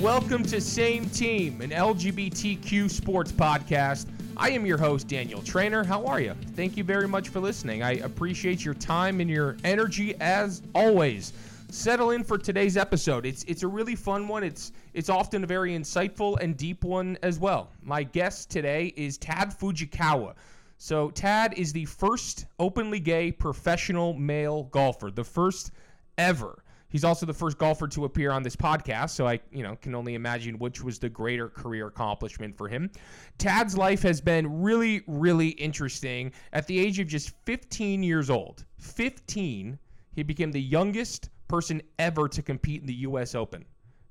Welcome 0.00 0.44
to 0.44 0.62
Same 0.62 1.10
Team, 1.10 1.60
an 1.60 1.68
LGBTQ 1.68 2.90
sports 2.90 3.30
podcast. 3.30 4.06
I 4.34 4.48
am 4.48 4.64
your 4.64 4.78
host, 4.78 5.08
Daniel 5.08 5.42
Triner. 5.42 5.84
How 5.84 6.06
are 6.06 6.22
you? 6.22 6.32
Thank 6.56 6.78
you 6.78 6.84
very 6.84 7.06
much 7.06 7.28
for 7.28 7.38
listening. 7.38 7.82
I 7.82 7.96
appreciate 7.96 8.64
your 8.64 8.72
time 8.72 9.20
and 9.20 9.28
your 9.28 9.58
energy 9.62 10.14
as 10.18 10.62
always. 10.74 11.34
Settle 11.68 12.12
in 12.12 12.24
for 12.24 12.38
today's 12.38 12.78
episode. 12.78 13.26
It's 13.26 13.44
it's 13.44 13.62
a 13.62 13.68
really 13.68 13.94
fun 13.94 14.26
one. 14.26 14.42
It's 14.42 14.72
it's 14.94 15.10
often 15.10 15.44
a 15.44 15.46
very 15.46 15.76
insightful 15.76 16.40
and 16.40 16.56
deep 16.56 16.82
one 16.82 17.18
as 17.22 17.38
well. 17.38 17.70
My 17.82 18.02
guest 18.02 18.50
today 18.50 18.94
is 18.96 19.18
Tad 19.18 19.50
Fujikawa. 19.50 20.32
So 20.78 21.10
Tad 21.10 21.52
is 21.58 21.74
the 21.74 21.84
first 21.84 22.46
openly 22.58 23.00
gay 23.00 23.32
professional 23.32 24.14
male 24.14 24.62
golfer, 24.62 25.10
the 25.10 25.24
first 25.24 25.72
ever. 26.16 26.64
He's 26.90 27.04
also 27.04 27.24
the 27.24 27.32
first 27.32 27.56
golfer 27.56 27.88
to 27.88 28.04
appear 28.04 28.32
on 28.32 28.42
this 28.42 28.56
podcast, 28.56 29.10
so 29.10 29.26
I, 29.26 29.40
you 29.52 29.62
know, 29.62 29.76
can 29.76 29.94
only 29.94 30.14
imagine 30.14 30.58
which 30.58 30.82
was 30.82 30.98
the 30.98 31.08
greater 31.08 31.48
career 31.48 31.86
accomplishment 31.86 32.56
for 32.56 32.68
him. 32.68 32.90
Tad's 33.38 33.78
life 33.78 34.02
has 34.02 34.20
been 34.20 34.60
really, 34.60 35.02
really 35.06 35.50
interesting. 35.50 36.32
At 36.52 36.66
the 36.66 36.78
age 36.78 36.98
of 36.98 37.06
just 37.06 37.30
15 37.46 38.02
years 38.02 38.28
old, 38.28 38.64
15, 38.78 39.78
he 40.12 40.22
became 40.22 40.50
the 40.50 40.60
youngest 40.60 41.30
person 41.48 41.80
ever 41.98 42.28
to 42.28 42.42
compete 42.42 42.80
in 42.80 42.86
the 42.86 42.94
U.S. 42.94 43.34
Open. 43.34 43.64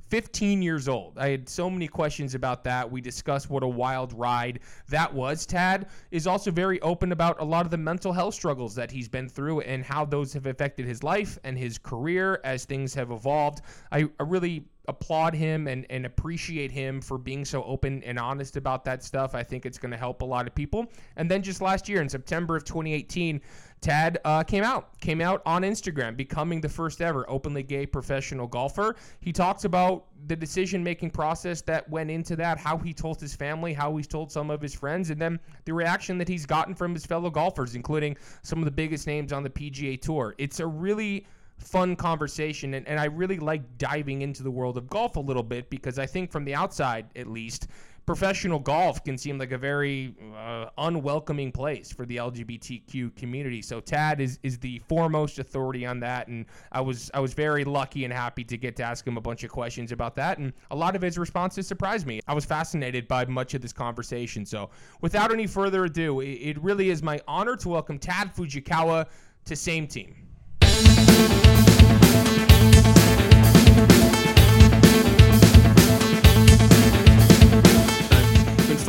15 0.09 0.61
years 0.61 0.87
old. 0.87 1.17
I 1.17 1.29
had 1.29 1.47
so 1.47 1.69
many 1.69 1.87
questions 1.87 2.35
about 2.35 2.63
that. 2.63 2.89
We 2.89 2.99
discussed 3.01 3.49
what 3.49 3.63
a 3.63 3.67
wild 3.67 4.13
ride 4.13 4.59
that 4.87 5.13
was. 5.13 5.45
Tad 5.45 5.87
is 6.11 6.27
also 6.27 6.51
very 6.51 6.81
open 6.81 7.11
about 7.11 7.39
a 7.39 7.45
lot 7.45 7.65
of 7.65 7.71
the 7.71 7.77
mental 7.77 8.11
health 8.11 8.33
struggles 8.33 8.73
that 8.75 8.91
he's 8.91 9.07
been 9.07 9.29
through 9.29 9.61
and 9.61 9.83
how 9.83 10.05
those 10.05 10.33
have 10.33 10.47
affected 10.47 10.85
his 10.85 11.03
life 11.03 11.37
and 11.43 11.57
his 11.57 11.77
career 11.77 12.41
as 12.43 12.65
things 12.65 12.93
have 12.93 13.11
evolved. 13.11 13.61
I, 13.91 14.09
I 14.19 14.23
really 14.23 14.65
applaud 14.89 15.35
him 15.35 15.67
and, 15.67 15.85
and 15.91 16.05
appreciate 16.05 16.71
him 16.71 16.99
for 16.99 17.17
being 17.17 17.45
so 17.45 17.63
open 17.63 18.03
and 18.03 18.17
honest 18.17 18.57
about 18.57 18.83
that 18.83 19.03
stuff. 19.03 19.35
I 19.35 19.43
think 19.43 19.65
it's 19.65 19.77
going 19.77 19.91
to 19.91 19.97
help 19.97 20.23
a 20.23 20.25
lot 20.25 20.47
of 20.47 20.55
people. 20.55 20.87
And 21.15 21.29
then 21.29 21.43
just 21.43 21.61
last 21.61 21.87
year 21.87 22.01
in 22.01 22.09
September 22.09 22.55
of 22.55 22.63
2018, 22.65 23.39
Tad 23.81 24.19
uh, 24.25 24.43
came 24.43 24.63
out, 24.63 24.99
came 24.99 25.21
out 25.21 25.41
on 25.45 25.61
Instagram, 25.61 26.17
becoming 26.17 26.59
the 26.59 26.67
first 26.67 27.01
ever 27.01 27.29
openly 27.29 27.63
gay 27.63 27.85
professional 27.85 28.45
golfer. 28.45 28.95
He 29.21 29.31
talks 29.31 29.63
about 29.63 30.05
the 30.27 30.35
decision 30.35 30.83
making 30.83 31.11
process 31.11 31.61
that 31.61 31.89
went 31.89 32.11
into 32.11 32.35
that, 32.35 32.57
how 32.57 32.77
he 32.77 32.93
told 32.93 33.21
his 33.21 33.33
family, 33.33 33.73
how 33.73 33.95
he's 33.95 34.07
told 34.07 34.31
some 34.31 34.49
of 34.49 34.61
his 34.61 34.75
friends, 34.75 35.11
and 35.11 35.21
then 35.21 35.39
the 35.63 35.73
reaction 35.73 36.17
that 36.17 36.27
he's 36.27 36.45
gotten 36.45 36.75
from 36.75 36.93
his 36.93 37.05
fellow 37.05 37.29
golfers, 37.29 37.75
including 37.75 38.17
some 38.41 38.59
of 38.59 38.65
the 38.65 38.71
biggest 38.71 39.07
names 39.07 39.31
on 39.31 39.43
the 39.43 39.49
PGA 39.49 39.99
Tour. 39.99 40.35
It's 40.37 40.59
a 40.59 40.67
really 40.67 41.25
fun 41.59 41.95
conversation 41.95 42.73
and, 42.73 42.87
and 42.87 42.99
I 42.99 43.05
really 43.05 43.37
like 43.37 43.77
diving 43.77 44.21
into 44.21 44.43
the 44.43 44.51
world 44.51 44.77
of 44.77 44.87
golf 44.87 45.17
a 45.17 45.19
little 45.19 45.43
bit 45.43 45.69
because 45.69 45.99
I 45.99 46.05
think 46.05 46.31
from 46.31 46.45
the 46.45 46.55
outside 46.55 47.07
at 47.15 47.27
least 47.27 47.67
professional 48.05 48.59
golf 48.59 49.03
can 49.03 49.17
seem 49.17 49.37
like 49.37 49.51
a 49.51 49.57
very 49.57 50.15
uh, 50.35 50.67
unwelcoming 50.77 51.51
place 51.51 51.91
for 51.91 52.05
the 52.05 52.17
LGBTQ 52.17 53.15
community. 53.15 53.61
So 53.61 53.79
Tad 53.79 54.21
is 54.21 54.39
is 54.43 54.57
the 54.57 54.79
foremost 54.87 55.39
authority 55.39 55.85
on 55.85 55.99
that, 56.01 56.27
and 56.27 56.45
I 56.71 56.81
was 56.81 57.11
I 57.13 57.19
was 57.19 57.33
very 57.33 57.63
lucky 57.63 58.03
and 58.03 58.13
happy 58.13 58.43
to 58.45 58.57
get 58.57 58.75
to 58.77 58.83
ask 58.83 59.05
him 59.05 59.17
a 59.17 59.21
bunch 59.21 59.43
of 59.43 59.51
questions 59.51 59.91
about 59.91 60.15
that, 60.15 60.37
and 60.37 60.53
a 60.71 60.75
lot 60.75 60.95
of 60.95 61.01
his 61.01 61.17
responses 61.17 61.67
surprised 61.67 62.07
me. 62.07 62.19
I 62.27 62.33
was 62.33 62.45
fascinated 62.45 63.07
by 63.07 63.25
much 63.25 63.53
of 63.53 63.61
this 63.61 63.73
conversation. 63.73 64.45
So 64.45 64.69
without 65.01 65.31
any 65.31 65.47
further 65.47 65.85
ado, 65.85 66.21
it, 66.21 66.25
it 66.25 66.63
really 66.63 66.89
is 66.89 67.03
my 67.03 67.19
honor 67.27 67.55
to 67.57 67.69
welcome 67.69 67.99
Tad 67.99 68.35
Fujikawa 68.35 69.07
to 69.45 69.55
Same 69.55 69.87
Team. 69.87 70.15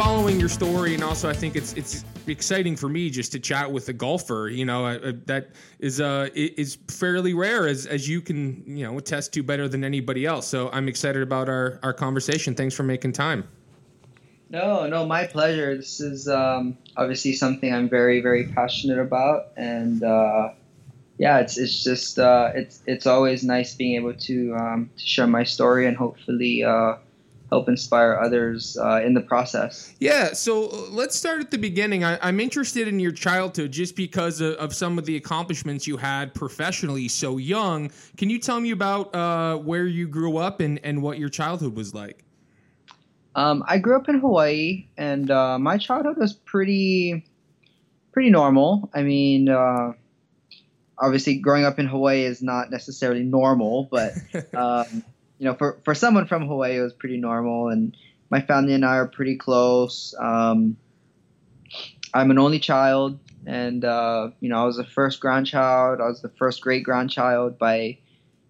Following 0.01 0.41
your 0.41 0.49
story, 0.49 0.95
and 0.95 1.05
also 1.05 1.29
I 1.29 1.35
think 1.35 1.57
it's 1.57 1.75
it's 1.75 2.07
exciting 2.27 2.75
for 2.75 2.89
me 2.89 3.11
just 3.11 3.33
to 3.33 3.39
chat 3.39 3.71
with 3.71 3.91
a 3.91 3.93
golfer. 3.93 4.49
You 4.49 4.65
know, 4.65 4.87
uh, 4.87 5.13
that 5.27 5.51
is 5.79 6.01
uh 6.01 6.31
is 6.35 6.79
fairly 6.89 7.35
rare, 7.35 7.69
as 7.69 7.85
as 7.85 8.09
you 8.09 8.23
can 8.23 8.65
you 8.67 8.87
know 8.87 8.97
attest 8.97 9.35
to 9.35 9.43
better 9.43 9.69
than 9.69 9.85
anybody 9.85 10.25
else. 10.25 10.47
So 10.47 10.71
I'm 10.73 10.89
excited 10.89 11.21
about 11.21 11.51
our 11.51 11.79
our 11.83 11.93
conversation. 11.93 12.55
Thanks 12.55 12.75
for 12.75 12.83
making 12.83 13.13
time. 13.13 13.47
No, 14.49 14.87
no, 14.87 15.05
my 15.05 15.27
pleasure. 15.27 15.77
This 15.77 16.01
is 16.01 16.27
um, 16.29 16.79
obviously 16.97 17.35
something 17.35 17.73
I'm 17.73 17.89
very, 17.91 18.23
very 18.23 18.47
passionate 18.47 18.99
about, 18.99 19.49
and 19.59 20.03
uh, 20.03 20.49
yeah, 21.19 21.41
it's 21.41 21.59
it's 21.59 21.85
just 21.85 22.19
uh, 22.19 22.53
it's 22.55 22.81
it's 22.87 23.07
always 23.07 23.45
nice 23.45 23.75
being 23.75 23.97
able 23.97 24.15
to 24.15 24.57
um, 24.57 24.91
to 24.97 25.05
share 25.05 25.27
my 25.27 25.45
story 25.45 25.87
and 25.87 25.95
hopefully 25.95 26.65
uh, 26.65 26.95
help 27.51 27.69
inspire 27.69 28.19
others 28.23 28.77
uh, 28.81 29.01
in 29.05 29.15
the 29.15 29.21
process. 29.21 29.95
Yeah, 29.99 30.33
so 30.33 30.69
uh, 30.69 30.77
let's 30.91 31.17
start 31.17 31.41
at 31.41 31.51
the 31.51 31.59
beginning. 31.59 32.05
I, 32.05 32.29
am 32.29 32.41
interested 32.41 32.87
in 32.87 33.01
your 33.01 33.13
childhood 33.13 33.73
just 33.73 33.97
because 33.97 34.41
of, 34.41 34.55
of, 34.55 34.75
some 34.75 34.99
of 34.99 35.05
the 35.05 35.17
accomplishments 35.17 35.87
you 35.87 35.97
had 35.97 36.33
professionally 36.33 37.09
so 37.09 37.39
young. 37.39 37.91
Can 38.17 38.31
you 38.31 38.39
tell 38.39 38.61
me 38.61 38.71
about 38.71 39.15
uh, 39.15 39.57
where 39.57 39.87
you 39.87 40.07
grew 40.07 40.37
up 40.37 40.61
and, 40.61 40.81
and 40.85 41.03
what 41.03 41.19
your 41.19 41.29
childhood 41.29 41.75
was 41.75 41.93
like? 41.95 42.25
Um, 43.35 43.65
I 43.67 43.79
grew 43.79 43.97
up 43.97 44.09
in 44.09 44.19
Hawaii, 44.19 44.89
and 44.97 45.31
uh, 45.31 45.59
my 45.59 45.79
childhood 45.79 46.17
was 46.19 46.33
pretty 46.33 47.25
pretty 48.13 48.31
normal. 48.31 48.91
I 48.93 49.03
mean, 49.03 49.49
uh, 49.49 49.93
obviously, 50.99 51.37
growing 51.37 51.65
up 51.65 51.79
in 51.79 51.87
Hawaii 51.87 52.25
is 52.25 52.43
not 52.43 52.71
necessarily 52.71 53.23
normal, 53.23 53.89
but 53.91 54.15
um, 54.55 55.05
you 55.41 55.47
know, 55.47 55.55
for 55.55 55.81
for 55.85 55.95
someone 55.95 56.27
from 56.27 56.47
Hawaii, 56.47 56.77
it 56.77 56.83
was 56.83 56.93
pretty 56.93 57.17
normal, 57.17 57.71
and 57.71 57.97
my 58.29 58.43
family 58.43 58.75
and 58.75 58.85
I 58.85 58.97
are 58.97 59.09
pretty 59.09 59.37
close. 59.37 60.15
Um, 60.21 60.77
I'm 62.13 62.31
an 62.31 62.39
only 62.39 62.61
child, 62.61 63.19
and 63.47 63.83
uh, 63.83 64.33
you 64.41 64.51
know, 64.51 64.63
I 64.63 64.67
was 64.67 64.77
the 64.77 64.85
first 64.85 65.19
grandchild. 65.19 65.99
I 65.99 66.09
was 66.09 66.21
the 66.21 66.29
first 66.29 66.61
great 66.61 66.85
grandchild 66.85 67.59
by 67.59 67.97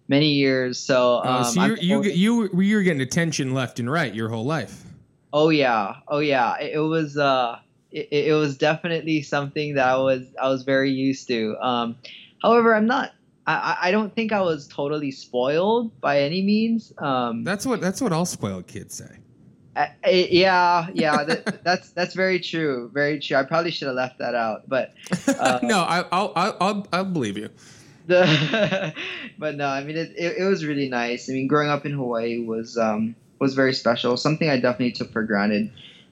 many 0.09 0.33
years. 0.33 0.79
So, 0.79 1.19
um, 1.19 1.27
uh, 1.27 1.43
so 1.45 1.63
you 1.75 2.03
you 2.03 2.61
you 2.61 2.75
were 2.75 2.83
getting 2.83 3.01
attention 3.01 3.53
left 3.53 3.79
and 3.79 3.89
right 3.89 4.13
your 4.13 4.27
whole 4.27 4.45
life. 4.45 4.83
Oh 5.31 5.47
yeah, 5.47 5.95
oh 6.09 6.19
yeah. 6.19 6.57
It, 6.59 6.73
it 6.73 6.79
was 6.79 7.17
uh, 7.17 7.59
it, 7.89 8.09
it, 8.11 8.33
was 8.33 8.57
definitely 8.57 9.21
something 9.21 9.75
that 9.75 9.87
I 9.87 9.95
was 9.95 10.23
I 10.41 10.49
was 10.49 10.63
very 10.63 10.91
used 10.91 11.29
to. 11.29 11.55
Um, 11.61 11.95
however, 12.41 12.75
I'm 12.75 12.85
not 12.85 13.13
I, 13.47 13.77
I 13.81 13.91
don't 13.91 14.13
think 14.13 14.31
I 14.31 14.41
was 14.41 14.67
totally 14.67 15.11
spoiled 15.11 15.99
by 15.99 16.21
any 16.21 16.41
means. 16.41 16.93
Um, 16.99 17.43
that's 17.43 17.65
what 17.65 17.81
that's 17.81 18.01
what 18.01 18.13
all 18.13 18.25
spoiled 18.25 18.67
kids 18.67 18.95
say. 18.95 19.17
I, 19.75 19.89
I, 20.03 20.09
yeah, 20.29 20.87
yeah, 20.93 21.23
that, 21.23 21.63
that's 21.63 21.91
that's 21.91 22.13
very 22.13 22.39
true, 22.39 22.89
very 22.93 23.19
true. 23.19 23.37
I 23.37 23.43
probably 23.43 23.71
should 23.71 23.87
have 23.87 23.95
left 23.95 24.19
that 24.19 24.35
out, 24.35 24.69
but 24.69 24.93
uh, 25.39 25.59
no, 25.63 25.81
I, 25.81 26.01
will 26.01 26.33
I'll 26.35 26.57
I'll 26.59 26.87
I'll 26.93 27.05
believe 27.05 27.37
you. 27.37 27.49
The, 28.07 28.93
but 29.39 29.55
no, 29.55 29.67
I 29.67 29.83
mean 29.83 29.97
it, 29.97 30.13
it, 30.17 30.37
it. 30.39 30.43
was 30.43 30.65
really 30.65 30.89
nice. 30.89 31.29
I 31.29 31.33
mean, 31.33 31.47
growing 31.47 31.69
up 31.69 31.85
in 31.85 31.93
Hawaii 31.93 32.39
was 32.39 32.77
um 32.77 33.15
was 33.39 33.55
very 33.55 33.73
special. 33.73 34.17
Something 34.17 34.49
I 34.49 34.57
definitely 34.59 34.91
took 34.91 35.11
for 35.11 35.23
granted 35.23 35.71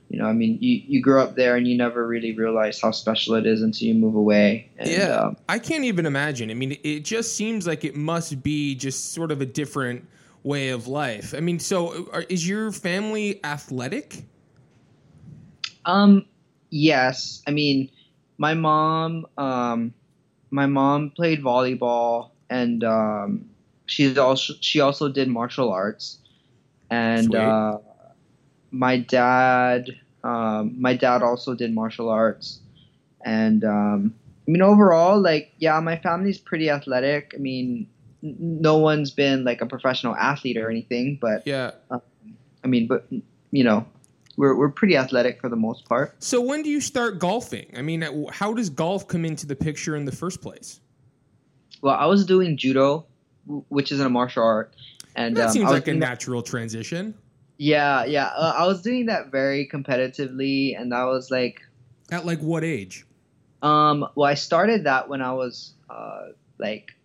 you 0.09 0.17
know, 0.17 0.25
I 0.25 0.33
mean, 0.33 0.57
you, 0.59 0.81
you 0.87 1.01
grow 1.01 1.21
up 1.23 1.35
there 1.35 1.55
and 1.55 1.67
you 1.67 1.77
never 1.77 2.05
really 2.07 2.33
realize 2.33 2.81
how 2.81 2.91
special 2.91 3.35
it 3.35 3.45
is 3.45 3.61
until 3.61 3.87
you 3.87 3.93
move 3.93 4.15
away. 4.15 4.69
And, 4.77 4.89
yeah, 4.89 5.15
um, 5.15 5.37
I 5.47 5.59
can't 5.59 5.83
even 5.83 6.07
imagine. 6.07 6.49
I 6.49 6.55
mean, 6.55 6.77
it 6.83 7.05
just 7.05 7.35
seems 7.35 7.67
like 7.67 7.83
it 7.85 7.95
must 7.95 8.41
be 8.41 8.73
just 8.73 9.13
sort 9.13 9.31
of 9.31 9.39
a 9.39 9.45
different 9.45 10.07
way 10.43 10.69
of 10.69 10.87
life. 10.87 11.35
I 11.37 11.41
mean, 11.41 11.59
so 11.59 12.09
are, 12.11 12.23
is 12.23 12.47
your 12.47 12.71
family 12.71 13.39
athletic? 13.43 14.23
Um, 15.85 16.25
yes. 16.71 17.43
I 17.45 17.51
mean, 17.51 17.91
my 18.39 18.55
mom, 18.55 19.27
um, 19.37 19.93
my 20.49 20.65
mom 20.65 21.11
played 21.11 21.43
volleyball, 21.43 22.31
and 22.49 22.83
um, 22.83 23.49
she's 23.85 24.17
also 24.17 24.53
she 24.61 24.79
also 24.79 25.09
did 25.09 25.27
martial 25.27 25.71
arts, 25.71 26.17
and 26.89 27.35
uh, 27.35 27.77
my 28.71 28.97
dad, 28.97 29.89
um, 30.23 30.75
my 30.79 30.95
dad 30.95 31.21
also 31.21 31.55
did 31.55 31.73
martial 31.73 32.09
arts, 32.09 32.59
and 33.23 33.63
um, 33.63 34.13
I 34.47 34.51
mean 34.51 34.61
overall, 34.61 35.19
like 35.19 35.51
yeah, 35.57 35.79
my 35.79 35.97
family's 35.97 36.37
pretty 36.37 36.69
athletic. 36.69 37.33
I 37.35 37.37
mean, 37.37 37.87
n- 38.23 38.35
no 38.39 38.77
one's 38.77 39.11
been 39.11 39.43
like 39.43 39.61
a 39.61 39.65
professional 39.65 40.15
athlete 40.15 40.57
or 40.57 40.69
anything, 40.69 41.17
but 41.21 41.45
yeah, 41.45 41.71
um, 41.89 42.01
I 42.63 42.67
mean, 42.67 42.87
but 42.87 43.07
you 43.51 43.63
know, 43.63 43.85
we're 44.37 44.55
we're 44.55 44.69
pretty 44.69 44.97
athletic 44.97 45.41
for 45.41 45.49
the 45.49 45.55
most 45.55 45.87
part. 45.87 46.15
So 46.23 46.41
when 46.41 46.63
do 46.63 46.69
you 46.69 46.81
start 46.81 47.19
golfing? 47.19 47.73
I 47.77 47.81
mean, 47.81 48.01
how 48.31 48.53
does 48.53 48.69
golf 48.69 49.07
come 49.07 49.25
into 49.25 49.45
the 49.45 49.55
picture 49.55 49.95
in 49.95 50.05
the 50.05 50.11
first 50.11 50.41
place? 50.41 50.79
Well, 51.81 51.95
I 51.95 52.05
was 52.05 52.25
doing 52.25 52.57
judo, 52.57 53.05
which 53.69 53.91
is 53.91 53.99
a 53.99 54.09
martial 54.09 54.43
art, 54.43 54.73
and 55.15 55.35
that 55.37 55.47
um, 55.47 55.53
seems 55.53 55.71
like 55.71 55.87
a 55.87 55.93
natural 55.93 56.41
transition. 56.41 57.15
Yeah, 57.59 58.05
yeah. 58.05 58.27
Uh, 58.27 58.53
I 58.57 58.65
was 58.67 58.81
doing 58.81 59.07
that 59.07 59.31
very 59.31 59.67
competitively, 59.67 60.79
and 60.79 60.93
that 60.93 61.03
was 61.03 61.29
like. 61.29 61.61
At 62.09 62.25
like 62.25 62.39
what 62.39 62.63
age? 62.63 63.05
Um. 63.61 64.07
Well, 64.15 64.29
I 64.29 64.35
started 64.35 64.85
that 64.85 65.09
when 65.09 65.21
I 65.21 65.33
was 65.33 65.73
uh 65.89 66.29
like 66.57 66.95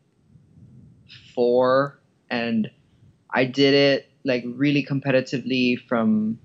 four, 1.35 1.99
and 2.31 2.71
I 3.29 3.47
did 3.47 3.75
it 3.75 4.09
like 4.25 4.45
really 4.47 4.87
competitively 4.87 5.77
from 5.77 6.39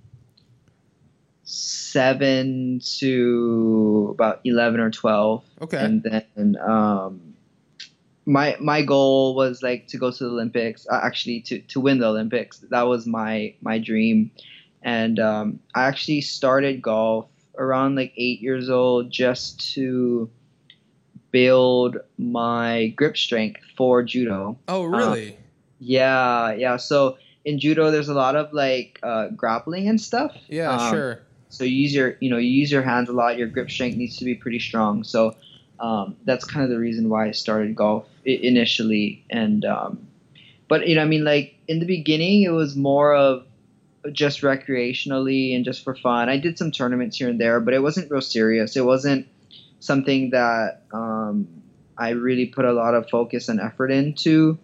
seven 1.43 2.81
to 2.97 4.09
about 4.11 4.41
eleven 4.43 4.79
or 4.79 4.89
twelve. 4.89 5.43
Okay. 5.61 5.77
And 5.77 6.01
then 6.01 6.57
um, 6.67 7.28
my 8.29 8.55
my 8.59 8.83
goal 8.83 9.35
was 9.35 9.63
like 9.63 9.87
to 9.87 9.97
go 9.97 10.11
to 10.11 10.23
the 10.23 10.29
Olympics. 10.29 10.87
Uh, 10.87 10.99
actually, 11.03 11.41
to 11.41 11.59
to 11.61 11.79
win 11.79 11.99
the 11.99 12.07
Olympics. 12.07 12.59
That 12.69 12.83
was 12.83 13.07
my 13.07 13.55
my 13.61 13.79
dream. 13.79 14.31
And 14.81 15.19
um, 15.19 15.59
I 15.75 15.87
actually 15.87 16.21
started 16.21 16.81
golf 16.81 17.27
around 17.57 17.95
like 17.95 18.13
eight 18.15 18.39
years 18.39 18.69
old 18.69 19.11
just 19.11 19.73
to 19.73 20.29
build 21.31 21.97
my 22.17 22.93
grip 22.95 23.17
strength 23.17 23.61
for 23.75 24.03
judo. 24.03 24.57
Oh, 24.67 24.85
really? 24.85 25.37
Yeah, 25.79 26.53
yeah. 26.53 26.77
So 26.77 27.17
in 27.43 27.59
judo, 27.59 27.91
there's 27.91 28.09
a 28.09 28.13
lot 28.13 28.35
of 28.35 28.53
like 28.53 28.99
uh, 29.03 29.29
grappling 29.29 29.89
and 29.89 29.99
stuff. 29.99 30.33
yeah, 30.47 30.71
um, 30.71 30.91
sure. 30.91 31.19
So 31.49 31.63
you 31.63 31.75
use 31.75 31.95
your, 31.95 32.15
you 32.19 32.29
know, 32.29 32.37
you 32.37 32.51
use 32.51 32.71
your 32.71 32.83
hands 32.83 33.09
a 33.09 33.13
lot. 33.13 33.37
Your 33.37 33.47
grip 33.47 33.71
strength 33.71 33.97
needs 33.97 34.17
to 34.17 34.25
be 34.25 34.35
pretty 34.35 34.59
strong. 34.59 35.03
So 35.03 35.35
um, 35.79 36.15
that's 36.25 36.45
kind 36.45 36.63
of 36.63 36.69
the 36.69 36.79
reason 36.79 37.09
why 37.09 37.27
I 37.27 37.31
started 37.31 37.75
golf 37.75 38.05
initially. 38.25 39.23
And 39.29 39.65
um, 39.65 40.07
but 40.67 40.87
you 40.87 40.95
know, 40.95 41.01
I 41.01 41.05
mean, 41.05 41.23
like 41.23 41.55
in 41.67 41.79
the 41.79 41.85
beginning, 41.85 42.43
it 42.43 42.51
was 42.51 42.75
more 42.75 43.13
of 43.13 43.45
just 44.11 44.41
recreationally 44.41 45.55
and 45.55 45.65
just 45.65 45.83
for 45.83 45.95
fun. 45.95 46.29
I 46.29 46.37
did 46.37 46.57
some 46.57 46.71
tournaments 46.71 47.17
here 47.17 47.29
and 47.29 47.39
there, 47.39 47.59
but 47.59 47.73
it 47.73 47.81
wasn't 47.81 48.09
real 48.11 48.21
serious. 48.21 48.75
It 48.75 48.85
wasn't 48.85 49.27
something 49.79 50.29
that 50.31 50.83
um, 50.93 51.47
I 51.97 52.09
really 52.11 52.45
put 52.45 52.65
a 52.65 52.73
lot 52.73 52.95
of 52.95 53.09
focus 53.09 53.49
and 53.49 53.59
effort 53.59 53.91
into. 53.91 54.57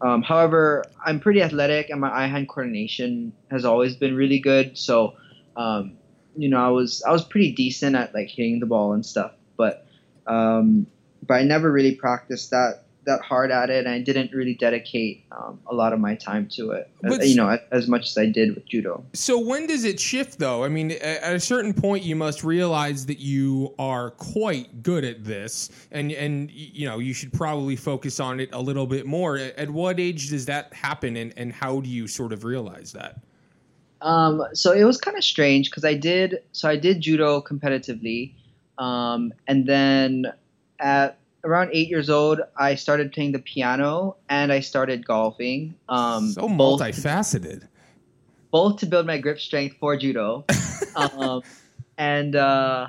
Um, 0.00 0.22
however, 0.22 0.84
I'm 1.04 1.20
pretty 1.20 1.42
athletic, 1.42 1.90
and 1.90 2.00
my 2.00 2.10
eye-hand 2.10 2.48
coordination 2.48 3.32
has 3.50 3.64
always 3.64 3.94
been 3.94 4.16
really 4.16 4.40
good. 4.40 4.76
So, 4.76 5.14
um, 5.56 5.96
you 6.36 6.48
know, 6.48 6.58
I 6.58 6.68
was 6.68 7.02
I 7.04 7.12
was 7.12 7.24
pretty 7.24 7.52
decent 7.52 7.94
at 7.94 8.12
like 8.12 8.28
hitting 8.28 8.58
the 8.58 8.66
ball 8.66 8.94
and 8.94 9.06
stuff, 9.06 9.32
but 9.56 9.86
um, 10.26 10.86
but 11.26 11.34
I 11.34 11.42
never 11.42 11.70
really 11.70 11.94
practiced 11.94 12.50
that 12.50 12.84
that 13.04 13.20
hard 13.20 13.50
at 13.50 13.68
it, 13.68 13.84
and 13.84 13.88
I 13.92 14.00
didn't 14.00 14.32
really 14.32 14.54
dedicate 14.54 15.24
um, 15.32 15.58
a 15.66 15.74
lot 15.74 15.92
of 15.92 15.98
my 15.98 16.14
time 16.14 16.48
to 16.52 16.70
it. 16.70 16.88
But- 17.02 17.20
as, 17.20 17.30
you 17.30 17.36
know, 17.36 17.48
as, 17.48 17.60
as 17.72 17.88
much 17.88 18.08
as 18.08 18.16
I 18.16 18.26
did 18.26 18.54
with 18.54 18.64
judo. 18.66 19.04
So 19.12 19.38
when 19.38 19.66
does 19.66 19.84
it 19.84 19.98
shift 19.98 20.38
though? 20.38 20.64
I 20.64 20.68
mean, 20.68 20.92
at 20.92 21.34
a 21.34 21.40
certain 21.40 21.74
point 21.74 22.04
you 22.04 22.14
must 22.14 22.44
realize 22.44 23.06
that 23.06 23.18
you 23.18 23.74
are 23.78 24.12
quite 24.12 24.82
good 24.82 25.04
at 25.04 25.24
this 25.24 25.70
and 25.90 26.12
and 26.12 26.50
you 26.50 26.86
know, 26.86 26.98
you 26.98 27.12
should 27.12 27.32
probably 27.32 27.76
focus 27.76 28.20
on 28.20 28.40
it 28.40 28.50
a 28.52 28.60
little 28.60 28.86
bit 28.86 29.06
more. 29.06 29.36
At 29.36 29.58
at 29.58 29.70
what 29.70 29.98
age 29.98 30.30
does 30.30 30.46
that 30.46 30.72
happen 30.72 31.16
and 31.16 31.34
and 31.36 31.52
how 31.52 31.80
do 31.80 31.88
you 31.88 32.06
sort 32.06 32.32
of 32.32 32.44
realize 32.44 32.92
that? 32.92 33.20
Um, 34.00 34.44
so 34.52 34.72
it 34.72 34.84
was 34.84 34.98
kind 34.98 35.16
of 35.16 35.24
strange 35.24 35.70
because 35.70 35.84
I 35.84 35.94
did 35.94 36.42
so 36.52 36.68
I 36.68 36.76
did 36.76 37.00
judo 37.00 37.40
competitively, 37.40 38.34
um, 38.78 39.32
and 39.46 39.66
then 39.66 40.26
at 40.78 41.18
around 41.44 41.70
eight 41.72 41.88
years 41.88 42.08
old 42.08 42.40
I 42.56 42.74
started 42.74 43.12
playing 43.12 43.32
the 43.32 43.38
piano 43.38 44.16
and 44.28 44.52
I 44.52 44.60
started 44.60 45.06
golfing. 45.06 45.74
Um, 45.88 46.30
so 46.30 46.48
both, 46.48 46.80
multifaceted. 46.80 47.68
both 48.50 48.78
to 48.80 48.86
build 48.86 49.06
my 49.06 49.18
grip 49.18 49.40
strength 49.40 49.76
for 49.78 49.96
judo, 49.96 50.44
um, 50.96 51.42
and 51.98 52.36
uh, 52.36 52.88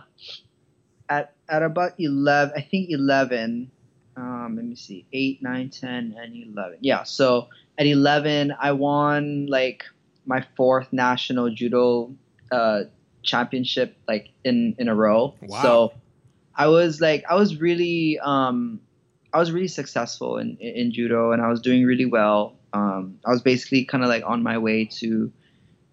at 1.09 1.33
at 1.50 1.63
about 1.63 1.94
eleven, 2.00 2.53
I 2.57 2.62
think 2.62 2.89
eleven. 2.89 3.71
Um, 4.15 4.53
let 4.56 4.65
me 4.65 4.75
see, 4.75 5.06
eight, 5.12 5.41
nine, 5.41 5.69
ten, 5.69 6.15
and 6.21 6.36
eleven. 6.36 6.77
Yeah, 6.81 7.03
so 7.03 7.50
at 7.77 7.88
eleven, 7.88 8.53
I 8.59 8.71
won 8.74 9.47
like 9.47 9.83
my 10.25 10.45
fourth 10.56 10.94
national 10.94 11.50
judo 11.50 12.13
uh, 12.51 12.83
championship, 13.24 13.98
like 14.08 14.30
in 14.44 14.75
in 14.78 14.88
a 14.88 14.96
row. 14.96 15.36
Wow. 15.42 15.62
So 15.62 15.94
I 16.56 16.68
was 16.68 17.02
like, 17.02 17.24
I 17.30 17.36
was 17.36 17.60
really, 17.60 18.20
um, 18.20 18.80
I 19.34 19.40
was 19.40 19.52
really 19.52 19.68
successful 19.68 20.38
in, 20.38 20.58
in, 20.60 20.75
in 20.75 20.92
judo, 20.92 21.31
and 21.31 21.42
I 21.42 21.48
was 21.48 21.62
doing 21.62 21.86
really 21.86 22.06
well. 22.06 22.56
Um, 22.74 23.20
I 23.25 23.31
was 23.31 23.42
basically 23.42 23.86
kind 23.86 24.04
of 24.04 24.10
like 24.10 24.24
on 24.25 24.44
my 24.44 24.58
way 24.58 24.86
to 25.00 25.31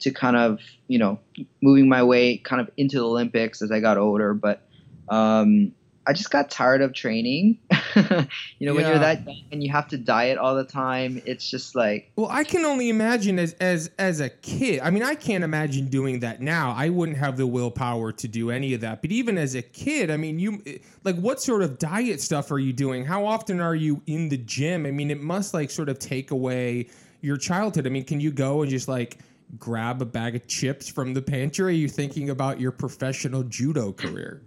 to 0.01 0.11
kind 0.11 0.37
of 0.37 0.61
you 0.89 0.99
know 0.99 1.21
moving 1.63 1.89
my 1.89 2.03
way 2.03 2.39
kind 2.39 2.61
of 2.61 2.71
into 2.77 2.99
the 2.99 3.05
Olympics 3.05 3.63
as 3.63 3.71
I 3.71 3.81
got 3.81 3.99
older, 3.99 4.35
but 4.35 4.67
um, 5.09 5.73
I 6.07 6.13
just 6.13 6.31
got 6.31 6.51
tired 6.51 6.81
of 6.81 6.95
training. 6.95 7.59
you 7.97 8.67
know, 8.67 8.75
when 8.75 8.87
you're 8.87 8.99
that 8.99 9.27
young 9.27 9.43
and 9.53 9.63
you 9.63 9.71
have 9.71 9.87
to 9.89 9.99
diet 9.99 10.39
all 10.39 10.55
the 10.55 10.65
time, 10.65 11.21
it's 11.27 11.49
just 11.49 11.75
like 11.75 12.11
Well, 12.17 12.29
I 12.31 12.43
can 12.43 12.65
only 12.65 12.89
imagine 12.89 13.39
as 13.39 13.53
as 13.55 13.91
as 13.99 14.21
a 14.21 14.31
kid. 14.31 14.81
I 14.83 14.91
mean, 14.91 15.03
I 15.03 15.15
can't 15.15 15.45
imagine 15.45 15.89
doing 15.89 16.21
that 16.21 16.41
now. 16.41 16.75
I 16.77 16.89
wouldn't 16.89 17.19
have 17.19 17.37
the 17.37 17.47
willpower 17.47 18.13
to 18.13 18.29
do 18.29 18.51
any 18.51 18.73
of 18.75 18.81
that. 18.81 19.03
But 19.03 19.13
even 19.13 19.37
as 19.37 19.55
a 19.55 19.63
kid, 19.63 20.11
I 20.11 20.17
mean, 20.17 20.39
you 20.39 20.63
eh, 20.67 20.79
like 21.05 21.17
what 21.17 21.41
sort 21.41 21.63
of 21.63 21.79
diet 21.79 22.21
stuff 22.21 22.51
are 22.51 22.59
you 22.59 22.73
doing? 22.73 23.05
How 23.05 23.27
often 23.27 23.61
are 23.61 23.75
you 23.75 24.03
in 24.07 24.31
the 24.31 24.39
gym? 24.39 24.87
I 24.87 24.91
mean, 24.91 25.11
it 25.11 25.21
must 25.21 25.53
like 25.53 25.71
sort 25.71 25.89
of 25.89 25.99
take 25.99 26.31
away 26.31 26.89
your 27.21 27.37
childhood. 27.37 27.87
I 27.87 27.91
mean, 27.91 28.05
can 28.05 28.21
you 28.21 28.31
go 28.31 28.63
and 28.63 28.71
just 28.71 28.89
like 28.89 29.19
grab 29.59 30.01
a 30.01 30.07
bag 30.07 30.35
of 30.35 30.47
chips 30.47 30.89
from 30.89 31.13
the 31.13 31.23
pantry? 31.23 31.67
Are 31.67 31.71
you 31.71 31.89
thinking 31.89 32.31
about 32.31 32.59
your 32.59 32.73
professional 32.73 33.43
judo 33.43 33.93
career? 33.93 34.43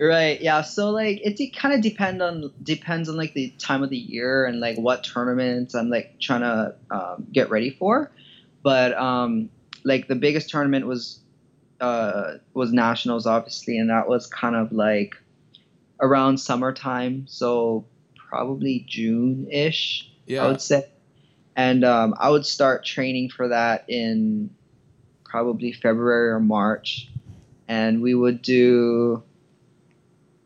Right. 0.00 0.40
Yeah. 0.40 0.62
So 0.62 0.90
like 0.90 1.20
it 1.22 1.36
de- 1.36 1.50
kind 1.50 1.74
of 1.74 1.82
depend 1.82 2.22
on 2.22 2.50
depends 2.62 3.10
on 3.10 3.16
like 3.16 3.34
the 3.34 3.50
time 3.58 3.82
of 3.82 3.90
the 3.90 3.98
year 3.98 4.46
and 4.46 4.58
like 4.58 4.78
what 4.78 5.04
tournaments 5.04 5.74
I'm 5.74 5.90
like 5.90 6.18
trying 6.18 6.40
to 6.40 6.74
um, 6.90 7.26
get 7.30 7.50
ready 7.50 7.70
for. 7.70 8.10
But 8.62 8.96
um, 8.96 9.50
like 9.84 10.08
the 10.08 10.14
biggest 10.14 10.48
tournament 10.48 10.86
was 10.86 11.20
uh, 11.80 12.38
was 12.54 12.72
nationals 12.72 13.26
obviously, 13.26 13.76
and 13.76 13.90
that 13.90 14.08
was 14.08 14.26
kind 14.26 14.56
of 14.56 14.72
like 14.72 15.16
around 16.00 16.38
summertime. 16.38 17.26
So 17.28 17.84
probably 18.16 18.86
June 18.88 19.48
ish. 19.50 20.10
Yeah. 20.24 20.44
I 20.44 20.48
would 20.48 20.62
say. 20.62 20.88
And 21.56 21.84
um, 21.84 22.14
I 22.18 22.30
would 22.30 22.46
start 22.46 22.86
training 22.86 23.28
for 23.28 23.48
that 23.48 23.84
in 23.88 24.48
probably 25.24 25.72
February 25.72 26.30
or 26.30 26.40
March. 26.40 27.10
And 27.68 28.00
we 28.00 28.14
would 28.14 28.40
do 28.40 29.22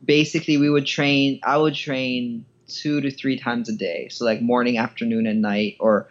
basically, 0.04 0.56
we 0.56 0.70
would 0.70 0.86
train, 0.86 1.40
I 1.42 1.56
would 1.56 1.74
train 1.74 2.44
two 2.68 3.00
to 3.00 3.10
three 3.10 3.38
times 3.38 3.68
a 3.68 3.72
day. 3.74 4.08
So, 4.10 4.24
like 4.24 4.40
morning, 4.40 4.78
afternoon, 4.78 5.26
and 5.26 5.42
night, 5.42 5.76
or, 5.80 6.08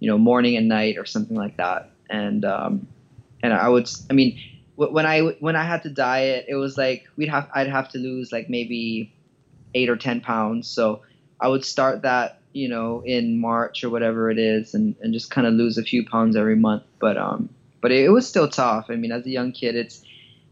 you 0.00 0.10
know, 0.10 0.18
morning 0.18 0.56
and 0.56 0.68
night, 0.68 0.98
or 0.98 1.04
something 1.04 1.36
like 1.36 1.56
that. 1.56 1.90
And, 2.08 2.44
um, 2.44 2.86
and 3.42 3.52
I 3.52 3.68
would, 3.68 3.88
I 4.10 4.12
mean, 4.12 4.38
when 4.76 5.06
I 5.06 5.20
when 5.40 5.56
I 5.56 5.64
had 5.64 5.82
to 5.84 5.90
diet, 5.90 6.46
it 6.48 6.54
was 6.54 6.76
like 6.76 7.08
we'd 7.16 7.28
have 7.28 7.48
I'd 7.54 7.68
have 7.68 7.88
to 7.90 7.98
lose 7.98 8.30
like 8.30 8.50
maybe 8.50 9.12
eight 9.74 9.88
or 9.88 9.96
ten 9.96 10.20
pounds. 10.20 10.68
So 10.68 11.02
I 11.40 11.48
would 11.48 11.64
start 11.64 12.02
that 12.02 12.40
you 12.52 12.68
know 12.68 13.02
in 13.04 13.40
March 13.40 13.82
or 13.82 13.90
whatever 13.90 14.30
it 14.30 14.38
is, 14.38 14.74
and, 14.74 14.94
and 15.00 15.12
just 15.12 15.30
kind 15.30 15.46
of 15.46 15.54
lose 15.54 15.78
a 15.78 15.82
few 15.82 16.04
pounds 16.04 16.36
every 16.36 16.56
month. 16.56 16.82
But 17.00 17.16
um, 17.16 17.48
but 17.80 17.90
it, 17.90 18.04
it 18.04 18.10
was 18.10 18.28
still 18.28 18.48
tough. 18.48 18.86
I 18.90 18.96
mean, 18.96 19.12
as 19.12 19.24
a 19.24 19.30
young 19.30 19.52
kid, 19.52 19.76
it's 19.76 20.02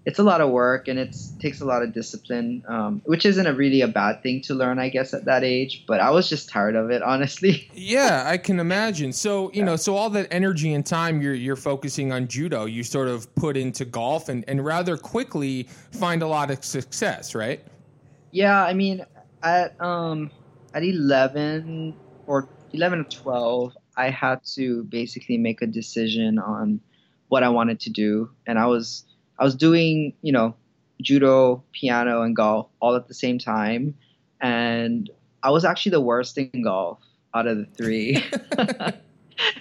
it's 0.07 0.19
a 0.19 0.23
lot 0.23 0.41
of 0.41 0.51
work 0.51 0.87
and 0.87 0.99
it 0.99 1.17
takes 1.41 1.61
a 1.61 1.65
lot 1.65 1.83
of 1.83 1.95
discipline, 1.95 2.63
um, 2.69 3.01
which 3.07 3.25
isn't 3.25 3.47
a 3.47 3.55
really 3.55 3.81
a 3.81 3.89
bad 3.89 4.23
thing 4.23 4.43
to 4.43 4.55
learn, 4.55 4.79
I 4.79 4.91
guess, 4.91 5.15
at 5.15 5.25
that 5.25 5.45
age. 5.45 5.85
But 5.87 6.01
I 6.01 6.11
was 6.11 6.29
just 6.29 6.49
tired 6.51 6.77
of 6.77 6.91
it, 6.91 7.03
honestly. 7.15 7.71
Yeah, 7.75 8.25
I 8.27 8.37
can 8.37 8.61
imagine. 8.61 9.13
So 9.13 9.51
you 9.53 9.63
know, 9.63 9.77
so 9.77 9.97
all 9.97 10.11
that 10.11 10.29
energy 10.31 10.75
and 10.75 10.85
time 10.85 11.23
you're 11.23 11.35
you're 11.35 11.57
focusing 11.57 12.13
on 12.13 12.29
judo, 12.29 12.67
you 12.67 12.85
sort 12.85 13.09
of 13.09 13.35
put 13.35 13.57
into 13.57 13.85
golf, 13.85 14.29
and 14.29 14.45
and 14.47 14.65
rather 14.65 14.97
quickly 14.97 15.69
find 15.93 16.23
a 16.23 16.27
lot 16.27 16.51
of 16.51 16.65
success, 16.65 17.35
right? 17.35 17.65
Yeah, 18.31 18.63
I 18.63 18.75
mean, 18.75 19.07
at 19.43 19.81
um 19.81 20.31
at 20.75 20.83
eleven 20.83 21.95
or 22.27 22.49
eleven 22.75 23.01
or 23.01 23.05
twelve, 23.05 23.75
I 23.97 24.11
had 24.11 24.45
to 24.55 24.85
basically 24.85 25.39
make 25.39 25.63
a 25.63 25.67
decision 25.67 26.39
on 26.39 26.81
what 27.29 27.43
I 27.43 27.49
wanted 27.49 27.81
to 27.81 27.91
do, 27.91 28.31
and 28.47 28.59
I 28.59 28.67
was 28.67 29.05
I 29.39 29.45
was 29.45 29.55
doing 29.55 30.15
you 30.23 30.33
know 30.33 30.55
judo, 31.01 31.63
piano, 31.73 32.23
and 32.23 32.35
golf 32.35 32.69
all 32.81 32.95
at 32.97 33.09
the 33.09 33.15
same 33.15 33.39
time, 33.39 33.95
and 34.41 35.11
I 35.43 35.51
was 35.51 35.65
actually 35.65 35.91
the 35.91 36.01
worst 36.01 36.39
in 36.39 36.63
golf 36.63 36.99
out 37.35 37.47
of 37.47 37.59
the 37.59 37.67
three, 37.67 38.23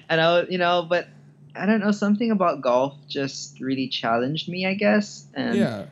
and 0.09 0.21
I 0.21 0.39
was 0.39 0.47
you 0.49 0.57
know, 0.57 0.85
but 0.87 1.07
I 1.55 1.65
don't 1.65 1.79
know 1.79 1.91
something 1.91 2.31
about 2.31 2.61
golf 2.61 2.95
just 3.07 3.59
really 3.59 3.87
challenged 3.87 4.49
me, 4.49 4.65
I 4.65 4.73
guess, 4.73 5.27
and. 5.33 5.55
yeah. 5.55 5.85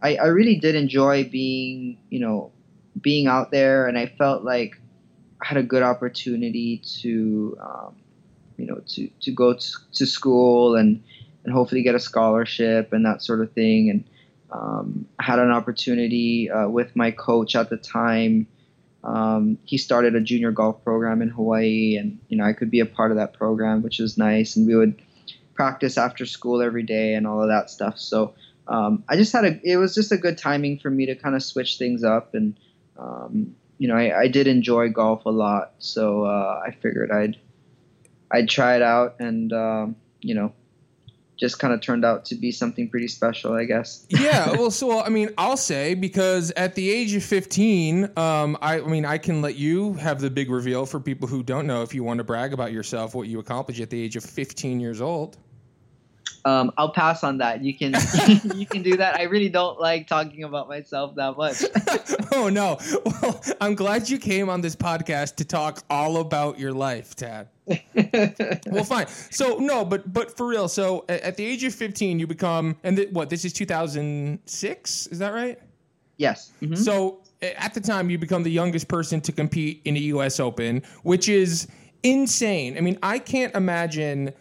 I, 0.00 0.16
I 0.16 0.26
really 0.26 0.56
did 0.56 0.74
enjoy 0.74 1.24
being, 1.24 1.98
you 2.10 2.20
know, 2.20 2.52
being 3.00 3.26
out 3.26 3.50
there, 3.50 3.86
and 3.86 3.98
I 3.98 4.06
felt 4.06 4.44
like 4.44 4.80
I 5.40 5.46
had 5.46 5.56
a 5.56 5.62
good 5.62 5.82
opportunity 5.82 6.82
to, 7.00 7.58
um, 7.60 7.96
you 8.56 8.66
know, 8.66 8.80
to, 8.94 9.08
to 9.20 9.32
go 9.32 9.54
to, 9.54 9.68
to 9.94 10.06
school 10.06 10.76
and, 10.76 11.02
and 11.48 11.56
hopefully 11.56 11.82
get 11.82 11.94
a 11.94 12.00
scholarship 12.00 12.92
and 12.92 13.04
that 13.06 13.22
sort 13.22 13.40
of 13.40 13.52
thing. 13.52 13.90
And 13.90 14.04
um, 14.50 15.06
had 15.20 15.38
an 15.38 15.50
opportunity 15.50 16.50
uh, 16.50 16.68
with 16.68 16.94
my 16.94 17.10
coach 17.10 17.56
at 17.56 17.70
the 17.70 17.76
time 17.76 18.46
um, 19.04 19.58
he 19.64 19.78
started 19.78 20.14
a 20.14 20.20
junior 20.20 20.50
golf 20.50 20.82
program 20.82 21.22
in 21.22 21.28
Hawaii, 21.28 21.96
and 21.96 22.18
you 22.28 22.36
know 22.36 22.44
I 22.44 22.52
could 22.52 22.70
be 22.70 22.80
a 22.80 22.86
part 22.86 23.10
of 23.10 23.16
that 23.16 23.32
program, 23.32 23.82
which 23.82 23.98
was 23.98 24.18
nice. 24.18 24.56
And 24.56 24.66
we 24.66 24.74
would 24.74 25.00
practice 25.54 25.96
after 25.96 26.26
school 26.26 26.62
every 26.62 26.82
day 26.82 27.14
and 27.14 27.26
all 27.26 27.42
of 27.42 27.48
that 27.48 27.70
stuff. 27.70 27.98
So 27.98 28.34
um, 28.66 29.04
I 29.08 29.16
just 29.16 29.32
had 29.32 29.44
a 29.44 29.60
it 29.62 29.76
was 29.76 29.94
just 29.94 30.10
a 30.12 30.16
good 30.16 30.36
timing 30.36 30.78
for 30.78 30.90
me 30.90 31.06
to 31.06 31.14
kind 31.14 31.36
of 31.36 31.42
switch 31.42 31.78
things 31.78 32.02
up, 32.02 32.34
and 32.34 32.58
um, 32.98 33.54
you 33.78 33.86
know 33.86 33.96
I, 33.96 34.22
I, 34.22 34.28
did 34.28 34.48
enjoy 34.48 34.88
golf 34.88 35.24
a 35.26 35.30
lot, 35.30 35.74
so 35.78 36.24
uh, 36.24 36.62
I 36.66 36.72
figured 36.72 37.12
I'd 37.12 37.38
I'd 38.32 38.48
try 38.48 38.74
it 38.74 38.82
out, 38.82 39.16
and 39.20 39.52
um, 39.52 39.96
you 40.20 40.34
know 40.34 40.52
just 41.38 41.58
kind 41.58 41.72
of 41.72 41.80
turned 41.80 42.04
out 42.04 42.24
to 42.26 42.34
be 42.34 42.50
something 42.50 42.88
pretty 42.88 43.08
special, 43.08 43.52
I 43.52 43.64
guess. 43.64 44.04
yeah, 44.10 44.50
well, 44.50 44.70
so 44.70 45.00
I 45.00 45.08
mean, 45.08 45.30
I'll 45.38 45.56
say 45.56 45.94
because 45.94 46.50
at 46.52 46.74
the 46.74 46.90
age 46.90 47.14
of 47.14 47.22
15, 47.22 48.10
um, 48.16 48.58
I, 48.60 48.80
I, 48.80 48.80
mean, 48.80 49.04
I 49.06 49.18
can 49.18 49.40
let 49.40 49.54
you 49.54 49.94
have 49.94 50.20
the 50.20 50.30
big 50.30 50.50
reveal 50.50 50.84
for 50.84 51.00
people 51.00 51.28
who 51.28 51.42
don't 51.42 51.66
know 51.66 51.82
if 51.82 51.94
you 51.94 52.02
want 52.02 52.18
to 52.18 52.24
brag 52.24 52.52
about 52.52 52.72
yourself, 52.72 53.14
what 53.14 53.28
you 53.28 53.38
accomplished 53.38 53.80
at 53.80 53.90
the 53.90 54.02
age 54.02 54.16
of 54.16 54.24
15 54.24 54.80
years 54.80 55.00
old. 55.00 55.36
Um, 56.44 56.72
I'll 56.76 56.92
pass 56.92 57.24
on 57.24 57.38
that. 57.38 57.62
You 57.62 57.74
can 57.74 57.94
you 58.54 58.66
can 58.66 58.82
do 58.82 58.96
that. 58.96 59.16
I 59.16 59.24
really 59.24 59.48
don't 59.48 59.80
like 59.80 60.06
talking 60.06 60.44
about 60.44 60.68
myself 60.68 61.14
that 61.16 61.36
much. 61.36 61.64
oh 62.32 62.48
no. 62.48 62.78
Well, 63.04 63.42
I'm 63.60 63.74
glad 63.74 64.08
you 64.08 64.18
came 64.18 64.48
on 64.48 64.60
this 64.60 64.74
podcast 64.74 65.36
to 65.36 65.44
talk 65.44 65.84
all 65.88 66.18
about 66.18 66.58
your 66.58 66.72
life, 66.72 67.14
Tad. 67.14 67.48
Well, 68.66 68.84
fine. 68.84 69.06
So 69.30 69.58
no, 69.58 69.84
but 69.84 70.12
but 70.12 70.36
for 70.36 70.46
real. 70.46 70.68
So 70.68 71.04
at, 71.08 71.36
the 71.36 71.44
age 71.44 71.64
of 71.64 71.74
15, 71.74 72.18
you 72.18 72.26
become 72.26 72.76
and 72.82 72.96
th- 72.96 73.10
what? 73.12 73.30
This 73.30 73.44
is 73.44 73.52
2006. 73.52 75.06
Is 75.06 75.18
that 75.18 75.32
right? 75.32 75.58
Yes. 76.16 76.52
Mm-hmm. 76.62 76.74
So 76.74 77.20
at 77.42 77.74
the 77.74 77.80
time, 77.80 78.10
you 78.10 78.18
become 78.18 78.42
the 78.42 78.50
youngest 78.50 78.88
person 78.88 79.20
to 79.22 79.32
compete 79.32 79.82
in 79.84 79.96
a 79.96 80.00
U.S. 80.00 80.40
Open, 80.40 80.82
which 81.02 81.28
is 81.28 81.68
insane. 82.02 82.76
I 82.76 82.80
mean, 82.80 82.98
I 83.02 83.18
can't 83.18 83.54
imagine 83.54 84.32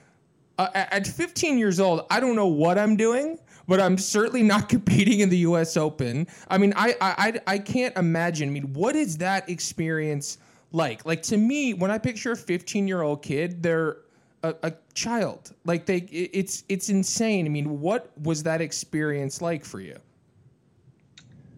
uh, 0.58 0.70
at 0.74 1.06
15 1.06 1.58
years 1.58 1.80
old, 1.80 2.06
I 2.10 2.20
don't 2.20 2.36
know 2.36 2.48
what 2.48 2.78
I'm 2.78 2.96
doing, 2.96 3.38
but 3.68 3.80
I'm 3.80 3.98
certainly 3.98 4.44
not 4.44 4.70
competing 4.76 5.20
in 5.20 5.30
the 5.30 5.38
U.S. 5.40 5.78
Open. 5.78 6.28
I 6.50 6.58
mean, 6.58 6.74
I 6.76 6.96
I 7.00 7.40
I 7.46 7.60
can't 7.60 7.96
imagine. 7.98 8.50
I 8.50 8.52
mean, 8.52 8.74
what 8.74 8.96
is 8.96 9.18
that 9.18 9.50
experience 9.50 10.38
like? 10.72 11.06
Like 11.06 11.24
to 11.24 11.38
me, 11.38 11.74
when 11.74 11.92
I 11.92 11.98
picture 11.98 12.34
a 12.34 12.38
15 12.38 12.88
year 12.88 13.02
old 13.02 13.22
kid, 13.22 13.64
they're 13.64 13.98
a, 14.44 14.56
a, 14.64 14.74
child. 14.94 15.54
Like 15.66 15.86
they, 15.86 15.98
it's 15.98 16.64
it's 16.70 16.90
insane. 16.90 17.46
I 17.46 17.50
mean, 17.50 17.80
what 17.80 18.12
was 18.22 18.44
that 18.44 18.62
experience 18.62 19.42
like 19.42 19.66
for 19.66 19.80
you? 19.80 19.98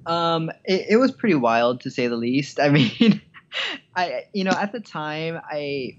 Um, 0.06 0.50
it, 0.66 0.88
it 0.92 0.98
was 0.98 1.12
pretty 1.12 1.36
wild 1.36 1.82
to 1.82 1.92
say 1.92 2.08
the 2.08 2.16
least. 2.16 2.60
I 2.62 2.70
mean, 2.70 3.22
I 3.96 4.26
you 4.34 4.44
know 4.44 4.52
at 4.52 4.72
the 4.72 4.80
time 4.80 5.40
I 5.50 5.98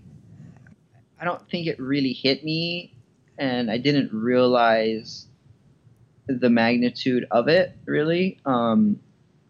I 1.20 1.24
don't 1.24 1.48
think 1.50 1.66
it 1.66 1.78
really 1.78 2.12
hit 2.12 2.44
me, 2.44 2.94
and 3.38 3.70
I 3.70 3.78
didn't 3.78 4.12
realize 4.12 5.26
the 6.26 6.50
magnitude 6.50 7.26
of 7.30 7.48
it 7.48 7.76
really. 7.86 8.38
Um, 8.44 9.00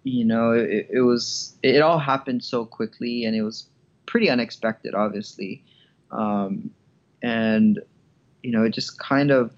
you 0.03 0.25
know, 0.25 0.53
it, 0.53 0.89
it, 0.91 1.01
was 1.01 1.55
it 1.63 1.83
all 1.83 1.99
happened 1.99 2.43
so 2.43 2.65
quickly, 2.65 3.25
and 3.25 3.37
it 3.37 3.43
was 3.43 3.67
pretty 4.07 4.31
unexpected, 4.31 4.95
obviously, 4.95 5.65
um, 6.11 6.71
and 7.23 7.81
you 8.43 8.51
know, 8.51 8.65
it 8.65 8.71
just 8.71 8.99
kind 8.99 9.31
of 9.31 9.53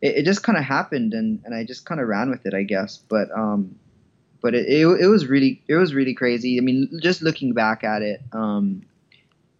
it, 0.00 0.18
it 0.18 0.24
just 0.24 0.42
kind 0.42 0.56
of 0.56 0.64
happened, 0.64 1.14
and, 1.14 1.40
and 1.44 1.54
I 1.54 1.64
just 1.64 1.84
kind 1.84 2.00
of 2.00 2.08
ran 2.08 2.30
with 2.30 2.46
it, 2.46 2.54
I 2.54 2.62
guess. 2.62 2.98
But 2.98 3.30
um, 3.36 3.76
but 4.40 4.54
it, 4.54 4.66
it, 4.66 4.86
it 4.86 5.06
was 5.06 5.26
really 5.26 5.62
it 5.68 5.74
was 5.74 5.94
really 5.94 6.14
crazy. 6.14 6.58
I 6.58 6.60
mean, 6.60 7.00
just 7.02 7.22
looking 7.22 7.52
back 7.52 7.84
at 7.84 8.02
it, 8.02 8.22
um, 8.32 8.82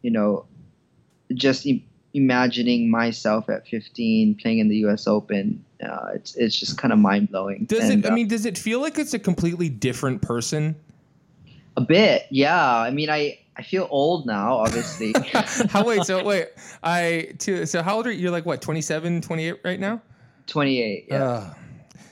you 0.02 0.11
know, 0.11 0.47
just 1.35 1.66
I- 1.66 1.82
imagining 2.12 2.90
myself 2.90 3.49
at 3.49 3.68
15 3.68 4.37
playing 4.37 4.59
in 4.59 4.68
the 4.68 4.76
U.S. 4.78 5.06
Open, 5.06 5.64
uh, 5.82 6.10
it's 6.14 6.34
it's 6.37 6.58
just 6.58 6.78
kind 6.78 6.92
of 6.92 6.99
mind 6.99 7.30
blowing. 7.30 7.64
Does 7.64 7.88
and, 7.88 8.04
it? 8.04 8.08
I 8.08 8.12
uh, 8.12 8.14
mean, 8.14 8.28
does 8.28 8.46
it 8.46 8.58
feel 8.58 8.80
like 8.80 8.99
it's 8.99 9.14
a 9.14 9.18
completely 9.18 9.68
different 9.68 10.22
person? 10.22 10.76
A 11.76 11.80
bit, 11.80 12.26
yeah. 12.30 12.76
I 12.78 12.90
mean, 12.90 13.10
I 13.10 13.38
I 13.56 13.62
feel 13.62 13.87
old 13.90 14.26
now, 14.26 14.54
obviously. 14.54 15.14
how 15.68 15.84
wait? 15.84 16.04
So 16.04 16.22
wait, 16.25 16.49
I 16.82 17.34
too. 17.38 17.66
So 17.66 17.82
how 17.82 17.96
old 17.96 18.06
are 18.06 18.12
you? 18.12 18.20
You're 18.20 18.30
like 18.30 18.46
what, 18.46 18.62
27, 18.62 19.20
28 19.20 19.60
right 19.64 19.80
now? 19.80 20.00
28. 20.46 21.06
Yeah. 21.08 21.25
Uh, 21.25 21.54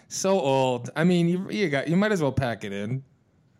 so 0.08 0.40
old. 0.40 0.90
I 0.96 1.04
mean, 1.04 1.28
you 1.28 1.50
you 1.50 1.68
got 1.68 1.88
you 1.88 1.96
might 1.96 2.12
as 2.12 2.22
well 2.22 2.32
pack 2.32 2.64
it 2.64 2.72
in. 2.72 3.02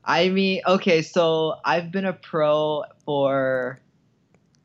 I 0.05 0.31
mean, 0.31 0.63
okay, 0.67 1.03
so 1.03 1.57
I've 1.65 1.93
been 1.93 2.07
a 2.07 2.15
pro 2.15 2.85
for 3.05 3.79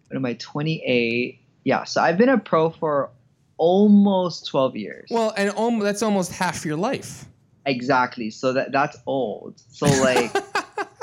what 0.08 0.18
am 0.18 0.26
I, 0.26 0.34
28? 0.36 1.40
Yeah, 1.64 1.84
so 1.86 2.02
I've 2.02 2.18
been 2.18 2.30
a 2.30 2.38
pro 2.38 2.70
for 2.70 3.10
almost 3.58 4.48
12 4.48 4.76
years. 4.76 5.10
Well, 5.12 5.34
and 5.38 5.52
om- 5.52 5.80
that's 5.80 6.04
almost 6.04 6.32
half 6.32 6.66
your 6.66 6.78
life. 6.78 7.26
Exactly. 7.66 8.30
So 8.30 8.54
that 8.54 8.72
that's 8.72 8.98
old. 9.06 9.62
So 9.70 9.86
like 9.86 10.36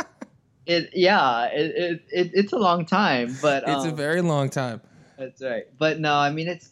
it 0.66 0.90
yeah, 0.92 1.46
it, 1.46 1.74
it, 1.76 2.04
it, 2.10 2.30
it's 2.34 2.52
a 2.52 2.58
long 2.58 2.84
time, 2.84 3.34
but 3.40 3.64
It's 3.66 3.84
um, 3.84 3.88
a 3.90 3.94
very 3.94 4.20
long 4.20 4.50
time. 4.50 4.80
That's 5.18 5.42
right. 5.42 5.64
But 5.78 6.00
no, 6.00 6.14
I 6.14 6.30
mean 6.30 6.48
it's 6.48 6.70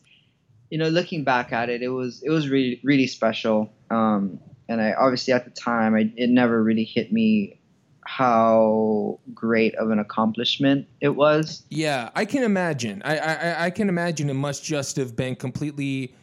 you 0.70 0.76
know, 0.76 0.88
looking 0.88 1.24
back 1.24 1.52
at 1.52 1.70
it, 1.70 1.82
it 1.82 1.88
was 1.88 2.22
it 2.22 2.30
was 2.30 2.48
really 2.48 2.80
really 2.82 3.06
special. 3.06 3.72
Um 3.90 4.40
and 4.68 4.82
I 4.82 4.92
obviously 4.92 5.32
at 5.32 5.46
the 5.46 5.50
time 5.50 5.94
I 5.94 6.12
it 6.16 6.28
never 6.28 6.62
really 6.62 6.84
hit 6.84 7.12
me 7.12 7.57
how 8.08 9.20
great 9.34 9.74
of 9.74 9.90
an 9.90 9.98
accomplishment 9.98 10.88
it 11.02 11.10
was. 11.10 11.62
Yeah, 11.68 12.08
I 12.14 12.24
can 12.24 12.42
imagine. 12.42 13.02
I 13.04 13.18
I, 13.18 13.64
I 13.66 13.70
can 13.70 13.90
imagine 13.90 14.30
it 14.30 14.34
must 14.34 14.64
just 14.64 14.96
have 14.96 15.14
been 15.14 15.36
completely 15.36 16.14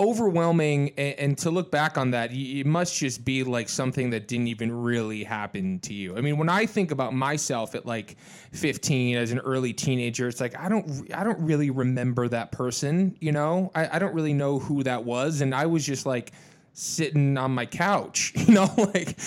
overwhelming 0.00 0.88
and, 0.96 1.14
and, 1.18 1.38
to 1.38 1.50
look 1.50 1.70
back 1.70 1.98
on 1.98 2.10
that 2.12 2.32
it 2.32 2.66
must 2.66 2.96
just 2.96 3.24
be 3.26 3.44
like 3.44 3.68
something 3.68 4.10
that 4.10 4.26
didn't 4.26 4.48
even 4.48 4.72
really 4.72 5.22
happen 5.22 5.78
to 5.78 5.94
you 5.94 6.16
i 6.16 6.20
mean 6.20 6.36
when 6.36 6.48
i 6.48 6.66
think 6.66 6.90
about 6.90 7.14
myself 7.14 7.76
at 7.76 7.86
like 7.86 8.16
15 8.50 9.16
as 9.16 9.30
an 9.30 9.38
early 9.38 9.72
teenager 9.72 10.26
it's 10.26 10.40
like 10.40 10.58
i 10.58 10.68
don't 10.68 11.08
i 11.14 11.22
don't 11.22 11.38
really 11.38 11.70
remember 11.70 12.26
that 12.26 12.50
person 12.50 13.16
you 13.20 13.30
know 13.30 13.70
i, 13.76 13.96
I 13.96 13.98
don't 14.00 14.12
really 14.14 14.32
know 14.32 14.58
who 14.58 14.82
that 14.82 15.04
was 15.04 15.42
and 15.42 15.54
i 15.54 15.66
was 15.66 15.86
just 15.86 16.06
like 16.06 16.32
sitting 16.74 17.38
on 17.38 17.52
my 17.52 17.64
couch. 17.64 18.32
You 18.44 18.52
know, 18.52 18.70
like 18.76 19.18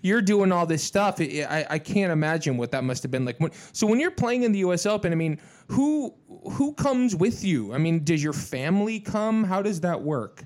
you're 0.00 0.22
doing 0.22 0.50
all 0.50 0.64
this 0.64 0.82
stuff. 0.82 1.20
I, 1.20 1.66
I 1.68 1.78
can't 1.78 2.10
imagine 2.10 2.56
what 2.56 2.70
that 2.70 2.84
must 2.84 3.02
have 3.02 3.10
been 3.12 3.26
like. 3.26 3.36
So 3.72 3.86
when 3.86 4.00
you're 4.00 4.10
playing 4.10 4.44
in 4.44 4.52
the 4.52 4.60
U.S. 4.60 4.86
Open, 4.86 5.12
I 5.12 5.14
mean, 5.14 5.38
who 5.68 6.14
who 6.52 6.72
comes 6.72 7.14
with 7.14 7.44
you? 7.44 7.74
I 7.74 7.78
mean, 7.78 8.02
does 8.02 8.24
your 8.24 8.32
family 8.32 8.98
come? 8.98 9.44
How 9.44 9.60
does 9.60 9.82
that 9.82 10.00
work? 10.00 10.44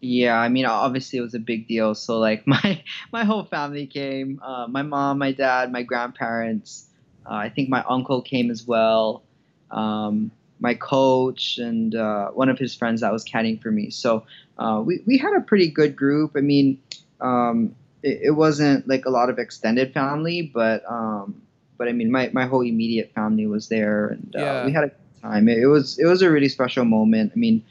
Yeah, 0.00 0.38
I 0.38 0.48
mean, 0.48 0.66
obviously 0.66 1.18
it 1.18 1.22
was 1.22 1.34
a 1.34 1.40
big 1.40 1.66
deal. 1.66 1.96
So 1.96 2.20
like 2.20 2.46
my 2.46 2.82
my 3.10 3.24
whole 3.24 3.44
family 3.44 3.88
came. 3.88 4.40
Uh, 4.40 4.68
my 4.68 4.82
mom, 4.82 5.18
my 5.18 5.32
dad, 5.32 5.72
my 5.72 5.82
grandparents. 5.82 6.86
Uh, 7.26 7.34
I 7.34 7.48
think 7.48 7.68
my 7.68 7.82
uncle 7.88 8.22
came 8.22 8.52
as 8.52 8.66
well. 8.66 9.24
Um, 9.72 10.30
my 10.62 10.74
coach 10.74 11.58
and 11.58 11.94
uh, 11.96 12.28
one 12.28 12.48
of 12.48 12.56
his 12.56 12.72
friends 12.72 13.00
that 13.00 13.12
was 13.12 13.24
caddying 13.24 13.60
for 13.60 13.72
me. 13.72 13.90
So 13.90 14.24
uh, 14.58 14.80
we, 14.84 15.00
we 15.06 15.18
had 15.18 15.34
a 15.34 15.40
pretty 15.40 15.68
good 15.68 15.96
group. 15.96 16.32
I 16.36 16.40
mean, 16.40 16.80
um, 17.20 17.74
it, 18.04 18.20
it, 18.22 18.30
wasn't 18.30 18.86
like 18.86 19.04
a 19.04 19.10
lot 19.10 19.28
of 19.28 19.40
extended 19.40 19.92
family, 19.92 20.42
but 20.42 20.84
um, 20.88 21.42
but 21.78 21.88
I 21.88 21.92
mean, 21.92 22.12
my, 22.12 22.30
my 22.32 22.46
whole 22.46 22.62
immediate 22.62 23.12
family 23.12 23.48
was 23.48 23.68
there, 23.68 24.08
and 24.08 24.36
uh, 24.36 24.40
yeah. 24.40 24.64
we 24.64 24.72
had 24.72 24.84
a 24.84 24.88
good 24.88 25.20
time. 25.20 25.48
It, 25.48 25.58
it, 25.58 25.66
was 25.66 25.98
it 25.98 26.06
was 26.06 26.22
a 26.22 26.30
really 26.30 26.48
special 26.48 26.84
moment. 26.84 27.32
I 27.34 27.38
mean, 27.38 27.64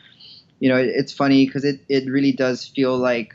you 0.60 0.68
know, 0.68 0.78
it, 0.78 0.88
it's 0.88 1.14
funny 1.14 1.46
because 1.46 1.64
it, 1.64 1.80
it 1.88 2.10
really 2.10 2.34
does 2.34 2.68
feel 2.68 2.98
like 2.98 3.34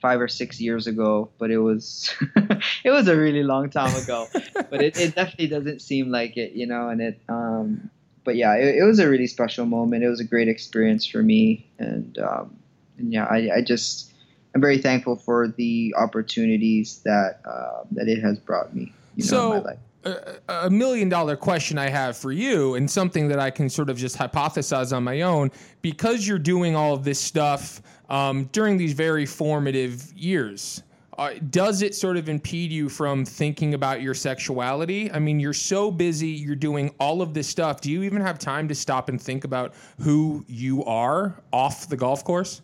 five 0.00 0.18
or 0.18 0.28
six 0.28 0.60
years 0.62 0.86
ago, 0.86 1.28
but 1.38 1.50
it 1.50 1.58
was 1.58 2.14
it 2.84 2.90
was 2.90 3.06
a 3.06 3.16
really 3.16 3.42
long 3.42 3.68
time 3.68 3.94
ago. 4.02 4.28
but 4.70 4.80
it, 4.80 4.98
it 4.98 5.14
definitely 5.14 5.48
doesn't 5.48 5.82
seem 5.82 6.10
like 6.10 6.38
it, 6.38 6.52
you 6.52 6.66
know, 6.66 6.88
and 6.88 7.02
it 7.02 7.20
um, 7.28 7.90
but 8.24 8.36
yeah, 8.36 8.54
it, 8.54 8.76
it, 8.76 8.84
was 8.84 8.98
a 8.98 9.08
really 9.08 9.26
special 9.26 9.66
moment. 9.66 10.04
It 10.04 10.08
was 10.08 10.20
a 10.20 10.24
great 10.24 10.48
experience 10.48 11.06
for 11.06 11.22
me, 11.22 11.66
and 11.78 12.18
um, 12.18 12.56
and 12.98 13.12
yeah, 13.12 13.26
I, 13.26 13.50
I, 13.56 13.62
just 13.62 14.12
I'm 14.54 14.60
very 14.60 14.78
thankful 14.78 15.16
for 15.16 15.48
the 15.48 15.94
opportunities 15.98 17.00
that 17.04 17.40
uh, 17.44 17.84
that 17.92 18.08
it 18.08 18.20
has 18.22 18.38
brought 18.38 18.74
me. 18.74 18.92
You 19.16 19.24
know, 19.24 19.30
so, 19.30 19.52
in 19.52 19.62
my 19.62 19.70
life. 19.70 19.78
A, 20.04 20.66
a 20.66 20.70
million 20.70 21.08
dollar 21.08 21.36
question 21.36 21.78
I 21.78 21.88
have 21.88 22.16
for 22.16 22.32
you, 22.32 22.74
and 22.74 22.90
something 22.90 23.28
that 23.28 23.38
I 23.38 23.50
can 23.50 23.68
sort 23.68 23.88
of 23.88 23.96
just 23.96 24.16
hypothesize 24.16 24.94
on 24.96 25.04
my 25.04 25.22
own, 25.22 25.50
because 25.80 26.26
you're 26.26 26.40
doing 26.40 26.74
all 26.74 26.92
of 26.92 27.04
this 27.04 27.20
stuff 27.20 27.82
um, 28.08 28.48
during 28.52 28.76
these 28.78 28.94
very 28.94 29.26
formative 29.26 30.12
years 30.14 30.82
uh, 31.18 31.34
does 31.50 31.82
it 31.82 31.94
sort 31.94 32.16
of 32.16 32.28
impede 32.28 32.72
you 32.72 32.88
from 32.88 33.24
thinking 33.24 33.74
about 33.74 34.00
your 34.00 34.14
sexuality? 34.14 35.10
I 35.12 35.18
mean, 35.18 35.40
you're 35.40 35.52
so 35.52 35.90
busy, 35.90 36.28
you're 36.28 36.56
doing 36.56 36.94
all 36.98 37.20
of 37.20 37.34
this 37.34 37.46
stuff. 37.46 37.80
Do 37.80 37.90
you 37.90 38.02
even 38.02 38.22
have 38.22 38.38
time 38.38 38.68
to 38.68 38.74
stop 38.74 39.08
and 39.08 39.20
think 39.20 39.44
about 39.44 39.74
who 40.00 40.44
you 40.48 40.84
are 40.84 41.40
off 41.52 41.88
the 41.88 41.96
golf 41.96 42.24
course? 42.24 42.62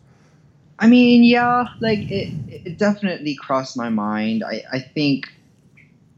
I 0.79 0.87
mean, 0.87 1.23
yeah, 1.23 1.65
like 1.79 2.09
it, 2.09 2.33
it 2.47 2.77
definitely 2.77 3.35
crossed 3.35 3.77
my 3.77 3.89
mind. 3.89 4.43
I, 4.43 4.63
I 4.71 4.79
think, 4.79 5.27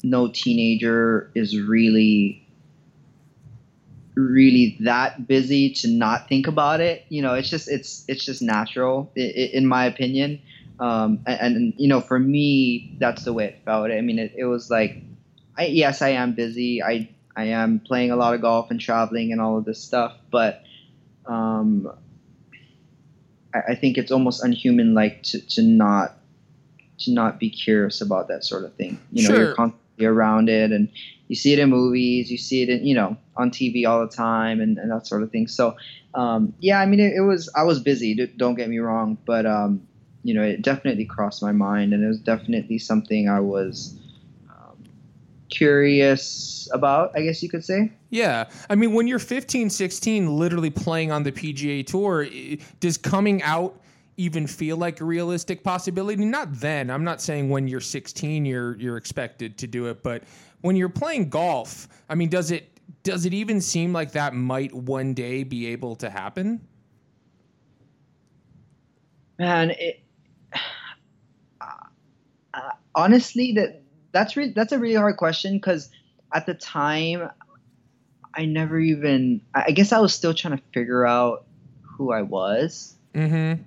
no 0.03 0.27
teenager 0.27 1.31
is 1.35 1.59
really 1.59 2.38
really 4.15 4.77
that 4.81 5.27
busy 5.27 5.71
to 5.71 5.88
not 5.88 6.27
think 6.27 6.47
about 6.47 6.81
it 6.81 7.05
you 7.09 7.21
know 7.21 7.33
it's 7.33 7.50
just 7.50 7.69
it's 7.69 8.03
it's 8.07 8.25
just 8.25 8.41
natural 8.41 9.09
in 9.15 9.65
my 9.65 9.85
opinion 9.85 10.39
um, 10.81 11.19
and, 11.25 11.55
and, 11.55 11.73
you 11.77 11.88
know 11.88 12.01
for 12.01 12.19
me 12.19 12.95
that's 13.00 13.23
the 13.23 13.31
way 13.31 13.45
it 13.45 13.61
felt 13.63 13.91
i 13.91 14.01
mean 14.01 14.19
it, 14.19 14.33
it 14.35 14.45
was 14.45 14.69
like 14.69 14.97
I, 15.57 15.67
yes 15.67 16.01
i 16.01 16.09
am 16.09 16.33
busy 16.33 16.83
i 16.83 17.09
i 17.35 17.45
am 17.45 17.79
playing 17.79 18.11
a 18.11 18.15
lot 18.15 18.33
of 18.33 18.41
golf 18.41 18.71
and 18.71 18.79
traveling 18.79 19.31
and 19.31 19.39
all 19.39 19.57
of 19.57 19.65
this 19.65 19.81
stuff 19.81 20.17
but 20.31 20.63
um, 21.27 21.88
I, 23.53 23.59
I 23.69 23.75
think 23.75 23.97
it's 23.97 24.11
almost 24.11 24.43
unhuman 24.43 24.95
like 24.95 25.23
to, 25.23 25.39
to 25.50 25.61
not 25.61 26.17
to 27.00 27.11
not 27.11 27.39
be 27.39 27.50
curious 27.50 28.01
about 28.01 28.27
that 28.27 28.43
sort 28.43 28.65
of 28.65 28.73
thing 28.73 29.00
you 29.11 29.23
know 29.23 29.35
sure. 29.35 29.45
you're 29.45 29.55
constantly 29.55 30.05
around 30.05 30.50
it 30.50 30.71
and 30.71 30.89
you 31.31 31.35
see 31.35 31.53
it 31.53 31.59
in 31.59 31.69
movies, 31.69 32.29
you 32.29 32.38
see 32.38 32.61
it 32.61 32.67
in 32.67 32.85
you 32.85 32.93
know 32.93 33.15
on 33.38 33.51
TV 33.51 33.88
all 33.88 34.05
the 34.05 34.13
time, 34.13 34.59
and, 34.59 34.77
and 34.77 34.91
that 34.91 35.07
sort 35.07 35.23
of 35.23 35.31
thing. 35.31 35.47
So 35.47 35.77
um, 36.13 36.53
yeah, 36.59 36.81
I 36.81 36.85
mean 36.85 37.00
it, 37.00 37.13
it, 37.15 37.21
was 37.21 37.50
I 37.55 37.63
was 37.63 37.79
busy. 37.79 38.13
Don't 38.35 38.55
get 38.55 38.67
me 38.67 38.79
wrong, 38.79 39.17
but 39.25 39.45
um, 39.45 39.88
you 40.23 40.33
know 40.33 40.43
it 40.43 40.61
definitely 40.61 41.05
crossed 41.05 41.41
my 41.41 41.51
mind, 41.51 41.93
and 41.93 42.03
it 42.03 42.07
was 42.07 42.19
definitely 42.19 42.77
something 42.77 43.29
I 43.29 43.39
was 43.39 43.95
um, 44.49 44.83
curious 45.49 46.69
about. 46.73 47.11
I 47.15 47.21
guess 47.21 47.41
you 47.41 47.49
could 47.49 47.65
say. 47.65 47.91
Yeah. 48.09 48.49
I 48.69 48.75
mean, 48.75 48.93
when 48.93 49.07
you're 49.07 49.19
15, 49.19 49.69
16, 49.69 50.37
literally 50.37 50.69
playing 50.69 51.11
on 51.11 51.23
the 51.23 51.31
PGA 51.31 51.85
Tour, 51.87 52.27
does 52.81 52.97
coming 52.97 53.41
out 53.41 53.81
even 54.17 54.45
feel 54.45 54.75
like 54.75 54.99
a 54.99 55.05
realistic 55.05 55.63
possibility? 55.63 56.23
Not 56.25 56.53
then. 56.53 56.89
I'm 56.89 57.05
not 57.05 57.21
saying 57.21 57.49
when 57.49 57.67
you're 57.67 57.79
16 57.79 58.45
you're 58.45 58.77
you're 58.77 58.97
expected 58.97 59.57
to 59.59 59.67
do 59.67 59.87
it, 59.87 60.03
but 60.03 60.23
when 60.61 60.75
you're 60.75 60.89
playing 60.89 61.29
golf, 61.29 61.87
I 62.09 62.15
mean, 62.15 62.29
does 62.29 62.51
it 62.51 62.67
does 63.03 63.25
it 63.25 63.33
even 63.33 63.61
seem 63.61 63.93
like 63.93 64.11
that 64.11 64.33
might 64.33 64.73
one 64.73 65.13
day 65.13 65.43
be 65.43 65.67
able 65.67 65.95
to 65.95 66.09
happen? 66.09 66.61
Man, 69.39 69.71
it, 69.71 70.01
honestly, 72.95 73.53
that 73.53 73.81
that's 74.12 74.36
re- 74.36 74.53
that's 74.53 74.71
a 74.71 74.79
really 74.79 74.95
hard 74.95 75.17
question 75.17 75.57
because 75.57 75.89
at 76.33 76.45
the 76.45 76.53
time, 76.53 77.29
I 78.33 78.45
never 78.45 78.79
even. 78.79 79.41
I 79.53 79.71
guess 79.71 79.91
I 79.91 80.00
was 80.00 80.13
still 80.13 80.33
trying 80.33 80.57
to 80.57 80.63
figure 80.74 81.05
out 81.05 81.45
who 81.81 82.12
I 82.12 82.21
was. 82.21 82.95
Mm-hmm. 83.13 83.63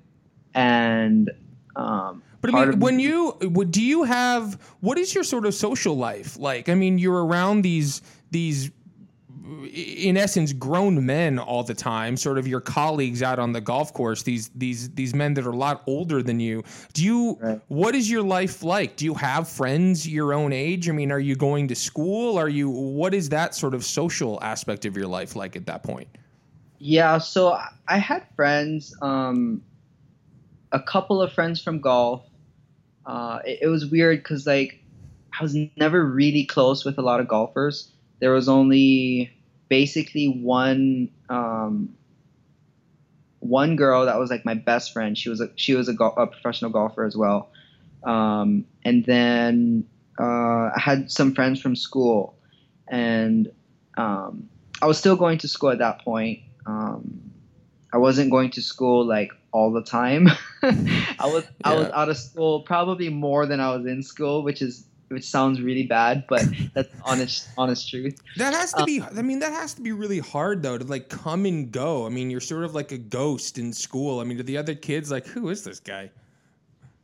And 0.54 1.30
um, 1.76 2.22
but 2.40 2.54
I 2.54 2.66
mean, 2.66 2.80
when 2.80 3.00
you 3.00 3.38
do 3.70 3.82
you 3.82 4.04
have 4.04 4.60
what 4.80 4.98
is 4.98 5.14
your 5.14 5.24
sort 5.24 5.46
of 5.46 5.54
social 5.54 5.96
life 5.96 6.38
like? 6.38 6.68
I 6.68 6.74
mean, 6.74 6.98
you're 6.98 7.24
around 7.24 7.62
these 7.62 8.02
these 8.30 8.70
in 9.72 10.16
essence 10.16 10.52
grown 10.52 11.04
men 11.04 11.38
all 11.38 11.62
the 11.62 11.74
time 11.74 12.16
sort 12.16 12.38
of 12.38 12.46
your 12.46 12.60
colleagues 12.60 13.22
out 13.22 13.38
on 13.38 13.52
the 13.52 13.60
golf 13.60 13.92
course 13.92 14.22
these 14.22 14.48
these 14.50 14.88
these 14.90 15.14
men 15.14 15.34
that 15.34 15.46
are 15.46 15.50
a 15.50 15.56
lot 15.56 15.82
older 15.86 16.22
than 16.22 16.40
you. 16.40 16.62
Do 16.94 17.04
you 17.04 17.38
right. 17.40 17.60
what 17.68 17.94
is 17.94 18.10
your 18.10 18.22
life 18.22 18.62
like? 18.62 18.96
Do 18.96 19.04
you 19.04 19.14
have 19.14 19.48
friends 19.48 20.08
your 20.08 20.32
own 20.32 20.52
age? 20.52 20.88
I 20.88 20.92
mean 20.92 21.12
are 21.12 21.20
you 21.20 21.36
going 21.36 21.68
to 21.68 21.74
school? 21.74 22.38
Are 22.38 22.48
you 22.48 22.70
what 22.70 23.12
is 23.12 23.28
that 23.30 23.54
sort 23.54 23.74
of 23.74 23.84
social 23.84 24.38
aspect 24.42 24.86
of 24.86 24.96
your 24.96 25.06
life 25.06 25.36
like 25.36 25.56
at 25.56 25.66
that 25.66 25.82
point? 25.82 26.08
Yeah 26.78 27.18
so 27.18 27.58
i 27.86 27.98
had 27.98 28.26
friends 28.34 28.94
um 29.02 29.62
a 30.74 30.80
couple 30.80 31.22
of 31.22 31.32
friends 31.32 31.62
from 31.62 31.80
golf. 31.80 32.22
Uh, 33.06 33.38
it, 33.46 33.60
it 33.62 33.66
was 33.68 33.86
weird 33.86 34.18
because 34.18 34.46
like 34.46 34.82
I 35.38 35.42
was 35.42 35.56
never 35.76 36.04
really 36.04 36.44
close 36.44 36.84
with 36.84 36.98
a 36.98 37.02
lot 37.02 37.20
of 37.20 37.28
golfers. 37.28 37.92
There 38.20 38.32
was 38.32 38.48
only 38.48 39.32
basically 39.68 40.26
one 40.28 41.10
um, 41.28 41.94
one 43.40 43.76
girl 43.76 44.06
that 44.06 44.18
was 44.18 44.30
like 44.30 44.44
my 44.44 44.54
best 44.54 44.92
friend. 44.92 45.16
She 45.16 45.28
was 45.28 45.40
a 45.40 45.50
she 45.56 45.74
was 45.74 45.88
a, 45.88 45.92
go- 45.92 46.14
a 46.16 46.26
professional 46.26 46.70
golfer 46.70 47.04
as 47.04 47.16
well. 47.16 47.50
Um, 48.02 48.66
and 48.84 49.04
then 49.04 49.86
uh, 50.18 50.24
I 50.24 50.78
had 50.78 51.10
some 51.10 51.34
friends 51.34 51.60
from 51.60 51.76
school, 51.76 52.36
and 52.88 53.50
um, 53.96 54.48
I 54.80 54.86
was 54.86 54.98
still 54.98 55.16
going 55.16 55.38
to 55.38 55.48
school 55.48 55.70
at 55.70 55.78
that 55.78 56.02
point. 56.02 56.40
Um, 56.66 57.20
I 57.92 57.98
wasn't 57.98 58.30
going 58.30 58.50
to 58.50 58.62
school 58.62 59.06
like 59.06 59.32
all 59.52 59.72
the 59.72 59.82
time. 59.82 60.28
I 60.62 61.26
was 61.26 61.44
yeah. 61.44 61.70
I 61.70 61.74
was 61.74 61.88
out 61.90 62.08
of 62.08 62.16
school 62.16 62.60
probably 62.60 63.08
more 63.08 63.46
than 63.46 63.60
I 63.60 63.74
was 63.76 63.86
in 63.86 64.02
school, 64.02 64.42
which 64.42 64.62
is 64.62 64.84
which 65.14 65.24
sounds 65.24 65.62
really 65.62 65.84
bad, 65.84 66.24
but 66.28 66.44
that's 66.74 66.88
honest 67.04 67.48
honest 67.56 67.88
truth. 67.88 68.18
That 68.36 68.52
has 68.52 68.72
to 68.72 68.80
um, 68.80 68.86
be 68.86 69.00
I 69.00 69.22
mean 69.22 69.38
that 69.38 69.52
has 69.52 69.72
to 69.74 69.80
be 69.80 69.92
really 69.92 70.18
hard 70.18 70.62
though 70.62 70.76
to 70.76 70.84
like 70.84 71.08
come 71.08 71.46
and 71.46 71.70
go. 71.70 72.04
I 72.04 72.08
mean, 72.08 72.30
you're 72.30 72.40
sort 72.40 72.64
of 72.64 72.74
like 72.74 72.90
a 72.92 72.98
ghost 72.98 73.56
in 73.56 73.72
school. 73.72 74.18
I 74.18 74.24
mean, 74.24 74.36
to 74.38 74.42
the 74.42 74.58
other 74.58 74.74
kids 74.74 75.10
like 75.10 75.26
who 75.26 75.48
is 75.48 75.62
this 75.62 75.78
guy? 75.78 76.10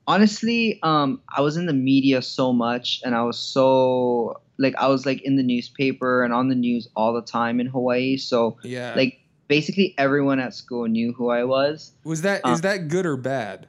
Honestly, 0.06 0.80
um 0.82 1.20
I 1.34 1.40
was 1.40 1.56
in 1.56 1.66
the 1.66 1.72
media 1.72 2.20
so 2.20 2.52
much 2.52 3.00
and 3.04 3.14
I 3.14 3.22
was 3.22 3.38
so 3.38 4.40
like 4.58 4.74
I 4.76 4.88
was 4.88 5.06
like 5.06 5.22
in 5.22 5.36
the 5.36 5.44
newspaper 5.44 6.24
and 6.24 6.34
on 6.34 6.48
the 6.48 6.56
news 6.56 6.88
all 6.96 7.12
the 7.12 7.22
time 7.22 7.60
in 7.60 7.66
Hawaii. 7.66 8.16
So 8.16 8.58
yeah. 8.64 8.92
like 8.96 9.20
basically 9.46 9.94
everyone 9.98 10.40
at 10.40 10.54
school 10.54 10.86
knew 10.86 11.12
who 11.12 11.30
I 11.30 11.44
was. 11.44 11.92
Was 12.02 12.22
that 12.22 12.44
um, 12.44 12.54
is 12.54 12.62
that 12.62 12.88
good 12.88 13.06
or 13.06 13.16
bad? 13.16 13.68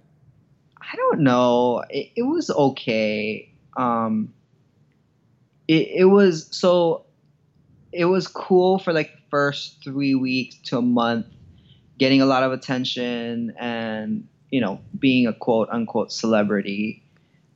I 0.81 0.95
don't 0.95 1.21
know. 1.21 1.83
It, 1.89 2.11
it 2.15 2.23
was 2.23 2.49
okay. 2.49 3.50
Um, 3.77 4.33
it 5.67 5.87
it 5.93 6.05
was 6.05 6.47
so. 6.51 7.05
It 7.91 8.05
was 8.05 8.27
cool 8.27 8.79
for 8.79 8.93
like 8.93 9.11
the 9.13 9.21
first 9.29 9.83
three 9.83 10.15
weeks 10.15 10.55
to 10.65 10.77
a 10.77 10.81
month, 10.81 11.25
getting 11.97 12.21
a 12.21 12.25
lot 12.25 12.43
of 12.43 12.53
attention 12.53 13.53
and 13.59 14.27
you 14.49 14.61
know 14.61 14.79
being 14.97 15.27
a 15.27 15.33
quote 15.33 15.69
unquote 15.69 16.11
celebrity. 16.11 17.03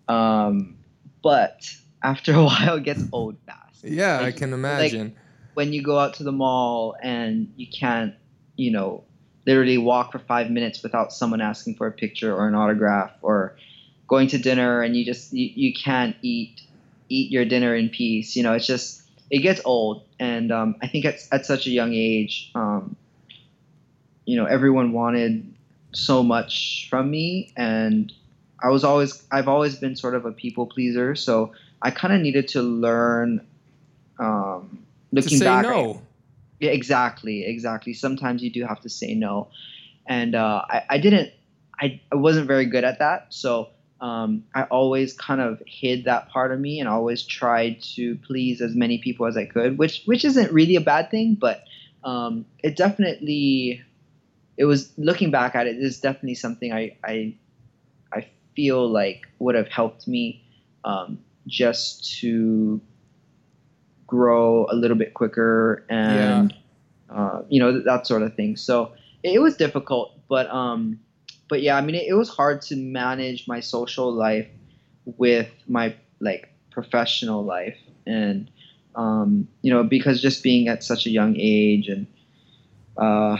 Um, 0.07 0.77
but 1.23 1.73
after 2.03 2.33
a 2.33 2.43
while, 2.43 2.77
it 2.77 2.83
gets 2.83 3.03
old 3.11 3.37
fast. 3.45 3.83
Yeah, 3.83 4.19
like, 4.19 4.35
I 4.35 4.37
can 4.37 4.53
imagine. 4.53 5.07
Like, 5.07 5.15
when 5.55 5.73
you 5.73 5.81
go 5.81 5.97
out 5.97 6.15
to 6.15 6.23
the 6.23 6.31
mall 6.31 6.95
and 7.01 7.51
you 7.55 7.67
can't, 7.67 8.13
you 8.57 8.71
know, 8.71 9.03
literally 9.47 9.77
walk 9.77 10.11
for 10.11 10.19
five 10.19 10.49
minutes 10.49 10.83
without 10.83 11.13
someone 11.13 11.41
asking 11.41 11.75
for 11.75 11.87
a 11.87 11.91
picture 11.91 12.35
or 12.35 12.47
an 12.47 12.55
autograph 12.55 13.11
or 13.21 13.55
going 14.07 14.27
to 14.27 14.37
dinner 14.37 14.81
and 14.81 14.95
you 14.95 15.05
just 15.05 15.33
you, 15.33 15.49
you 15.53 15.73
can't 15.73 16.15
eat 16.21 16.61
eat 17.09 17.31
your 17.31 17.45
dinner 17.45 17.75
in 17.75 17.89
peace 17.89 18.35
you 18.35 18.43
know 18.43 18.53
it's 18.53 18.67
just 18.67 19.01
it 19.29 19.39
gets 19.39 19.61
old 19.65 20.03
and 20.19 20.51
um, 20.51 20.75
i 20.81 20.87
think 20.87 21.05
at, 21.05 21.15
at 21.31 21.45
such 21.45 21.67
a 21.67 21.69
young 21.69 21.93
age 21.93 22.51
um, 22.55 22.95
you 24.25 24.35
know 24.35 24.45
everyone 24.45 24.91
wanted 24.91 25.53
so 25.91 26.21
much 26.21 26.87
from 26.89 27.09
me 27.09 27.53
and 27.55 28.11
i 28.61 28.69
was 28.69 28.83
always 28.83 29.23
i've 29.31 29.47
always 29.47 29.75
been 29.75 29.95
sort 29.95 30.13
of 30.13 30.25
a 30.25 30.31
people 30.31 30.65
pleaser 30.67 31.15
so 31.15 31.53
i 31.81 31.89
kind 31.89 32.13
of 32.13 32.21
needed 32.21 32.47
to 32.47 32.61
learn 32.61 33.45
um, 34.19 34.85
looking 35.11 35.29
to 35.29 35.37
say 35.37 35.45
back, 35.45 35.63
no. 35.63 36.01
yeah, 36.59 36.71
exactly, 36.71 37.45
exactly. 37.45 37.93
Sometimes 37.93 38.43
you 38.43 38.49
do 38.49 38.65
have 38.65 38.81
to 38.81 38.89
say 38.89 39.13
no, 39.13 39.49
and 40.05 40.35
uh, 40.35 40.63
I, 40.69 40.83
I 40.91 40.97
didn't. 40.97 41.31
I, 41.79 41.99
I 42.11 42.15
wasn't 42.15 42.47
very 42.47 42.65
good 42.65 42.85
at 42.85 42.99
that, 42.99 43.27
so 43.33 43.69
um, 44.05 44.43
I 44.53 44.63
always 44.65 45.13
kind 45.13 45.41
of 45.41 45.63
hid 45.65 46.05
that 46.05 46.29
part 46.29 46.51
of 46.51 46.59
me 46.59 46.79
and 46.79 46.87
always 46.87 47.23
tried 47.23 47.81
to 47.95 48.15
please 48.17 48.61
as 48.61 48.75
many 48.75 48.99
people 48.99 49.25
as 49.25 49.35
I 49.35 49.45
could, 49.45 49.79
which 49.79 50.03
which 50.05 50.23
isn't 50.23 50.51
really 50.51 50.75
a 50.75 50.81
bad 50.81 51.09
thing, 51.09 51.33
but 51.33 51.63
um, 52.03 52.45
it 52.61 52.75
definitely 52.75 53.81
it 54.57 54.65
was 54.65 54.93
looking 54.99 55.31
back 55.31 55.55
at 55.55 55.65
it 55.65 55.77
is 55.77 55.99
definitely 55.99 56.35
something 56.35 56.71
I 56.71 56.95
I 57.03 57.35
I 58.13 58.27
feel 58.55 58.87
like 58.87 59.25
would 59.39 59.55
have 59.55 59.69
helped 59.69 60.07
me 60.07 60.43
um, 60.83 61.17
just 61.47 62.19
to 62.19 62.79
grow 64.05 64.67
a 64.69 64.75
little 64.75 64.97
bit 64.97 65.15
quicker 65.15 65.83
and 65.89 66.53
yeah. 67.09 67.15
uh, 67.15 67.41
you 67.49 67.59
know 67.59 67.81
that 67.81 68.05
sort 68.05 68.21
of 68.21 68.35
thing. 68.35 68.55
So 68.55 68.93
it, 69.23 69.33
it 69.33 69.39
was 69.39 69.57
difficult, 69.57 70.11
but 70.29 70.47
um, 70.51 70.99
but 71.47 71.61
yeah, 71.61 71.77
I 71.77 71.81
mean 71.81 71.95
it, 71.95 72.07
it, 72.07 72.13
was 72.13 72.29
hard 72.29 72.61
to 72.63 72.75
manage 72.75 73.47
my 73.47 73.59
social 73.59 74.11
life 74.11 74.47
with 75.05 75.49
my 75.67 75.95
like 76.19 76.49
professional 76.71 77.43
life, 77.43 77.77
and 78.05 78.49
um, 78.95 79.47
you 79.61 79.71
know 79.71 79.83
because 79.83 80.21
just 80.21 80.43
being 80.43 80.67
at 80.67 80.83
such 80.83 81.05
a 81.05 81.09
young 81.09 81.35
age 81.37 81.87
and 81.87 82.07
uh, 82.97 83.37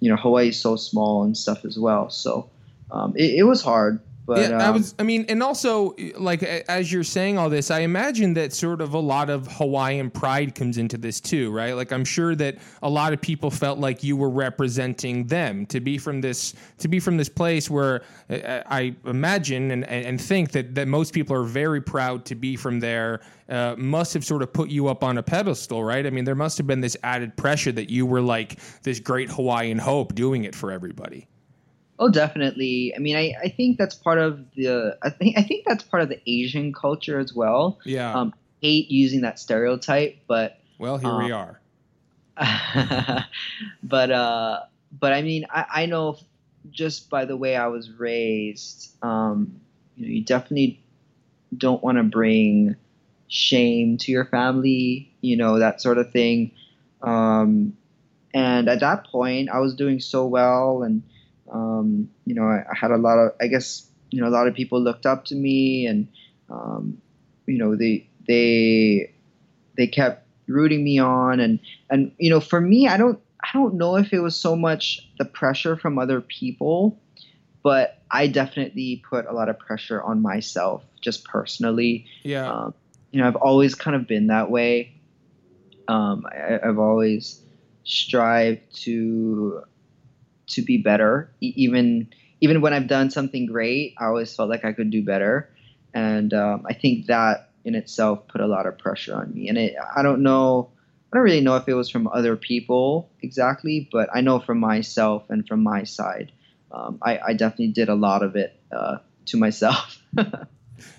you 0.00 0.10
know 0.10 0.16
Hawaii 0.16 0.48
is 0.48 0.60
so 0.60 0.76
small 0.76 1.24
and 1.24 1.36
stuff 1.36 1.64
as 1.64 1.78
well, 1.78 2.10
so 2.10 2.50
um, 2.90 3.14
it, 3.16 3.34
it 3.34 3.42
was 3.44 3.62
hard. 3.62 4.00
But 4.26 4.50
yeah, 4.50 4.58
I 4.58 4.66
um, 4.68 4.76
was. 4.76 4.94
I 4.98 5.02
mean, 5.02 5.26
and 5.28 5.42
also, 5.42 5.94
like 6.16 6.42
as 6.42 6.90
you're 6.90 7.04
saying 7.04 7.36
all 7.36 7.50
this, 7.50 7.70
I 7.70 7.80
imagine 7.80 8.32
that 8.34 8.54
sort 8.54 8.80
of 8.80 8.94
a 8.94 8.98
lot 8.98 9.28
of 9.28 9.46
Hawaiian 9.46 10.10
pride 10.10 10.54
comes 10.54 10.78
into 10.78 10.96
this 10.96 11.20
too, 11.20 11.50
right? 11.52 11.74
Like 11.74 11.92
I'm 11.92 12.06
sure 12.06 12.34
that 12.36 12.56
a 12.82 12.88
lot 12.88 13.12
of 13.12 13.20
people 13.20 13.50
felt 13.50 13.78
like 13.78 14.02
you 14.02 14.16
were 14.16 14.30
representing 14.30 15.26
them 15.26 15.66
to 15.66 15.78
be 15.80 15.98
from 15.98 16.22
this 16.22 16.54
to 16.78 16.88
be 16.88 17.00
from 17.00 17.18
this 17.18 17.28
place 17.28 17.68
where 17.68 18.02
uh, 18.30 18.62
I 18.66 18.96
imagine 19.04 19.70
and, 19.70 19.84
and 19.84 20.18
think 20.18 20.52
that 20.52 20.74
that 20.74 20.88
most 20.88 21.12
people 21.12 21.36
are 21.36 21.44
very 21.44 21.82
proud 21.82 22.24
to 22.26 22.34
be 22.34 22.56
from 22.56 22.80
there. 22.80 23.20
Uh, 23.46 23.74
must 23.76 24.14
have 24.14 24.24
sort 24.24 24.40
of 24.40 24.50
put 24.54 24.70
you 24.70 24.88
up 24.88 25.04
on 25.04 25.18
a 25.18 25.22
pedestal, 25.22 25.84
right? 25.84 26.06
I 26.06 26.10
mean, 26.10 26.24
there 26.24 26.34
must 26.34 26.56
have 26.56 26.66
been 26.66 26.80
this 26.80 26.96
added 27.02 27.36
pressure 27.36 27.72
that 27.72 27.90
you 27.90 28.06
were 28.06 28.22
like 28.22 28.58
this 28.84 29.00
great 29.00 29.28
Hawaiian 29.30 29.78
hope 29.78 30.14
doing 30.14 30.44
it 30.44 30.54
for 30.54 30.72
everybody. 30.72 31.28
Oh, 31.98 32.08
definitely. 32.08 32.92
I 32.94 32.98
mean, 32.98 33.16
I, 33.16 33.34
I 33.42 33.48
think 33.48 33.78
that's 33.78 33.94
part 33.94 34.18
of 34.18 34.44
the. 34.56 34.98
I 35.02 35.10
think 35.10 35.38
I 35.38 35.42
think 35.42 35.64
that's 35.66 35.84
part 35.84 36.02
of 36.02 36.08
the 36.08 36.20
Asian 36.26 36.72
culture 36.72 37.18
as 37.18 37.32
well. 37.32 37.78
Yeah. 37.84 38.12
Um, 38.12 38.34
hate 38.60 38.90
using 38.90 39.20
that 39.20 39.38
stereotype, 39.38 40.18
but 40.26 40.58
well, 40.78 40.98
here 40.98 41.16
we 41.18 41.30
um, 41.30 41.32
are. 41.32 41.60
but 43.82 44.10
uh, 44.10 44.60
but 44.98 45.12
I 45.12 45.22
mean, 45.22 45.46
I, 45.50 45.66
I 45.70 45.86
know 45.86 46.18
just 46.70 47.10
by 47.10 47.26
the 47.26 47.36
way 47.36 47.56
I 47.56 47.68
was 47.68 47.90
raised, 47.90 48.92
um, 49.02 49.60
you 49.96 50.06
know, 50.06 50.12
you 50.12 50.24
definitely 50.24 50.82
don't 51.56 51.82
want 51.82 51.98
to 51.98 52.04
bring 52.04 52.74
shame 53.28 53.98
to 53.98 54.10
your 54.10 54.24
family, 54.24 55.12
you 55.20 55.36
know, 55.36 55.58
that 55.58 55.80
sort 55.80 55.98
of 55.98 56.10
thing. 56.10 56.50
Um, 57.02 57.76
and 58.32 58.68
at 58.68 58.80
that 58.80 59.06
point, 59.06 59.48
I 59.50 59.60
was 59.60 59.74
doing 59.74 60.00
so 60.00 60.26
well, 60.26 60.82
and 60.82 61.02
um, 61.54 62.10
you 62.26 62.34
know, 62.34 62.42
I, 62.42 62.64
I 62.68 62.76
had 62.76 62.90
a 62.90 62.96
lot 62.96 63.16
of, 63.18 63.32
I 63.40 63.46
guess, 63.46 63.86
you 64.10 64.20
know, 64.20 64.28
a 64.28 64.30
lot 64.30 64.48
of 64.48 64.54
people 64.54 64.80
looked 64.80 65.06
up 65.06 65.24
to 65.26 65.34
me, 65.36 65.86
and 65.86 66.08
um, 66.50 67.00
you 67.46 67.58
know, 67.58 67.76
they 67.76 68.08
they 68.26 69.14
they 69.76 69.86
kept 69.86 70.26
rooting 70.48 70.82
me 70.82 70.98
on, 70.98 71.38
and 71.38 71.60
and 71.88 72.12
you 72.18 72.28
know, 72.28 72.40
for 72.40 72.60
me, 72.60 72.88
I 72.88 72.96
don't 72.96 73.20
I 73.40 73.48
don't 73.52 73.74
know 73.74 73.96
if 73.96 74.12
it 74.12 74.18
was 74.18 74.34
so 74.34 74.56
much 74.56 75.08
the 75.18 75.24
pressure 75.24 75.76
from 75.76 75.98
other 75.98 76.20
people, 76.20 77.00
but 77.62 78.02
I 78.10 78.26
definitely 78.26 79.02
put 79.08 79.26
a 79.26 79.32
lot 79.32 79.48
of 79.48 79.58
pressure 79.58 80.02
on 80.02 80.22
myself, 80.22 80.82
just 81.00 81.24
personally. 81.24 82.06
Yeah. 82.24 82.50
Um, 82.50 82.74
you 83.12 83.20
know, 83.20 83.28
I've 83.28 83.36
always 83.36 83.76
kind 83.76 83.94
of 83.94 84.08
been 84.08 84.26
that 84.26 84.50
way. 84.50 84.94
Um, 85.86 86.26
I, 86.26 86.58
I've 86.66 86.78
always 86.80 87.40
strived 87.84 88.74
to 88.82 89.62
to 90.54 90.62
be 90.62 90.78
better, 90.78 91.30
even 91.40 92.08
even 92.40 92.60
when 92.60 92.72
I've 92.72 92.88
done 92.88 93.10
something 93.10 93.46
great. 93.46 93.94
I 93.98 94.06
always 94.06 94.34
felt 94.34 94.50
like 94.50 94.64
I 94.64 94.72
could 94.72 94.90
do 94.90 95.02
better, 95.02 95.50
and 95.92 96.32
um, 96.34 96.66
I 96.68 96.74
think 96.74 97.06
that 97.06 97.50
in 97.64 97.74
itself 97.74 98.28
put 98.28 98.40
a 98.40 98.46
lot 98.46 98.66
of 98.66 98.78
pressure 98.78 99.14
on 99.14 99.32
me. 99.32 99.48
And 99.48 99.56
it, 99.56 99.74
I 99.96 100.02
don't 100.02 100.22
know, 100.22 100.70
I 101.12 101.16
don't 101.16 101.24
really 101.24 101.40
know 101.40 101.56
if 101.56 101.68
it 101.68 101.74
was 101.74 101.88
from 101.88 102.08
other 102.08 102.36
people 102.36 103.10
exactly, 103.22 103.88
but 103.90 104.08
I 104.14 104.20
know 104.20 104.38
from 104.40 104.60
myself 104.60 105.30
and 105.30 105.46
from 105.46 105.62
my 105.62 105.84
side, 105.84 106.32
um, 106.70 106.98
I, 107.02 107.18
I 107.18 107.32
definitely 107.32 107.68
did 107.68 107.88
a 107.88 107.94
lot 107.94 108.22
of 108.22 108.36
it 108.36 108.58
uh, 108.70 108.98
to 109.26 109.36
myself. 109.36 109.98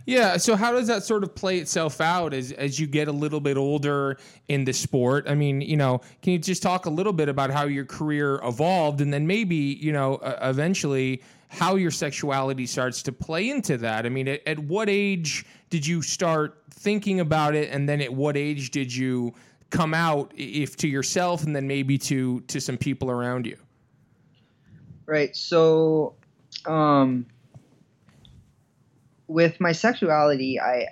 Yeah. 0.06 0.38
So 0.38 0.56
how 0.56 0.72
does 0.72 0.88
that 0.88 1.04
sort 1.04 1.24
of 1.24 1.36
play 1.36 1.58
itself 1.58 2.02
out 2.02 2.34
as 2.34 2.52
as 2.54 2.80
you 2.80 2.88
get 2.88 3.08
a 3.08 3.12
little 3.12 3.40
bit 3.40 3.58
older 3.58 4.18
in 4.48 4.66
the 4.66 4.74
sport? 4.74 5.26
I 5.28 5.36
mean, 5.36 5.62
you 5.62 5.78
know, 5.78 6.02
can 6.22 6.34
you 6.34 6.40
just 6.40 6.64
talk 6.64 6.86
a 6.86 6.90
little 6.90 7.14
bit 7.14 7.30
about 7.30 7.50
how 7.50 7.66
your 7.66 7.86
career 7.86 8.40
evolved, 8.44 9.02
and 9.02 9.14
then 9.14 9.28
maybe 9.28 9.56
you 9.56 9.92
know, 9.92 10.16
uh, 10.18 10.38
eventually 10.44 11.22
how 11.50 11.76
your 11.76 11.92
sexuality 11.92 12.66
starts 12.66 13.04
to 13.04 13.12
play 13.12 13.50
into 13.50 13.78
that? 13.78 14.06
I 14.06 14.10
mean, 14.10 14.28
at, 14.28 14.48
at 14.48 14.60
what 14.60 14.90
age 14.90 15.46
did 15.70 15.86
you 15.86 16.02
start 16.02 16.62
thinking 16.72 17.20
about 17.20 17.56
it, 17.56 17.70
and 17.72 17.88
then 17.88 18.02
at 18.02 18.14
what 18.14 18.38
age 18.38 18.72
did 18.72 18.96
you 18.96 19.34
come 19.70 19.94
out, 19.94 20.32
if 20.36 20.78
to 20.78 20.88
yourself, 20.88 21.44
and 21.44 21.56
then 21.56 21.68
maybe 21.68 21.98
to 21.98 22.42
to 22.42 22.62
some 22.62 22.78
people 22.78 23.10
around 23.12 23.46
you? 23.46 23.58
Right. 25.06 25.36
So, 25.36 26.16
um, 26.66 27.28
with 29.28 29.60
my 29.60 29.72
sexuality, 29.72 30.60
I, 30.60 30.88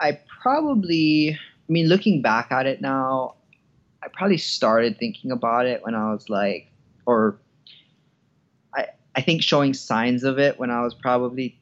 I 0.00 0.20
probably, 0.42 1.30
I 1.30 1.72
mean, 1.72 1.88
looking 1.88 2.22
back 2.22 2.52
at 2.52 2.66
it 2.66 2.80
now, 2.80 3.34
I 4.02 4.08
probably 4.08 4.38
started 4.38 4.98
thinking 4.98 5.30
about 5.30 5.66
it 5.66 5.82
when 5.82 5.94
I 5.94 6.12
was 6.12 6.28
like, 6.28 6.70
or 7.06 7.38
I, 8.74 8.86
I 9.14 9.22
think 9.22 9.42
showing 9.42 9.74
signs 9.74 10.22
of 10.24 10.38
it 10.38 10.58
when 10.58 10.70
I 10.70 10.82
was 10.82 10.94
probably 10.94 11.58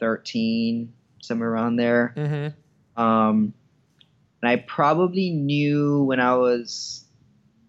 13, 0.00 0.92
somewhere 1.22 1.50
around 1.50 1.76
there. 1.76 2.14
Mm-hmm. 2.16 3.02
Um, 3.02 3.54
and 4.42 4.50
I 4.50 4.56
probably 4.56 5.30
knew 5.30 6.02
when 6.04 6.20
I 6.20 6.34
was 6.34 7.04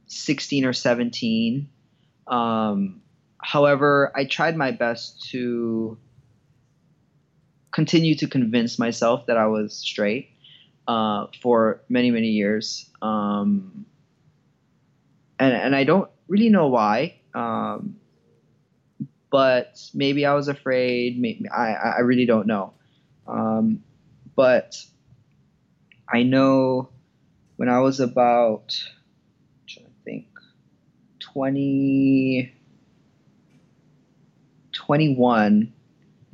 16 0.08 0.66
or 0.66 0.74
17. 0.74 1.70
Um, 2.28 3.02
however, 3.42 4.12
I 4.16 4.26
tried 4.26 4.58
my 4.58 4.72
best 4.72 5.30
to 5.32 5.98
continue 7.78 8.16
to 8.16 8.28
convince 8.28 8.80
myself 8.80 9.28
that 9.28 9.38
I 9.38 9.46
was 9.46 9.72
straight 9.72 10.32
uh, 10.88 11.28
for 11.44 11.80
many, 11.90 12.10
many 12.10 12.30
years. 12.30 12.90
Um, 13.04 13.86
and, 15.38 15.54
and 15.54 15.76
I 15.76 15.84
don't 15.84 16.10
really 16.28 16.50
know 16.50 16.70
why. 16.70 17.20
Um, 17.36 17.98
but 19.30 19.80
maybe 19.94 20.26
I 20.26 20.34
was 20.34 20.48
afraid. 20.48 21.22
Maybe, 21.22 21.48
I, 21.50 21.74
I 21.74 22.00
really 22.00 22.26
don't 22.26 22.48
know. 22.48 22.74
Um, 23.28 23.84
but 24.36 24.84
I 26.12 26.24
know 26.24 26.90
when 27.58 27.70
I 27.70 27.82
was 27.82 28.00
about, 28.00 28.70
to 29.68 29.82
think, 30.04 30.26
20, 31.20 32.52
21 34.74 35.74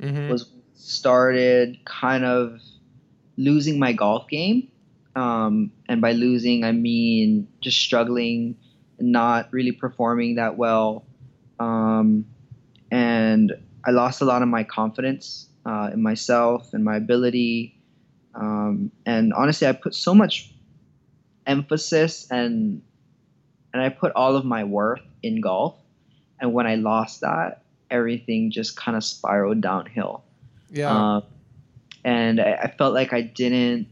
Mm-hmm. 0.04 0.28
was 0.28 0.50
started 0.74 1.78
kind 1.84 2.24
of 2.24 2.60
losing 3.36 3.78
my 3.78 3.92
golf 3.92 4.28
game. 4.28 4.70
Um, 5.16 5.70
and 5.88 6.00
by 6.00 6.12
losing, 6.12 6.64
I 6.64 6.72
mean 6.72 7.48
just 7.60 7.78
struggling, 7.78 8.56
not 8.98 9.52
really 9.52 9.72
performing 9.72 10.36
that 10.36 10.56
well. 10.56 11.04
Um, 11.58 12.26
and 12.90 13.52
I 13.84 13.90
lost 13.90 14.20
a 14.20 14.24
lot 14.24 14.42
of 14.42 14.48
my 14.48 14.64
confidence 14.64 15.48
uh, 15.64 15.90
in 15.92 16.02
myself 16.02 16.74
and 16.74 16.84
my 16.84 16.96
ability. 16.96 17.78
Um, 18.34 18.90
and 19.06 19.32
honestly, 19.32 19.66
I 19.66 19.72
put 19.72 19.94
so 19.94 20.14
much 20.14 20.52
emphasis 21.46 22.26
and 22.30 22.82
and 23.72 23.82
I 23.82 23.88
put 23.88 24.12
all 24.14 24.36
of 24.36 24.44
my 24.44 24.64
worth 24.64 25.02
in 25.22 25.40
golf. 25.40 25.76
And 26.40 26.52
when 26.52 26.66
I 26.66 26.76
lost 26.76 27.22
that, 27.22 27.62
everything 27.90 28.50
just 28.50 28.76
kind 28.76 28.96
of 28.96 29.02
spiraled 29.02 29.60
downhill. 29.60 30.23
Yeah. 30.74 31.16
Um, 31.16 31.22
and 32.04 32.40
I, 32.40 32.54
I 32.54 32.74
felt 32.76 32.94
like 32.94 33.12
I 33.12 33.22
didn't. 33.22 33.86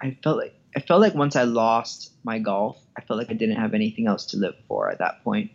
I 0.00 0.16
felt 0.22 0.38
like 0.38 0.54
I 0.76 0.80
felt 0.80 1.00
like 1.00 1.14
once 1.14 1.34
I 1.34 1.42
lost 1.42 2.12
my 2.22 2.38
golf, 2.38 2.78
I 2.96 3.00
felt 3.00 3.18
like 3.18 3.30
I 3.30 3.34
didn't 3.34 3.56
have 3.56 3.74
anything 3.74 4.06
else 4.06 4.26
to 4.26 4.36
live 4.36 4.54
for 4.68 4.90
at 4.90 4.98
that 4.98 5.24
point. 5.24 5.50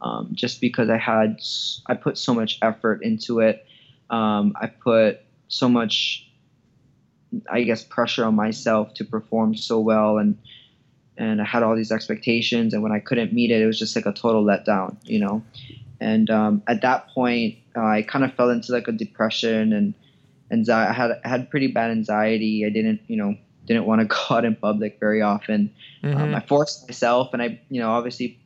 Um, 0.00 0.30
just 0.32 0.60
because 0.60 0.90
I 0.90 0.98
had, 0.98 1.40
I 1.86 1.94
put 1.94 2.18
so 2.18 2.34
much 2.34 2.58
effort 2.62 3.02
into 3.02 3.40
it. 3.40 3.66
Um, 4.10 4.54
I 4.60 4.66
put 4.66 5.20
so 5.48 5.68
much, 5.68 6.28
I 7.50 7.62
guess, 7.62 7.84
pressure 7.84 8.24
on 8.24 8.34
myself 8.34 8.94
to 8.94 9.04
perform 9.04 9.54
so 9.56 9.80
well, 9.80 10.18
and 10.18 10.38
and 11.16 11.40
I 11.40 11.44
had 11.44 11.62
all 11.62 11.76
these 11.76 11.92
expectations, 11.92 12.74
and 12.74 12.82
when 12.82 12.92
I 12.92 13.00
couldn't 13.00 13.32
meet 13.32 13.50
it, 13.50 13.60
it 13.60 13.66
was 13.66 13.78
just 13.78 13.94
like 13.96 14.06
a 14.06 14.12
total 14.12 14.44
letdown, 14.44 14.96
you 15.04 15.20
know. 15.20 15.42
And 16.00 16.28
um, 16.28 16.62
at 16.66 16.82
that 16.82 17.08
point, 17.08 17.58
uh, 17.76 17.84
I 17.84 18.02
kind 18.02 18.24
of 18.24 18.34
fell 18.34 18.50
into 18.50 18.72
like 18.72 18.88
a 18.88 18.92
depression 18.92 19.72
and 19.72 19.94
anxiety. 20.50 20.90
I 20.90 20.92
had 20.92 21.20
I 21.24 21.28
had 21.28 21.50
pretty 21.50 21.68
bad 21.68 21.90
anxiety. 21.90 22.64
I 22.66 22.70
didn't, 22.70 23.00
you 23.08 23.16
know, 23.16 23.36
didn't 23.66 23.86
want 23.86 24.00
to 24.00 24.06
go 24.28 24.36
out 24.36 24.44
in 24.44 24.56
public 24.56 24.98
very 25.00 25.22
often. 25.22 25.74
Mhm. 26.02 26.16
Um, 26.16 26.34
I 26.34 26.40
forced 26.40 26.88
myself, 26.88 27.32
and 27.32 27.42
I, 27.42 27.60
you 27.68 27.80
know, 27.80 27.90
obviously 27.90 28.38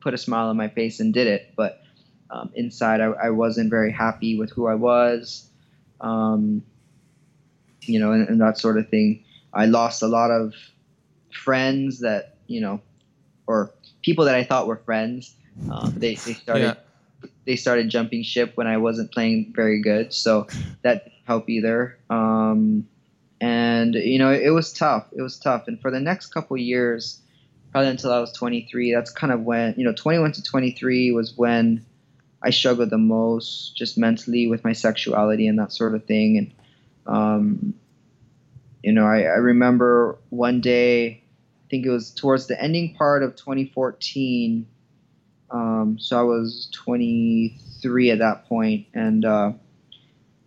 put 0.00 0.14
a 0.14 0.18
smile 0.18 0.48
on 0.48 0.56
my 0.56 0.68
face 0.68 1.00
and 1.00 1.12
did 1.12 1.26
it. 1.26 1.52
But 1.56 1.82
um, 2.30 2.50
inside, 2.54 3.00
I, 3.00 3.06
I 3.06 3.30
wasn't 3.30 3.70
very 3.70 3.92
happy 3.92 4.38
with 4.38 4.50
who 4.50 4.66
I 4.66 4.74
was, 4.74 5.48
um, 6.00 6.62
you 7.82 7.98
know, 7.98 8.12
and, 8.12 8.28
and 8.28 8.40
that 8.40 8.58
sort 8.58 8.78
of 8.78 8.88
thing. 8.88 9.24
I 9.52 9.66
lost 9.66 10.02
a 10.02 10.06
lot 10.06 10.30
of 10.30 10.54
friends 11.32 12.00
that, 12.00 12.36
you 12.46 12.60
know, 12.60 12.80
or 13.46 13.72
people 14.02 14.26
that 14.26 14.36
I 14.36 14.44
thought 14.44 14.68
were 14.68 14.76
friends. 14.76 15.34
Um, 15.70 15.92
they 15.96 16.14
they 16.14 16.34
started 16.34 16.62
yeah. 16.62 16.74
They 17.44 17.56
started 17.56 17.88
jumping 17.88 18.22
ship 18.22 18.52
when 18.56 18.66
I 18.66 18.76
wasn't 18.76 19.12
playing 19.12 19.52
very 19.54 19.80
good, 19.80 20.12
so 20.12 20.46
that 20.82 21.04
didn't 21.04 21.24
help 21.24 21.48
either. 21.48 21.98
Um, 22.08 22.86
and 23.40 23.94
you 23.94 24.18
know, 24.18 24.32
it 24.32 24.50
was 24.50 24.72
tough. 24.72 25.06
It 25.12 25.22
was 25.22 25.38
tough. 25.38 25.68
And 25.68 25.80
for 25.80 25.90
the 25.90 26.00
next 26.00 26.26
couple 26.26 26.56
years, 26.56 27.20
probably 27.72 27.90
until 27.90 28.12
I 28.12 28.20
was 28.20 28.32
23, 28.32 28.92
that's 28.92 29.10
kind 29.10 29.32
of 29.32 29.40
when 29.40 29.74
you 29.76 29.84
know, 29.84 29.94
21 29.94 30.32
to 30.32 30.42
23 30.42 31.12
was 31.12 31.36
when 31.36 31.84
I 32.42 32.50
struggled 32.50 32.90
the 32.90 32.98
most, 32.98 33.76
just 33.76 33.98
mentally 33.98 34.46
with 34.46 34.64
my 34.64 34.72
sexuality 34.72 35.46
and 35.46 35.58
that 35.58 35.72
sort 35.72 35.94
of 35.94 36.04
thing. 36.04 36.38
And 36.38 36.52
um, 37.06 37.74
you 38.82 38.92
know, 38.92 39.06
I, 39.06 39.22
I 39.22 39.36
remember 39.36 40.18
one 40.30 40.60
day, 40.60 41.08
I 41.08 41.66
think 41.70 41.86
it 41.86 41.90
was 41.90 42.10
towards 42.10 42.46
the 42.46 42.60
ending 42.60 42.94
part 42.94 43.22
of 43.22 43.36
2014. 43.36 44.66
Um, 45.50 45.98
so 45.98 46.18
I 46.18 46.22
was 46.22 46.68
23 46.72 48.10
at 48.10 48.18
that 48.18 48.46
point, 48.46 48.86
and 48.94 49.24
uh, 49.24 49.52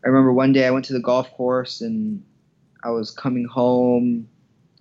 I 0.03 0.07
remember 0.07 0.33
one 0.33 0.53
day 0.53 0.65
I 0.65 0.71
went 0.71 0.85
to 0.85 0.93
the 0.93 0.99
golf 0.99 1.31
course 1.31 1.81
and 1.81 2.23
I 2.83 2.89
was 2.89 3.11
coming 3.11 3.45
home. 3.45 4.27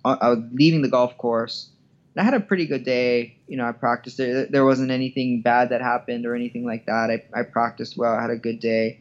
I 0.05 0.29
was 0.29 0.39
leaving 0.51 0.81
the 0.81 0.89
golf 0.89 1.17
course. 1.17 1.69
And 2.15 2.21
I 2.21 2.25
had 2.25 2.33
a 2.33 2.45
pretty 2.45 2.65
good 2.65 2.83
day. 2.83 3.37
You 3.47 3.55
know, 3.55 3.65
I 3.65 3.71
practiced. 3.71 4.17
There, 4.17 4.45
there 4.45 4.65
wasn't 4.65 4.91
anything 4.91 5.41
bad 5.41 5.69
that 5.69 5.81
happened 5.81 6.25
or 6.25 6.35
anything 6.35 6.65
like 6.65 6.85
that. 6.87 7.09
I, 7.09 7.39
I 7.39 7.43
practiced 7.43 7.97
well. 7.97 8.13
I 8.13 8.21
had 8.21 8.29
a 8.29 8.35
good 8.35 8.59
day, 8.59 8.99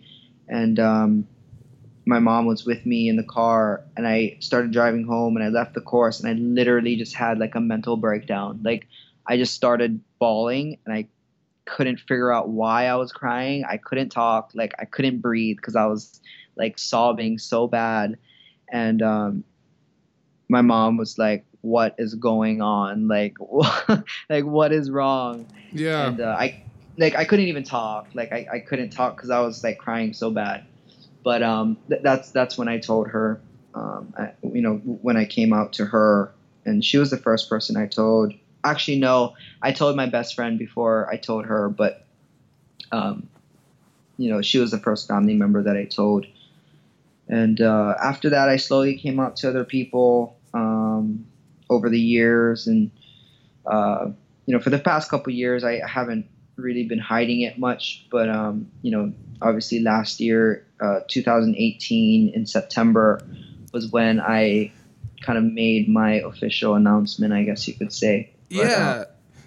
and 0.49 0.79
um, 0.79 1.27
my 2.07 2.19
mom 2.19 2.47
was 2.47 2.65
with 2.65 2.85
me 2.85 3.09
in 3.09 3.17
the 3.17 3.23
car 3.23 3.83
and 3.97 4.07
I 4.07 4.37
started 4.41 4.73
driving 4.73 5.05
home 5.05 5.37
and 5.37 5.45
I 5.45 5.49
left 5.49 5.75
the 5.75 5.81
course 5.81 6.21
and 6.21 6.29
I 6.29 6.33
literally 6.33 6.97
just 6.97 7.15
had 7.15 7.39
like 7.39 7.55
a 7.55 7.61
mental 7.61 7.97
breakdown. 7.97 8.61
Like 8.63 8.89
I 9.27 9.37
just 9.37 9.55
started 9.55 10.01
bawling 10.19 10.79
and 10.85 10.95
I 10.95 11.07
couldn't 11.65 12.01
figure 12.01 12.33
out 12.33 12.49
why 12.49 12.87
I 12.87 12.97
was 12.97 13.13
crying. 13.13 13.65
I 13.69 13.77
couldn't 13.77 14.11
talk, 14.11 14.51
like 14.55 14.73
I 14.79 14.85
couldn't 14.85 15.21
breathe 15.21 15.57
because 15.57 15.77
I 15.77 15.87
was 15.87 16.21
like 16.57 16.79
sobbing 16.79 17.39
so 17.39 17.67
bad. 17.67 18.19
And 18.71 19.03
um, 19.03 19.45
my 20.49 20.63
mom 20.63 20.97
was 20.97 21.19
like, 21.19 21.45
"What 21.61 21.95
is 21.99 22.15
going 22.15 22.63
on? 22.63 23.09
Like, 23.09 23.37
like 24.31 24.45
what 24.45 24.73
is 24.73 24.91
wrong?" 24.91 25.47
Yeah. 25.73 26.09
And 26.09 26.21
uh, 26.21 26.37
I 26.39 26.63
like 26.99 27.15
I 27.17 27.25
couldn't 27.25 27.47
even 27.47 27.65
talk. 27.65 28.09
Like 28.15 28.33
I, 28.33 28.47
I 28.53 28.59
couldn't 28.61 28.91
talk 28.91 29.17
because 29.17 29.31
I 29.31 29.41
was 29.41 29.63
like 29.63 29.79
crying 29.79 30.13
so 30.13 30.31
bad. 30.31 30.65
But 31.25 31.43
um, 31.43 31.79
th- 31.89 32.03
that's 32.03 32.31
that's 32.31 32.59
when 32.59 32.69
I 32.69 32.79
told 32.79 33.09
her, 33.09 33.41
um, 33.75 34.13
I, 34.19 34.33
you 34.43 34.61
know, 34.61 34.77
when 34.77 35.17
I 35.17 35.25
came 35.25 35.53
out 35.53 35.73
to 35.75 35.85
her, 35.87 36.35
and 36.65 36.85
she 36.85 36.99
was 36.99 37.11
the 37.11 37.17
first 37.17 37.49
person 37.49 37.77
I 37.77 37.87
told. 37.87 38.35
Actually, 38.65 38.99
no, 38.99 39.35
I 39.61 39.73
told 39.73 39.97
my 39.97 40.07
best 40.07 40.35
friend 40.35 40.59
before 40.59 41.09
I 41.11 41.17
told 41.17 41.47
her, 41.47 41.69
but 41.69 42.07
um, 42.93 43.29
you 44.19 44.31
know, 44.31 44.43
she 44.43 44.59
was 44.59 44.71
the 44.71 44.79
first 44.79 45.09
family 45.09 45.35
member 45.35 45.63
that 45.63 45.77
I 45.77 45.85
told. 45.85 46.27
And 47.29 47.61
uh, 47.61 47.95
after 48.03 48.31
that, 48.31 48.49
I 48.49 48.57
slowly 48.57 48.99
came 48.99 49.19
out 49.19 49.37
to 49.37 49.49
other 49.49 49.65
people 49.65 50.37
um, 50.53 51.27
over 51.71 51.89
the 51.89 52.01
years, 52.01 52.67
and 52.67 52.91
uh, 53.67 54.11
you 54.47 54.55
know, 54.55 54.61
for 54.61 54.71
the 54.71 54.79
past 54.79 55.11
couple 55.11 55.33
years, 55.33 55.65
I 55.65 55.81
haven't 55.87 56.27
really 56.57 56.85
been 56.85 56.99
hiding 56.99 57.41
it 57.41 57.59
much. 57.59 58.07
But 58.11 58.29
um, 58.29 58.71
you 58.83 58.91
know, 58.91 59.13
obviously 59.41 59.81
last 59.81 60.21
year, 60.21 60.67
uh, 60.81 61.01
2018 61.09 62.35
in 62.35 62.47
September, 62.47 63.23
was 63.73 63.91
when 63.91 64.21
I 64.21 64.73
kind 65.23 65.39
of 65.39 65.45
made 65.45 65.89
my 65.89 66.15
official 66.15 66.75
announcement. 66.75 67.33
I 67.33 67.45
guess 67.45 67.67
you 67.67 67.75
could 67.75 67.93
say. 67.93 68.31
Yeah. 68.53 68.65
Uh, 68.65 69.05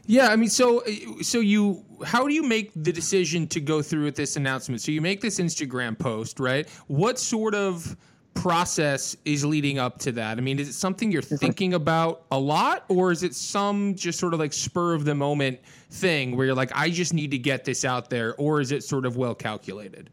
yeah, 0.07 0.27
I 0.27 0.35
mean, 0.35 0.49
so 0.49 0.83
so 1.21 1.39
you 1.39 1.83
how 2.03 2.27
do 2.27 2.33
you 2.33 2.43
make 2.43 2.71
the 2.75 2.93
decision 2.93 3.47
to 3.47 3.59
go 3.59 3.81
through 3.81 4.03
with 4.03 4.15
this 4.15 4.35
announcement? 4.35 4.81
So 4.81 4.91
you 4.91 5.01
make 5.01 5.21
this 5.21 5.39
Instagram 5.39 5.97
post, 5.97 6.39
right? 6.39 6.69
What 6.87 7.17
sort 7.17 7.55
of 7.55 7.95
process 8.35 9.15
is 9.25 9.43
leading 9.43 9.79
up 9.79 9.97
to 9.99 10.11
that? 10.11 10.37
I 10.37 10.41
mean, 10.41 10.59
is 10.59 10.69
it 10.69 10.73
something 10.73 11.11
you're 11.11 11.23
thinking 11.23 11.73
about 11.73 12.25
a 12.31 12.37
lot, 12.37 12.85
or 12.89 13.11
is 13.11 13.23
it 13.23 13.33
some 13.33 13.95
just 13.95 14.19
sort 14.19 14.33
of 14.33 14.39
like 14.39 14.53
spur 14.53 14.93
of 14.93 15.05
the 15.05 15.15
moment 15.15 15.59
thing 15.89 16.35
where 16.35 16.45
you're 16.45 16.55
like, 16.55 16.71
I 16.75 16.89
just 16.89 17.13
need 17.13 17.31
to 17.31 17.39
get 17.39 17.65
this 17.65 17.83
out 17.83 18.09
there, 18.09 18.35
or 18.35 18.61
is 18.61 18.71
it 18.71 18.83
sort 18.83 19.05
of 19.07 19.17
well 19.17 19.33
calculated? 19.33 20.11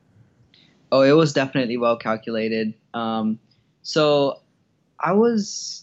Oh, 0.90 1.02
it 1.02 1.12
was 1.12 1.32
definitely 1.32 1.76
well 1.76 1.96
calculated. 1.96 2.74
Um, 2.94 3.38
so 3.82 4.40
I 5.00 5.12
was, 5.12 5.81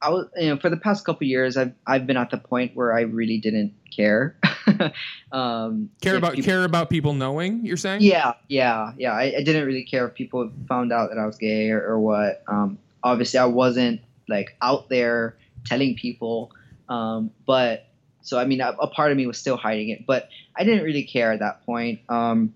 I 0.00 0.10
was, 0.10 0.26
you 0.36 0.48
know, 0.48 0.56
for 0.58 0.70
the 0.70 0.76
past 0.76 1.04
couple 1.04 1.26
years, 1.26 1.56
I've 1.56 1.72
I've 1.86 2.06
been 2.06 2.16
at 2.16 2.30
the 2.30 2.38
point 2.38 2.76
where 2.76 2.96
I 2.96 3.02
really 3.02 3.38
didn't 3.38 3.72
care. 3.94 4.36
um, 5.32 5.90
care 6.00 6.16
about 6.16 6.34
people, 6.34 6.46
care 6.46 6.64
about 6.64 6.90
people 6.90 7.14
knowing. 7.14 7.64
You're 7.66 7.76
saying? 7.76 8.02
Yeah, 8.02 8.34
yeah, 8.48 8.92
yeah. 8.96 9.12
I, 9.12 9.34
I, 9.38 9.42
didn't 9.42 9.66
really 9.66 9.82
care 9.82 10.06
if 10.06 10.14
people 10.14 10.50
found 10.68 10.92
out 10.92 11.10
that 11.10 11.18
I 11.18 11.26
was 11.26 11.36
gay 11.36 11.70
or, 11.70 11.82
or 11.82 11.98
what. 11.98 12.42
Um, 12.46 12.78
obviously, 13.02 13.38
I 13.38 13.46
wasn't 13.46 14.00
like 14.28 14.56
out 14.62 14.88
there 14.88 15.36
telling 15.64 15.96
people, 15.96 16.52
um, 16.88 17.30
but 17.46 17.86
so 18.22 18.38
I 18.38 18.44
mean, 18.44 18.60
a, 18.60 18.70
a, 18.80 18.86
part 18.86 19.10
of 19.10 19.16
me 19.16 19.26
was 19.26 19.38
still 19.38 19.56
hiding 19.56 19.88
it, 19.88 20.06
but 20.06 20.28
I 20.54 20.64
didn't 20.64 20.84
really 20.84 21.04
care 21.04 21.32
at 21.32 21.40
that 21.40 21.64
point. 21.66 22.00
Um, 22.08 22.54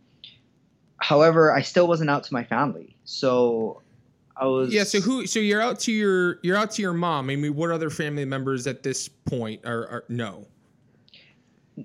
however, 0.98 1.52
I 1.52 1.62
still 1.62 1.88
wasn't 1.88 2.10
out 2.10 2.24
to 2.24 2.32
my 2.32 2.44
family, 2.44 2.94
so 3.04 3.82
I 4.36 4.46
was. 4.46 4.72
Yeah. 4.72 4.84
So 4.84 5.00
who? 5.00 5.26
So 5.26 5.38
you're 5.38 5.60
out 5.60 5.80
to 5.80 5.92
your 5.92 6.38
you're 6.42 6.56
out 6.56 6.70
to 6.72 6.82
your 6.82 6.92
mom. 6.92 7.30
I 7.30 7.36
mean, 7.36 7.54
what 7.54 7.70
other 7.70 7.90
family 7.90 8.24
members 8.24 8.66
at 8.66 8.82
this 8.82 9.08
point 9.08 9.64
are, 9.64 9.86
are 9.88 10.04
no? 10.08 10.46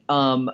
Um, 0.10 0.50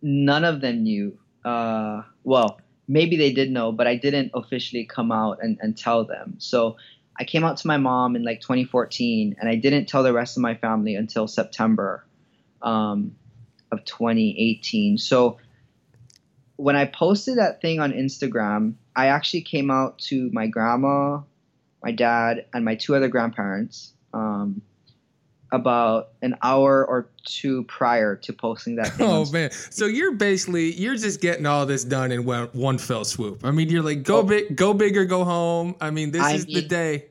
none 0.00 0.44
of 0.44 0.60
them 0.60 0.82
knew. 0.82 1.18
Uh, 1.44 2.02
well, 2.24 2.60
maybe 2.88 3.16
they 3.16 3.32
did 3.32 3.50
know, 3.50 3.72
but 3.72 3.86
I 3.86 3.96
didn't 3.96 4.30
officially 4.34 4.84
come 4.84 5.10
out 5.10 5.38
and, 5.42 5.58
and 5.60 5.76
tell 5.76 6.04
them. 6.04 6.36
So 6.38 6.76
I 7.18 7.24
came 7.24 7.44
out 7.44 7.58
to 7.58 7.66
my 7.66 7.76
mom 7.76 8.16
in 8.16 8.24
like 8.24 8.40
2014, 8.40 9.36
and 9.38 9.48
I 9.48 9.56
didn't 9.56 9.86
tell 9.86 10.02
the 10.02 10.12
rest 10.12 10.36
of 10.36 10.42
my 10.42 10.54
family 10.54 10.94
until 10.94 11.26
September 11.26 12.06
um, 12.62 13.16
of 13.70 13.84
2018. 13.84 14.98
So 14.98 15.38
when 16.56 16.76
I 16.76 16.84
posted 16.84 17.38
that 17.38 17.60
thing 17.60 17.80
on 17.80 17.92
Instagram, 17.92 18.74
I 18.94 19.06
actually 19.06 19.42
came 19.42 19.70
out 19.70 19.98
to 20.00 20.30
my 20.32 20.46
grandma, 20.46 21.20
my 21.82 21.92
dad, 21.92 22.46
and 22.52 22.64
my 22.64 22.74
two 22.74 22.94
other 22.94 23.08
grandparents. 23.08 23.92
Um, 24.12 24.62
about 25.52 26.08
an 26.22 26.34
hour 26.42 26.84
or 26.84 27.10
two 27.24 27.62
prior 27.64 28.16
to 28.16 28.32
posting 28.32 28.76
that 28.76 28.86
thing. 28.94 29.06
Oh 29.06 29.30
man! 29.30 29.50
So 29.50 29.86
you're 29.86 30.12
basically 30.12 30.72
you're 30.72 30.96
just 30.96 31.20
getting 31.20 31.46
all 31.46 31.66
this 31.66 31.84
done 31.84 32.10
in 32.10 32.24
one, 32.24 32.48
one 32.52 32.78
fell 32.78 33.04
swoop. 33.04 33.44
I 33.44 33.50
mean, 33.50 33.68
you're 33.68 33.82
like 33.82 34.02
go 34.02 34.18
oh. 34.18 34.22
big, 34.22 34.56
go 34.56 34.74
big 34.74 34.96
or 34.96 35.04
go 35.04 35.24
home. 35.24 35.76
I 35.80 35.90
mean, 35.90 36.10
this 36.10 36.22
I 36.22 36.32
is 36.32 36.46
mean, 36.46 36.56
the 36.56 36.62
day. 36.62 37.06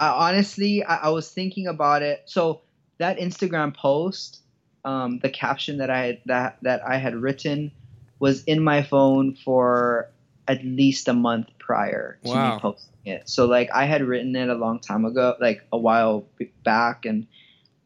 I, 0.00 0.08
honestly, 0.08 0.84
I, 0.84 0.96
I, 0.96 1.08
was 1.08 1.30
thinking 1.30 1.66
about 1.66 2.02
it. 2.02 2.22
So 2.26 2.60
that 2.98 3.18
Instagram 3.18 3.74
post, 3.74 4.42
um, 4.84 5.18
the 5.20 5.30
caption 5.30 5.78
that 5.78 5.90
I 5.90 6.06
had, 6.06 6.20
that 6.26 6.58
that 6.62 6.86
I 6.86 6.96
had 6.96 7.14
written, 7.14 7.70
was 8.18 8.42
in 8.44 8.62
my 8.62 8.82
phone 8.82 9.34
for 9.34 10.10
at 10.48 10.64
least 10.64 11.06
a 11.08 11.12
month 11.12 11.48
prior 11.58 12.18
to 12.24 12.30
wow. 12.30 12.54
me 12.54 12.60
posting 12.60 12.94
it. 13.04 13.28
So 13.28 13.46
like 13.46 13.68
I 13.72 13.84
had 13.84 14.02
written 14.02 14.34
it 14.34 14.48
a 14.48 14.54
long 14.54 14.80
time 14.80 15.04
ago, 15.04 15.36
like 15.38 15.62
a 15.70 15.78
while 15.78 16.24
back, 16.64 17.04
and 17.04 17.26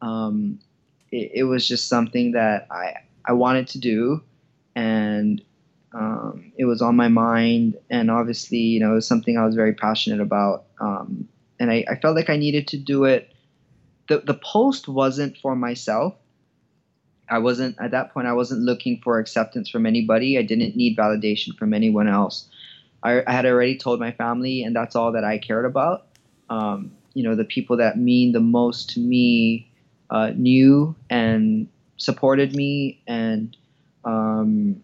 um, 0.01 0.59
it, 1.11 1.31
it, 1.35 1.43
was 1.43 1.67
just 1.67 1.89
something 1.89 2.31
that 2.31 2.67
I 2.71 2.95
I 3.25 3.33
wanted 3.33 3.67
to 3.69 3.79
do, 3.79 4.23
and 4.75 5.41
um, 5.93 6.53
it 6.57 6.65
was 6.65 6.81
on 6.81 6.95
my 6.95 7.09
mind. 7.09 7.77
And 7.89 8.09
obviously, 8.09 8.59
you 8.59 8.79
know, 8.79 8.93
it 8.93 8.95
was 8.95 9.07
something 9.07 9.37
I 9.37 9.45
was 9.45 9.55
very 9.55 9.73
passionate 9.73 10.21
about, 10.21 10.65
um, 10.79 11.27
and 11.59 11.69
I, 11.69 11.85
I 11.89 11.95
felt 11.95 12.15
like 12.15 12.29
I 12.29 12.37
needed 12.37 12.67
to 12.69 12.77
do 12.77 13.03
it. 13.03 13.29
The 14.07 14.19
the 14.19 14.35
post 14.35 14.87
wasn't 14.87 15.37
for 15.37 15.55
myself. 15.55 16.15
I 17.29 17.39
wasn't 17.39 17.77
at 17.79 17.91
that 17.91 18.13
point. 18.13 18.27
I 18.27 18.33
wasn't 18.33 18.61
looking 18.61 18.99
for 19.01 19.19
acceptance 19.19 19.69
from 19.69 19.85
anybody. 19.85 20.37
I 20.37 20.41
didn't 20.41 20.75
need 20.75 20.97
validation 20.97 21.57
from 21.57 21.73
anyone 21.73 22.07
else. 22.07 22.47
I, 23.03 23.23
I 23.25 23.31
had 23.31 23.45
already 23.45 23.77
told 23.77 23.99
my 23.99 24.11
family, 24.11 24.63
and 24.63 24.75
that's 24.75 24.95
all 24.95 25.11
that 25.13 25.23
I 25.23 25.37
cared 25.37 25.65
about. 25.65 26.07
Um, 26.49 26.91
you 27.13 27.23
know, 27.23 27.35
the 27.35 27.45
people 27.45 27.77
that 27.77 27.97
mean 27.97 28.31
the 28.31 28.39
most 28.39 28.91
to 28.91 28.99
me 28.99 29.69
uh, 30.09 30.31
knew 30.35 30.95
and 31.09 31.67
supported 31.97 32.55
me, 32.55 33.01
and 33.07 33.55
um, 34.05 34.81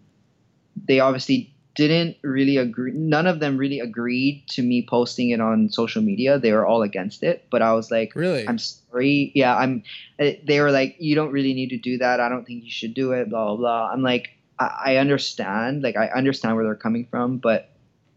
they 0.86 1.00
obviously 1.00 1.49
didn't 1.74 2.16
really 2.22 2.56
agree. 2.56 2.92
None 2.92 3.26
of 3.26 3.40
them 3.40 3.56
really 3.56 3.80
agreed 3.80 4.44
to 4.48 4.62
me 4.62 4.86
posting 4.88 5.30
it 5.30 5.40
on 5.40 5.70
social 5.70 6.02
media. 6.02 6.38
They 6.38 6.52
were 6.52 6.66
all 6.66 6.82
against 6.82 7.22
it. 7.22 7.46
But 7.50 7.62
I 7.62 7.72
was 7.72 7.90
like, 7.90 8.14
really, 8.14 8.46
I'm 8.46 8.58
sorry. 8.58 9.32
Yeah, 9.34 9.56
I'm. 9.56 9.82
Eh, 10.18 10.36
they 10.44 10.60
were 10.60 10.70
like, 10.70 10.96
you 10.98 11.14
don't 11.14 11.32
really 11.32 11.54
need 11.54 11.70
to 11.70 11.78
do 11.78 11.98
that. 11.98 12.20
I 12.20 12.28
don't 12.28 12.44
think 12.44 12.64
you 12.64 12.70
should 12.70 12.94
do 12.94 13.12
it. 13.12 13.30
Blah 13.30 13.46
blah 13.48 13.56
blah. 13.56 13.90
I'm 13.92 14.02
like, 14.02 14.30
I, 14.58 14.82
I 14.84 14.96
understand. 14.96 15.82
Like, 15.82 15.96
I 15.96 16.08
understand 16.08 16.56
where 16.56 16.64
they're 16.64 16.74
coming 16.74 17.06
from, 17.10 17.38
but 17.38 17.70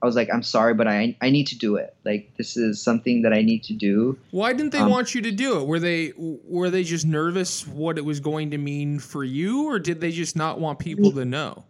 I 0.03 0.05
was 0.05 0.17
like, 0.17 0.29
I'm 0.33 0.43
sorry, 0.43 0.73
but 0.73 0.85
I 0.85 1.15
I 1.21 1.29
need 1.29 1.47
to 1.47 1.57
do 1.57 1.77
it. 1.77 1.95
Like 2.03 2.35
this 2.37 2.57
is 2.57 2.81
something 2.81 3.21
that 3.21 3.31
I 3.31 3.41
need 3.41 3.63
to 3.65 3.73
do. 3.73 4.19
Why 4.31 4.51
didn't 4.51 4.73
they 4.73 4.79
um, 4.79 4.89
want 4.89 5.15
you 5.15 5.21
to 5.21 5.31
do 5.31 5.61
it? 5.61 5.65
Were 5.65 5.79
they 5.79 6.11
were 6.17 6.69
they 6.69 6.83
just 6.83 7.05
nervous 7.05 7.65
what 7.65 7.97
it 7.97 8.03
was 8.03 8.19
going 8.19 8.51
to 8.51 8.57
mean 8.57 8.99
for 8.99 9.23
you, 9.23 9.69
or 9.69 9.79
did 9.79 10.01
they 10.01 10.11
just 10.11 10.35
not 10.35 10.59
want 10.59 10.79
people 10.79 11.13
to 11.13 11.23
know? 11.23 11.63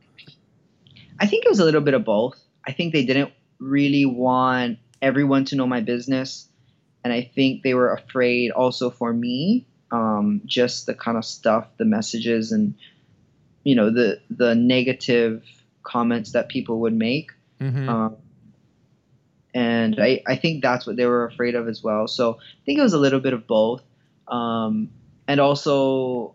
I 1.20 1.28
think 1.28 1.46
it 1.46 1.50
was 1.50 1.60
a 1.60 1.66
little 1.66 1.82
bit 1.82 1.94
of 1.94 2.04
both. 2.04 2.40
I 2.66 2.72
think 2.72 2.94
they 2.94 3.06
didn't 3.06 3.32
really 3.60 4.06
want 4.06 4.80
everyone 5.02 5.46
to 5.46 5.56
know 5.56 5.68
my 5.68 5.82
business, 5.82 6.48
and 7.04 7.12
I 7.14 7.22
think 7.36 7.64
they 7.64 7.74
were 7.74 7.94
afraid 7.94 8.52
also 8.52 8.90
for 8.90 9.14
me, 9.14 9.66
um, 9.92 10.42
just 10.46 10.86
the 10.86 10.94
kind 10.94 11.18
of 11.18 11.26
stuff, 11.26 11.68
the 11.78 11.86
messages, 11.86 12.52
and 12.52 12.76
you 13.64 13.76
know 13.76 13.90
the 13.90 14.20
the 14.30 14.56
negative 14.56 15.44
comments 15.84 16.32
that 16.32 16.50
people 16.50 16.80
would 16.82 16.94
make. 16.94 17.32
Mhm. 17.60 17.88
Um, 17.88 18.16
and 19.54 20.00
I, 20.00 20.22
I 20.26 20.36
think 20.36 20.64
that's 20.64 20.88
what 20.88 20.96
they 20.96 21.06
were 21.06 21.26
afraid 21.26 21.56
of 21.56 21.68
as 21.68 21.84
well. 21.84 22.08
So 22.08 22.40
I 22.42 22.66
think 22.66 22.80
it 22.80 22.82
was 22.82 22.94
a 22.94 23.00
little 23.00 23.20
bit 23.20 23.34
of 23.34 23.46
both. 23.46 23.84
Um, 24.28 24.90
and 25.28 25.40
also 25.40 26.34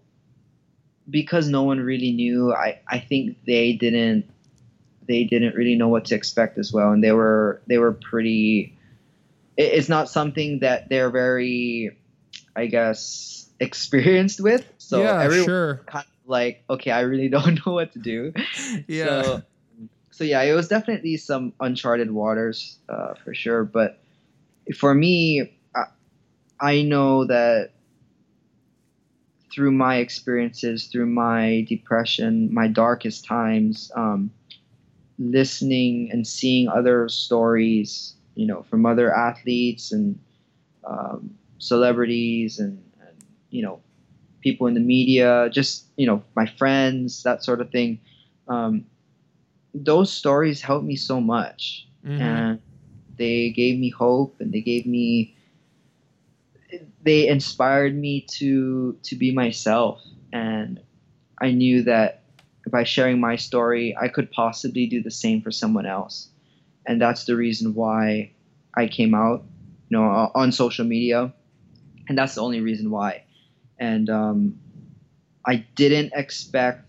because 1.10 1.48
no 1.48 1.62
one 1.64 1.80
really 1.80 2.12
knew, 2.12 2.52
I, 2.52 2.80
I 2.86 3.00
think 3.00 3.38
they 3.46 3.72
didn't 3.72 4.30
they 5.08 5.24
didn't 5.24 5.54
really 5.54 5.74
know 5.74 5.88
what 5.88 6.04
to 6.06 6.14
expect 6.14 6.58
as 6.58 6.72
well. 6.72 6.92
And 6.92 7.02
they 7.02 7.12
were 7.12 7.60
they 7.66 7.78
were 7.78 7.92
pretty 7.92 8.76
it- 9.56 9.72
it's 9.74 9.88
not 9.88 10.08
something 10.08 10.60
that 10.60 10.88
they're 10.88 11.10
very 11.10 11.96
I 12.54 12.66
guess 12.66 13.48
experienced 13.60 14.40
with. 14.40 14.64
So 14.78 15.02
yeah, 15.02 15.20
everyone 15.20 15.46
sure. 15.46 15.80
kind 15.86 16.04
of 16.04 16.28
like, 16.28 16.64
okay, 16.70 16.90
I 16.90 17.00
really 17.00 17.28
don't 17.36 17.64
know 17.66 17.72
what 17.72 17.92
to 17.92 17.98
do. 17.98 18.32
Yeah. 18.86 19.22
So, 19.22 19.42
so 20.10 20.24
yeah, 20.24 20.42
it 20.42 20.52
was 20.52 20.68
definitely 20.68 21.16
some 21.16 21.52
uncharted 21.60 22.10
waters 22.10 22.78
uh, 22.88 23.14
for 23.24 23.34
sure. 23.34 23.64
But 23.64 24.00
for 24.76 24.92
me, 24.92 25.52
I, 25.74 25.84
I 26.60 26.82
know 26.82 27.24
that 27.26 27.70
through 29.52 29.72
my 29.72 29.96
experiences, 29.96 30.86
through 30.86 31.06
my 31.06 31.64
depression, 31.68 32.52
my 32.52 32.66
darkest 32.68 33.24
times, 33.24 33.90
um, 33.94 34.30
listening 35.18 36.10
and 36.12 36.26
seeing 36.26 36.68
other 36.68 37.08
stories, 37.08 38.14
you 38.34 38.46
know, 38.46 38.62
from 38.64 38.86
other 38.86 39.14
athletes 39.14 39.92
and 39.92 40.18
um, 40.84 41.34
celebrities 41.58 42.58
and, 42.58 42.82
and 43.00 43.16
you 43.50 43.62
know 43.62 43.80
people 44.40 44.66
in 44.66 44.74
the 44.74 44.80
media, 44.80 45.48
just 45.52 45.86
you 45.96 46.06
know 46.06 46.22
my 46.36 46.46
friends, 46.46 47.22
that 47.24 47.44
sort 47.44 47.60
of 47.60 47.70
thing. 47.70 48.00
Um, 48.48 48.84
those 49.74 50.12
stories 50.12 50.60
helped 50.60 50.86
me 50.86 50.96
so 50.96 51.20
much, 51.20 51.86
Mhm. 52.04 52.20
and 52.20 52.60
they 53.16 53.50
gave 53.50 53.78
me 53.78 53.90
hope, 53.90 54.36
and 54.40 54.52
they 54.52 54.60
gave 54.60 54.86
me, 54.86 55.34
they 57.02 57.28
inspired 57.28 57.96
me 57.96 58.22
to 58.38 58.96
to 59.02 59.16
be 59.16 59.32
myself, 59.32 60.02
and 60.32 60.80
I 61.40 61.52
knew 61.52 61.82
that 61.84 62.17
by 62.70 62.84
sharing 62.84 63.20
my 63.20 63.36
story, 63.36 63.96
I 64.00 64.08
could 64.08 64.30
possibly 64.30 64.86
do 64.86 65.02
the 65.02 65.10
same 65.10 65.42
for 65.42 65.50
someone 65.50 65.86
else, 65.86 66.28
and 66.86 67.00
that's 67.00 67.24
the 67.24 67.36
reason 67.36 67.74
why 67.74 68.32
I 68.76 68.86
came 68.88 69.14
out, 69.14 69.44
you 69.88 69.98
know, 69.98 70.30
on 70.34 70.52
social 70.52 70.84
media, 70.84 71.32
and 72.08 72.16
that's 72.18 72.34
the 72.36 72.42
only 72.42 72.60
reason 72.60 72.90
why 72.90 73.24
and 73.78 74.10
um, 74.10 74.58
I 75.46 75.66
didn't 75.76 76.12
expect 76.14 76.84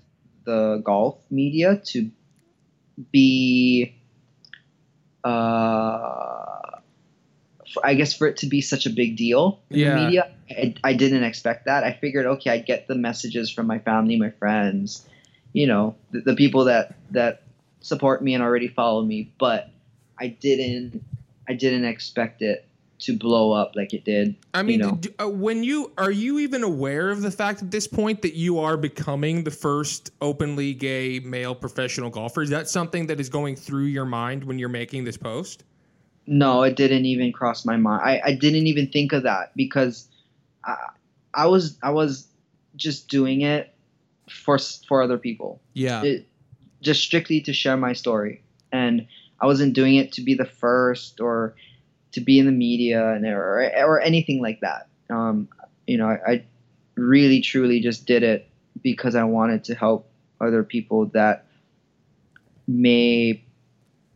the 0.46 0.82
golf 0.84 1.20
media 1.30 1.82
to 1.88 2.10
be, 3.12 3.96
uh, 5.24 5.28
I 7.84 7.94
guess, 7.96 8.14
for 8.16 8.28
it 8.28 8.38
to 8.38 8.48
be 8.48 8.62
such 8.62 8.86
a 8.86 8.90
big 8.90 9.16
deal 9.18 9.62
in 9.70 9.80
Yeah. 9.80 9.90
the 9.90 9.96
media. 9.96 10.32
I, 10.50 10.74
I 10.84 10.94
didn't 10.94 11.24
expect 11.24 11.66
that. 11.66 11.84
I 11.84 11.94
figured, 11.94 12.26
okay, 12.26 12.52
I'd 12.52 12.66
get 12.66 12.88
the 12.88 12.96
messages 12.96 13.52
from 13.52 13.68
my 13.68 13.80
family, 13.80 14.18
my 14.18 14.32
friends, 14.32 15.08
you 15.60 15.68
know, 15.68 15.94
the, 16.12 16.22
the 16.22 16.36
people 16.36 16.64
that 16.64 16.96
that 17.12 17.44
support 17.82 18.24
me 18.24 18.34
and 18.34 18.42
already 18.42 18.70
follow 18.70 19.04
me, 19.04 19.30
but 19.38 19.70
I 20.18 20.28
didn't. 20.28 21.04
I 21.50 21.54
didn't 21.54 21.84
expect 21.84 22.42
it 22.42 22.66
to 23.00 23.18
blow 23.18 23.52
up 23.52 23.76
like 23.76 23.94
it 23.94 24.06
did. 24.06 24.36
I 24.54 24.64
mean, 24.64 24.80
you 24.80 24.86
know. 24.86 24.96
d- 24.96 25.10
uh, 25.20 25.28
when 25.28 25.66
you 25.66 25.92
are 25.98 26.12
you 26.12 26.40
even 26.40 26.64
aware 26.64 27.10
of 27.10 27.22
the 27.22 27.32
fact 27.32 27.62
at 27.62 27.72
this 27.72 27.88
point 27.88 28.22
that 28.22 28.36
you 28.36 28.60
are 28.60 28.78
becoming 28.78 29.44
the 29.44 29.52
first 29.52 30.12
openly 30.22 30.74
gay 30.74 31.20
male 31.20 31.56
professional 31.56 32.10
golfer? 32.10 32.42
Is 32.42 32.52
that 32.52 32.70
something 32.70 33.08
that 33.08 33.20
is 33.20 33.28
going 33.28 33.58
through 33.58 33.86
your 33.86 34.06
mind 34.06 34.46
when 34.46 34.60
you're 34.60 34.70
making 34.70 35.04
this 35.04 35.18
post? 35.18 35.66
No, 36.26 36.64
it 36.64 36.78
didn't 36.78 37.06
even 37.06 37.34
cross 37.34 37.66
my 37.66 37.76
mind. 37.76 38.02
I, 38.02 38.22
I 38.24 38.34
didn't 38.34 38.68
even 38.68 38.88
think 38.88 39.12
of 39.12 39.24
that 39.24 39.52
because 39.58 40.08
I, 40.64 40.78
I 41.34 41.48
was 41.48 41.78
I 41.84 41.90
was 41.90 42.28
just 42.78 43.10
doing 43.10 43.42
it 43.42 43.74
for 44.30 44.58
for 44.88 45.02
other 45.02 45.18
people. 45.18 45.62
Yeah. 45.74 46.04
It, 46.04 46.28
just 46.82 47.02
strictly 47.02 47.42
to 47.42 47.52
share 47.52 47.76
my 47.76 47.92
story, 47.92 48.42
and 48.72 49.06
I 49.42 49.46
wasn't 49.46 49.74
doing 49.74 49.96
it 49.96 50.14
to 50.14 50.22
be 50.22 50.34
the 50.34 50.46
first 50.46 51.20
or 51.20 51.56
to 52.14 52.22
be 52.22 52.40
in 52.40 52.46
the 52.46 52.54
media 52.54 53.14
and 53.14 53.26
or 53.26 53.70
or 53.86 54.00
anything 54.00 54.42
like 54.42 54.62
that. 54.62 54.88
Um, 55.10 55.50
you 55.88 55.98
know, 55.98 56.08
I, 56.08 56.32
I 56.32 56.44
really 56.96 57.42
truly 57.42 57.82
just 57.82 58.06
did 58.06 58.24
it 58.24 58.48
because 58.82 59.16
I 59.16 59.24
wanted 59.24 59.66
to 59.66 59.76
help 59.76 60.10
other 60.40 60.64
people 60.64 61.08
that 61.08 61.46
may 62.68 63.44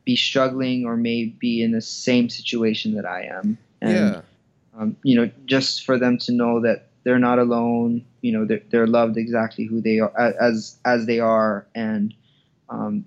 be 0.06 0.16
struggling 0.16 0.86
or 0.86 0.96
may 0.96 1.26
be 1.26 1.62
in 1.62 1.72
the 1.72 1.82
same 1.82 2.30
situation 2.30 2.96
that 2.96 3.06
I 3.06 3.24
am. 3.24 3.58
And, 3.82 3.96
yeah. 4.16 4.22
um, 4.78 4.98
you 5.04 5.16
know, 5.16 5.32
just 5.46 5.86
for 5.86 5.98
them 5.98 6.18
to 6.20 6.32
know 6.32 6.62
that 6.62 6.88
they're 7.04 7.20
not 7.20 7.40
alone. 7.40 8.06
You 8.22 8.32
know, 8.32 8.46
they're, 8.46 8.62
they're 8.70 8.88
loved 8.88 9.18
exactly 9.18 9.66
who 9.66 9.82
they 9.82 10.00
are 10.00 10.14
as 10.18 10.78
as 10.86 11.06
they 11.06 11.20
are, 11.20 11.66
and 11.76 12.14
um, 12.70 13.06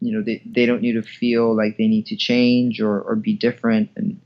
you 0.00 0.12
know, 0.12 0.22
they, 0.22 0.42
they 0.44 0.66
don't 0.66 0.82
need 0.82 0.92
to 0.92 1.02
feel 1.02 1.54
like 1.56 1.78
they 1.78 1.86
need 1.86 2.06
to 2.06 2.16
change 2.16 2.80
or, 2.80 3.00
or 3.00 3.16
be 3.16 3.32
different, 3.32 3.90
and 3.96 4.20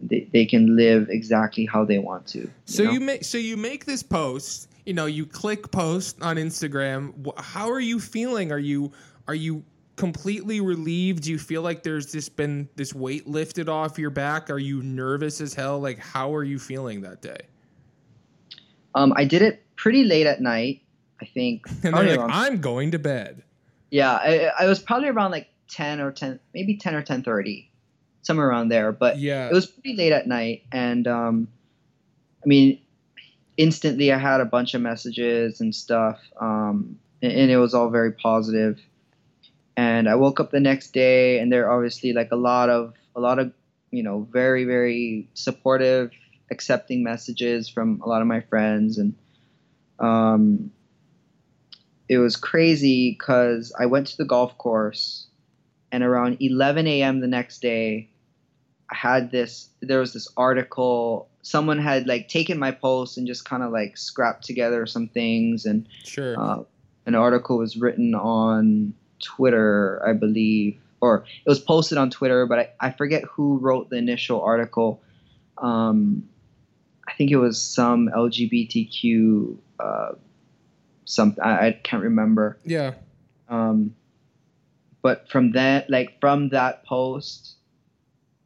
they, 0.00 0.26
they 0.32 0.46
can 0.46 0.76
live 0.76 1.08
exactly 1.10 1.66
how 1.66 1.84
they 1.84 1.98
want 1.98 2.26
to. 2.28 2.38
You 2.38 2.50
So 2.64 2.84
know? 2.84 2.92
you 2.92 3.00
make 3.00 3.24
so 3.24 3.38
you 3.38 3.56
make 3.56 3.84
this 3.84 4.02
post. 4.02 4.68
You 4.86 4.94
know, 4.94 5.06
you 5.06 5.26
click 5.26 5.70
post 5.70 6.16
on 6.22 6.36
Instagram. 6.36 7.12
How 7.38 7.70
are 7.70 7.80
you 7.80 8.00
feeling? 8.00 8.50
Are 8.50 8.58
you 8.58 8.92
are 9.28 9.34
you 9.34 9.62
completely 9.96 10.62
relieved? 10.62 11.24
Do 11.24 11.30
you 11.30 11.38
feel 11.38 11.60
like 11.60 11.82
there's 11.82 12.10
just 12.10 12.34
been 12.34 12.68
this 12.76 12.94
weight 12.94 13.28
lifted 13.28 13.68
off 13.68 13.98
your 13.98 14.08
back? 14.10 14.48
Are 14.48 14.58
you 14.58 14.82
nervous 14.82 15.42
as 15.42 15.52
hell? 15.52 15.78
Like, 15.78 15.98
how 15.98 16.34
are 16.34 16.42
you 16.44 16.58
feeling 16.58 17.02
that 17.02 17.20
day? 17.20 17.40
Um, 18.94 19.12
I 19.16 19.24
did 19.24 19.42
it 19.42 19.62
pretty 19.76 20.04
late 20.04 20.26
at 20.26 20.40
night. 20.40 20.82
I 21.20 21.26
think. 21.26 21.66
And 21.84 21.94
they're 21.94 22.04
like, 22.04 22.18
around- 22.18 22.30
I'm 22.32 22.60
going 22.60 22.90
to 22.92 22.98
bed. 22.98 23.42
Yeah, 23.90 24.12
I, 24.12 24.50
I 24.60 24.66
was 24.66 24.78
probably 24.78 25.08
around 25.08 25.32
like 25.32 25.48
ten 25.68 26.00
or 26.00 26.12
ten, 26.12 26.38
maybe 26.54 26.76
ten 26.76 26.94
or 26.94 27.02
ten 27.02 27.22
thirty, 27.22 27.70
somewhere 28.22 28.48
around 28.48 28.68
there. 28.68 28.92
But 28.92 29.18
Yeah. 29.18 29.48
it 29.48 29.52
was 29.52 29.66
pretty 29.66 29.96
late 29.96 30.12
at 30.12 30.26
night, 30.26 30.62
and 30.72 31.06
um, 31.08 31.48
I 32.42 32.46
mean, 32.46 32.78
instantly 33.56 34.12
I 34.12 34.18
had 34.18 34.40
a 34.40 34.44
bunch 34.46 34.74
of 34.74 34.80
messages 34.80 35.60
and 35.60 35.74
stuff, 35.74 36.20
um, 36.40 36.98
and, 37.20 37.32
and 37.32 37.50
it 37.50 37.58
was 37.58 37.74
all 37.74 37.90
very 37.90 38.12
positive. 38.12 38.78
And 39.76 40.08
I 40.08 40.14
woke 40.14 40.40
up 40.40 40.50
the 40.50 40.60
next 40.60 40.92
day, 40.92 41.38
and 41.38 41.52
there 41.52 41.68
are 41.68 41.76
obviously 41.76 42.12
like 42.12 42.30
a 42.32 42.36
lot 42.36 42.70
of 42.70 42.94
a 43.16 43.20
lot 43.20 43.38
of 43.38 43.52
you 43.90 44.02
know 44.02 44.26
very 44.30 44.64
very 44.64 45.28
supportive, 45.34 46.12
accepting 46.50 47.02
messages 47.02 47.68
from 47.68 48.00
a 48.04 48.08
lot 48.08 48.20
of 48.20 48.26
my 48.26 48.40
friends, 48.40 48.98
and 48.98 49.14
um, 49.98 50.70
it 52.08 52.18
was 52.18 52.36
crazy 52.36 53.10
because 53.12 53.72
I 53.78 53.86
went 53.86 54.08
to 54.08 54.16
the 54.16 54.24
golf 54.24 54.56
course, 54.58 55.26
and 55.92 56.02
around 56.02 56.38
11 56.40 56.86
a.m. 56.86 57.20
the 57.20 57.26
next 57.28 57.60
day, 57.62 58.08
I 58.90 58.96
had 58.96 59.30
this. 59.30 59.68
There 59.80 60.00
was 60.00 60.12
this 60.12 60.28
article. 60.36 61.28
Someone 61.42 61.78
had 61.78 62.06
like 62.06 62.28
taken 62.28 62.58
my 62.58 62.70
post 62.72 63.16
and 63.16 63.26
just 63.26 63.44
kind 63.44 63.62
of 63.62 63.70
like 63.72 63.96
scrapped 63.96 64.44
together 64.44 64.86
some 64.86 65.08
things, 65.08 65.64
and 65.66 65.88
Sure. 66.04 66.38
uh, 66.38 66.62
an 67.06 67.14
article 67.14 67.58
was 67.58 67.76
written 67.76 68.14
on 68.14 68.92
Twitter, 69.22 70.02
I 70.06 70.12
believe, 70.12 70.78
or 71.00 71.24
it 71.44 71.48
was 71.48 71.60
posted 71.60 71.96
on 71.98 72.10
Twitter, 72.10 72.46
but 72.46 72.58
I, 72.58 72.68
I 72.80 72.90
forget 72.90 73.24
who 73.24 73.58
wrote 73.58 73.88
the 73.90 73.96
initial 73.96 74.40
article. 74.42 75.00
Um, 75.58 76.28
I 77.10 77.14
think 77.14 77.30
it 77.32 77.36
was 77.36 77.60
some 77.60 78.08
LGBTQ 78.08 79.56
uh, 79.80 80.12
something. 81.04 81.42
I, 81.42 81.66
I 81.66 81.72
can't 81.72 82.04
remember. 82.04 82.58
yeah. 82.64 82.94
Um, 83.48 83.96
but 85.02 85.28
from 85.28 85.52
that, 85.52 85.90
like 85.90 86.20
from 86.20 86.50
that 86.50 86.84
post, 86.84 87.56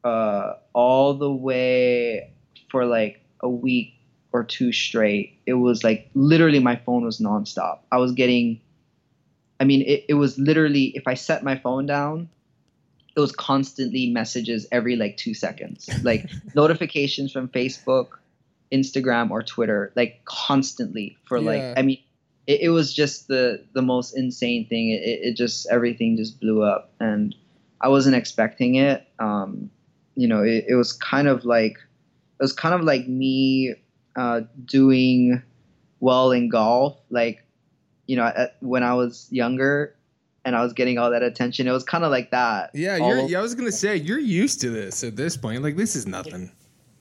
uh, 0.02 0.54
all 0.72 1.14
the 1.14 1.30
way 1.30 2.32
for 2.70 2.86
like 2.86 3.20
a 3.40 3.48
week 3.48 3.94
or 4.32 4.44
two 4.44 4.72
straight, 4.72 5.38
it 5.46 5.54
was 5.54 5.84
like 5.84 6.10
literally 6.14 6.60
my 6.60 6.76
phone 6.76 7.04
was 7.04 7.20
nonstop. 7.20 7.80
I 7.92 7.98
was 7.98 8.12
getting, 8.12 8.60
I 9.60 9.64
mean, 9.64 9.82
it, 9.82 10.06
it 10.08 10.14
was 10.14 10.38
literally 10.38 10.84
if 10.96 11.06
I 11.06 11.14
set 11.14 11.42
my 11.42 11.58
phone 11.58 11.86
down, 11.86 12.28
it 13.16 13.20
was 13.20 13.32
constantly 13.32 14.10
messages 14.10 14.66
every 14.72 14.96
like 14.96 15.16
two 15.16 15.34
seconds, 15.34 15.88
like 16.02 16.30
notifications 16.54 17.32
from 17.32 17.48
Facebook, 17.48 18.18
Instagram, 18.74 19.30
or 19.30 19.42
Twitter, 19.42 19.92
like 19.94 20.22
constantly 20.24 21.16
for 21.24 21.40
like, 21.40 21.62
I 21.76 21.82
mean, 21.82 21.98
it, 22.46 22.62
it 22.62 22.68
was 22.70 22.92
just 22.92 23.28
the 23.28 23.64
the 23.72 23.82
most 23.82 24.16
insane 24.16 24.66
thing. 24.66 24.90
It, 24.90 25.02
it, 25.02 25.36
just 25.36 25.66
everything 25.70 26.16
just 26.16 26.40
blew 26.40 26.62
up, 26.62 26.92
and 27.00 27.34
I 27.80 27.88
wasn't 27.88 28.16
expecting 28.16 28.74
it. 28.76 29.06
Um, 29.18 29.70
you 30.14 30.28
know, 30.28 30.42
it, 30.42 30.64
it 30.68 30.74
was 30.74 30.92
kind 30.92 31.28
of 31.28 31.44
like 31.44 31.72
it 31.72 32.42
was 32.42 32.52
kind 32.52 32.74
of 32.74 32.82
like 32.82 33.06
me 33.08 33.74
uh, 34.16 34.42
doing 34.64 35.42
well 36.00 36.32
in 36.32 36.48
golf. 36.48 36.98
Like, 37.10 37.44
you 38.06 38.16
know, 38.16 38.24
at, 38.24 38.56
when 38.60 38.82
I 38.82 38.94
was 38.94 39.28
younger, 39.30 39.94
and 40.44 40.54
I 40.54 40.62
was 40.62 40.72
getting 40.72 40.98
all 40.98 41.10
that 41.10 41.22
attention. 41.22 41.66
It 41.66 41.72
was 41.72 41.84
kind 41.84 42.04
of 42.04 42.10
like 42.10 42.30
that. 42.30 42.70
Yeah, 42.74 42.96
yeah, 42.96 43.38
I 43.38 43.42
was 43.42 43.54
gonna 43.54 43.72
say 43.72 43.96
you're 43.96 44.18
used 44.18 44.60
to 44.60 44.70
this 44.70 45.02
at 45.04 45.16
this 45.16 45.36
point. 45.36 45.62
Like 45.62 45.76
this 45.76 45.96
is 45.96 46.06
nothing. 46.06 46.50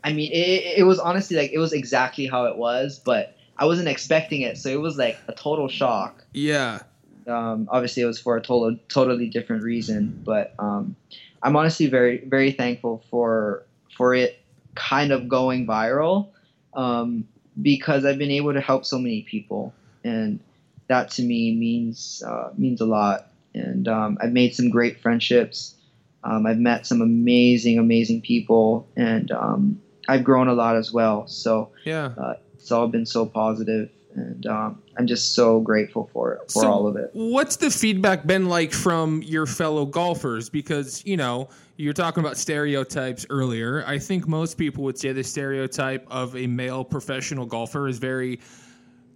I 0.04 0.14
mean, 0.14 0.32
it, 0.32 0.80
it 0.80 0.84
was 0.84 1.00
honestly 1.00 1.38
like 1.38 1.52
it 1.54 1.60
was 1.60 1.74
exactly 1.74 2.28
how 2.28 2.46
it 2.46 2.58
was, 2.58 3.00
but 3.00 3.36
I 3.58 3.66
wasn't 3.66 3.88
expecting 3.88 4.42
it, 4.42 4.58
so 4.58 4.70
it 4.70 4.80
was 4.80 4.98
like 4.98 5.18
a 5.28 5.34
total 5.34 5.68
shock. 5.68 6.24
Yeah, 6.34 6.80
Um, 7.28 7.70
obviously, 7.72 8.04
it 8.04 8.06
was 8.06 8.20
for 8.20 8.36
a 8.36 8.42
total, 8.42 8.78
totally 8.90 9.28
different 9.30 9.64
reason, 9.64 10.22
but 10.26 10.54
um, 10.60 10.96
I'm 11.42 11.56
honestly 11.56 11.88
very, 11.88 12.18
very 12.26 12.52
thankful 12.52 13.04
for 13.10 13.64
for 13.96 14.14
it 14.16 14.40
kind 14.76 15.12
of 15.12 15.30
going 15.30 15.68
viral 15.68 16.30
um, 16.74 17.28
because 17.62 18.06
I've 18.06 18.18
been 18.18 18.32
able 18.32 18.54
to 18.54 18.62
help 18.62 18.86
so 18.86 18.98
many 18.98 19.22
people, 19.22 19.74
and 20.04 20.40
that 20.88 21.12
to 21.12 21.22
me 21.24 21.56
means 21.56 22.24
uh, 22.26 22.50
means 22.58 22.82
a 22.82 22.86
lot. 22.86 23.28
And 23.54 23.88
um, 23.88 24.18
I've 24.20 24.32
made 24.32 24.56
some 24.56 24.72
great 24.72 25.00
friendships. 25.00 25.76
Um, 26.24 26.48
I've 26.48 26.58
met 26.58 26.88
some 26.88 27.02
amazing, 27.02 27.78
amazing 27.78 28.22
people, 28.22 28.88
and 28.96 29.32
um, 29.32 29.80
I've 30.08 30.24
grown 30.24 30.48
a 30.48 30.54
lot 30.54 30.76
as 30.76 30.92
well. 30.92 31.28
So 31.28 31.72
yeah. 31.86 32.36
it's 32.56 32.72
all 32.72 32.88
been 32.88 33.06
so 33.06 33.26
positive, 33.26 33.90
and 34.16 34.46
um, 34.46 34.82
I'm 34.98 35.08
just 35.08 35.34
so 35.34 35.60
grateful 35.60 36.10
for 36.14 36.34
it, 36.34 36.52
for 36.52 36.62
So- 36.62 36.72
all 36.72 36.88
of 36.88 36.96
it. 36.96 37.10
What's 37.14 37.56
the 37.58 37.70
feedback 37.70 38.26
been 38.26 38.48
like 38.48 38.74
from 38.74 39.22
your 39.24 39.46
fellow 39.46 39.86
golfers? 39.86 40.50
Because, 40.50 41.06
you 41.06 41.18
know, 41.18 41.50
you're 41.78 41.94
talking 41.94 42.24
about 42.24 42.38
stereotypes 42.38 43.26
earlier. 43.30 43.84
I 43.88 43.98
think 43.98 44.28
most 44.28 44.58
people 44.58 44.84
would 44.84 44.98
say 44.98 45.12
the 45.12 45.24
stereotype 45.24 46.06
of 46.10 46.36
a 46.36 46.48
male 46.48 46.84
professional 46.84 47.46
golfer 47.46 47.88
is 47.88 47.98
very 47.98 48.40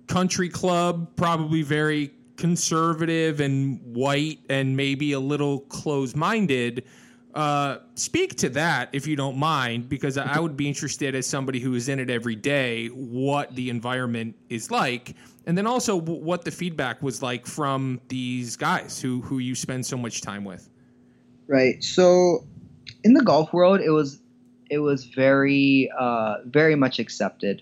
country 0.08 0.50
club, 0.50 1.16
probably 1.16 1.62
very 1.62 2.12
conservative 2.38 3.40
and 3.40 3.80
white 3.84 4.40
and 4.50 4.76
maybe 4.76 5.12
a 5.12 5.20
little 5.20 5.60
closed 5.62 6.16
minded. 6.16 6.84
Uh, 7.34 7.78
speak 7.94 8.36
to 8.36 8.50
that 8.50 8.90
if 8.94 9.06
you 9.06 9.16
don't 9.16 9.38
mind, 9.38 9.90
because 9.90 10.18
I 10.18 10.40
would 10.40 10.58
be 10.58 10.68
interested 10.68 11.14
as 11.14 11.28
somebody 11.28 11.60
who 11.60 11.76
is 11.76 11.88
in 11.88 12.00
it 12.00 12.10
every 12.10 12.36
day, 12.36 12.88
what 12.88 13.54
the 13.56 13.70
environment 13.70 14.36
is 14.50 14.72
like, 14.72 15.16
and 15.46 15.58
then 15.58 15.68
also 15.68 15.96
what 15.96 16.46
the 16.46 16.52
feedback 16.52 17.02
was 17.02 17.22
like 17.22 17.46
from 17.46 18.02
these 18.08 18.56
guys 18.56 19.00
who 19.00 19.22
who 19.22 19.40
you 19.40 19.56
spend 19.56 19.86
so 19.86 19.98
much 19.98 20.22
time 20.22 20.44
with. 20.44 20.70
Right. 21.48 21.84
So, 21.84 22.46
in 23.04 23.14
the 23.14 23.24
golf 23.24 23.54
world, 23.54 23.82
it 23.82 23.92
was 23.92 24.20
it 24.70 24.80
was 24.80 25.06
very 25.06 25.92
uh, 25.98 26.38
very 26.46 26.76
much 26.76 27.00
accepted, 27.00 27.62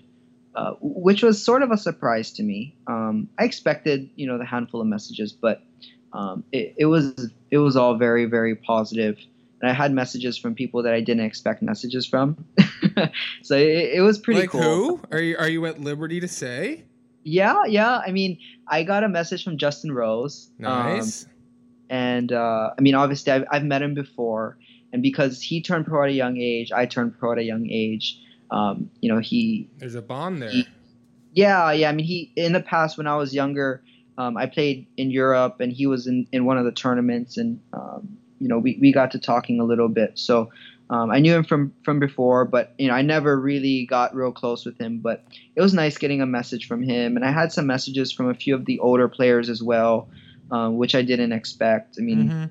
uh, 0.56 0.74
which 0.82 1.22
was 1.22 1.44
sort 1.44 1.62
of 1.62 1.72
a 1.72 1.78
surprise 1.78 2.32
to 2.34 2.44
me. 2.44 2.76
Um, 2.88 3.30
I 3.38 3.44
expected 3.44 4.10
you 4.16 4.26
know 4.28 4.38
the 4.38 4.46
handful 4.46 4.82
of 4.82 4.88
messages, 4.88 5.34
but 5.34 5.64
um, 6.14 6.44
it, 6.52 6.76
it 6.78 6.86
was 6.86 7.32
it 7.52 7.58
was 7.58 7.76
all 7.76 7.98
very 7.98 8.26
very 8.26 8.56
positive. 8.56 9.18
And 9.66 9.72
I 9.72 9.74
had 9.74 9.92
messages 9.94 10.38
from 10.38 10.54
people 10.54 10.84
that 10.84 10.94
I 10.94 11.02
didn't 11.02 11.26
expect 11.26 11.64
messages 11.64 12.06
from, 12.06 12.46
so 13.42 13.56
it, 13.58 13.96
it 13.96 14.02
was 14.02 14.20
pretty 14.20 14.42
like 14.42 14.52
cool. 14.52 14.62
who 14.62 15.02
are 15.12 15.20
you? 15.20 15.36
Are 15.40 15.50
you 15.50 15.66
at 15.66 15.82
liberty 15.82 16.20
to 16.20 16.28
say? 16.28 16.84
Yeah, 17.24 17.64
yeah. 17.68 17.98
I 18.06 18.12
mean, 18.12 18.38
I 18.68 18.84
got 18.84 19.04
a 19.04 19.10
message 19.10 19.44
from 19.44 19.58
Justin 19.58 19.92
Rose. 19.92 20.52
um, 20.60 20.66
Nice. 20.98 21.26
and 21.90 22.32
uh, 22.32 22.70
I 22.78 22.82
mean, 22.82 22.94
obviously, 22.94 23.34
I've, 23.34 23.46
I've 23.50 23.64
met 23.64 23.82
him 23.82 23.96
before, 23.96 24.60
and 24.94 25.02
because 25.02 25.42
he 25.42 25.64
turned 25.64 25.88
pro 25.88 26.04
at 26.04 26.10
a 26.10 26.14
young 26.14 26.38
age, 26.38 26.72
I 26.72 26.86
turned 26.86 27.18
pro 27.18 27.32
at 27.32 27.40
a 27.40 27.44
young 27.44 27.68
age. 27.68 28.20
Um, 28.52 28.92
you 29.02 29.12
know, 29.12 29.20
he, 29.20 29.68
There's 29.80 29.96
a 29.96 30.02
bond 30.04 30.44
there. 30.44 30.50
he- 30.52 30.68
yeah, 31.34 31.72
yeah. 31.72 31.90
I 31.90 31.92
mean, 31.92 32.06
he 32.06 32.32
in 32.36 32.54
the 32.54 32.62
past 32.62 33.00
when 33.00 33.08
I 33.08 33.16
was 33.16 33.34
younger, 33.34 33.82
um, 34.20 34.38
I 34.38 34.46
played 34.46 34.86
in 34.96 35.10
Europe, 35.10 35.60
and 35.60 35.74
he 35.74 35.88
was 35.88 36.06
in, 36.06 36.28
in 36.32 36.46
one 36.46 36.60
of 36.60 36.66
the 36.66 36.72
tournaments, 36.72 37.38
and 37.38 37.60
um, 37.74 38.20
you 38.40 38.48
know, 38.48 38.60
we, 38.60 38.78
we 38.82 38.92
got 38.92 39.12
to 39.12 39.20
talking 39.20 39.60
a 39.60 39.64
little 39.64 39.90
bit. 39.90 40.12
So 40.16 40.50
um, 40.90 41.10
I 41.10 41.20
knew 41.20 41.34
him 41.34 41.44
from 41.44 41.74
from 41.84 42.00
before, 42.00 42.46
but 42.46 42.74
you 42.78 42.88
know, 42.88 42.94
I 42.94 43.02
never 43.02 43.40
really 43.40 43.86
got 43.86 44.14
real 44.16 44.32
close 44.32 44.66
with 44.66 44.78
him. 44.78 45.00
But 45.00 45.24
it 45.56 45.62
was 45.62 45.74
nice 45.74 45.98
getting 45.98 46.22
a 46.22 46.26
message 46.26 46.68
from 46.68 46.84
him, 46.84 47.16
and 47.16 47.26
I 47.26 47.32
had 47.32 47.52
some 47.52 47.66
messages 47.66 48.12
from 48.12 48.30
a 48.30 48.34
few 48.36 48.54
of 48.56 48.66
the 48.66 48.80
older 48.80 49.08
players 49.08 49.50
as 49.50 49.64
well, 49.64 50.08
um, 50.52 50.78
which 50.78 50.94
I 50.96 51.02
didn't 51.02 51.32
expect. 51.32 51.96
I 52.00 52.02
mean 52.02 52.30
Mhm. 52.30 52.50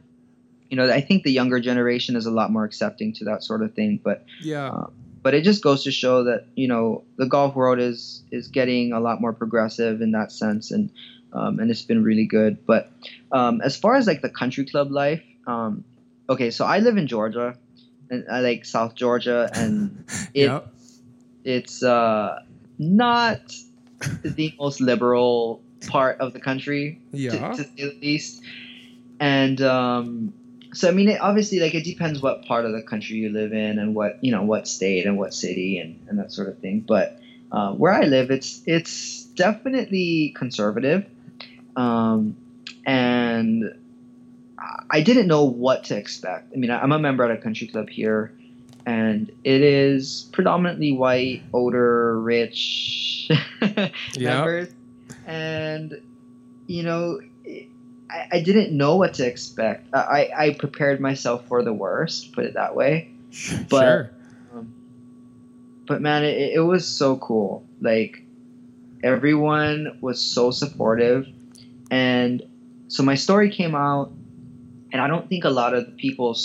you 0.71 0.77
know, 0.79 0.91
I 0.91 1.01
think 1.01 1.23
the 1.23 1.31
younger 1.31 1.61
generation 1.61 2.17
is 2.17 2.27
a 2.27 2.31
lot 2.33 2.51
more 2.51 2.65
accepting 2.65 3.13
to 3.15 3.25
that 3.27 3.43
sort 3.45 3.63
of 3.63 3.73
thing. 3.75 4.01
But 4.03 4.23
Yeah. 4.43 4.85
but 5.23 5.33
it 5.35 5.43
just 5.43 5.63
goes 5.63 5.85
to 5.85 5.91
show 5.93 6.25
that 6.25 6.43
you 6.57 6.67
know 6.69 7.05
the 7.17 7.27
golf 7.27 7.55
world 7.55 7.79
is 7.79 8.23
is 8.33 8.49
getting 8.49 8.93
a 8.93 9.01
lot 9.01 9.21
more 9.21 9.33
progressive 9.33 10.01
in 10.03 10.11
that 10.13 10.33
sense, 10.33 10.71
and 10.73 10.91
um, 11.33 11.59
and 11.61 11.71
it's 11.71 11.83
been 11.83 12.03
really 12.03 12.27
good. 12.27 12.57
But 12.67 12.91
um, 13.33 13.61
as 13.63 13.77
far 13.77 13.95
as 13.95 14.07
like 14.07 14.23
the 14.23 14.29
country 14.29 14.65
club 14.65 14.91
life, 14.91 15.23
um, 15.47 15.85
okay, 16.29 16.51
so 16.51 16.65
I 16.65 16.79
live 16.79 16.97
in 16.97 17.07
Georgia, 17.07 17.57
and 18.11 18.25
I 18.31 18.41
like 18.41 18.65
South 18.65 18.95
Georgia, 18.95 19.51
and 19.55 20.05
it, 20.35 20.47
Yep. 20.47 20.67
it's 21.45 21.83
uh, 21.83 22.43
not 22.79 23.41
the 24.23 24.55
most 24.59 24.81
liberal 24.81 25.63
part 25.89 26.21
of 26.21 26.33
the 26.33 26.41
country 26.41 26.99
Yeah. 27.13 27.53
to, 27.53 27.63
to 27.63 27.65
say 27.65 27.71
the 27.77 27.99
least. 28.01 28.43
And 29.21 29.61
um, 29.63 30.33
so, 30.73 30.89
I 30.89 30.93
mean, 30.93 31.09
it, 31.09 31.21
obviously, 31.21 31.61
like 31.61 31.75
it 31.75 31.85
depends 31.85 32.21
what 32.21 32.45
part 32.47 32.65
of 32.65 32.73
the 32.73 32.83
country 32.83 33.17
you 33.17 33.29
live 33.31 33.53
in, 33.53 33.79
and 33.79 33.95
what 33.95 34.19
you 34.25 34.33
know, 34.33 34.43
what 34.43 34.67
state 34.67 35.07
and 35.07 35.17
what 35.19 35.33
city, 35.33 35.79
and, 35.79 36.05
and 36.09 36.19
that 36.19 36.33
sort 36.33 36.49
of 36.49 36.59
thing. 36.59 36.81
But 36.81 37.21
uh, 37.53 37.73
where 37.73 37.93
I 37.93 38.03
live, 38.03 38.31
it's 38.31 38.61
it's 38.67 39.23
definitely 39.37 40.35
conservative, 40.37 41.07
um, 41.77 42.37
and 42.85 43.73
I- 44.91 45.01
didn't 45.03 45.27
know 45.27 45.45
what 45.45 45.85
to 45.85 45.97
expect. 45.97 46.53
I 46.55 46.57
mean, 46.57 46.71
I'm 46.71 46.93
a 46.93 46.99
member 46.99 47.25
at 47.25 47.31
a 47.31 47.37
country 47.41 47.67
club 47.67 47.89
here. 47.89 48.33
And 48.87 49.31
it 49.45 49.63
is 49.63 50.29
predominantly 50.33 50.93
white, 50.93 51.43
older, 51.55 52.21
rich 52.21 53.31
members, 54.19 54.69
and 55.27 55.99
you 56.67 56.83
know, 56.83 57.19
I, 58.11 58.27
I 58.33 58.41
didn't 58.43 58.77
know 58.77 58.97
what 58.97 59.15
to 59.15 59.27
expect. 59.27 59.87
I, 59.95 60.31
I 60.37 60.51
prepared 60.53 61.01
myself 61.01 61.47
for 61.49 61.63
the 61.63 61.73
worst, 61.73 62.33
put 62.33 62.45
it 62.45 62.53
that 62.55 62.75
way. 62.77 63.09
But- 63.71 63.81
sure. 63.81 64.11
Um, 64.55 64.75
but 65.87 66.03
man, 66.03 66.23
it, 66.25 66.53
it 66.57 66.61
was 66.61 66.87
so 66.87 67.17
cool. 67.17 67.65
Like 67.81 68.23
everyone 69.03 69.97
was 70.03 70.21
so 70.21 70.51
supportive, 70.51 71.27
and 71.91 72.43
so 72.89 73.03
my 73.03 73.15
story 73.15 73.49
came 73.51 73.75
out, 73.75 74.13
and 74.95 75.03
I 75.03 75.09
don't 75.09 75.29
think 75.29 75.45
a 75.45 75.51
lot 75.51 75.75
of 75.75 75.97
people 75.97 76.37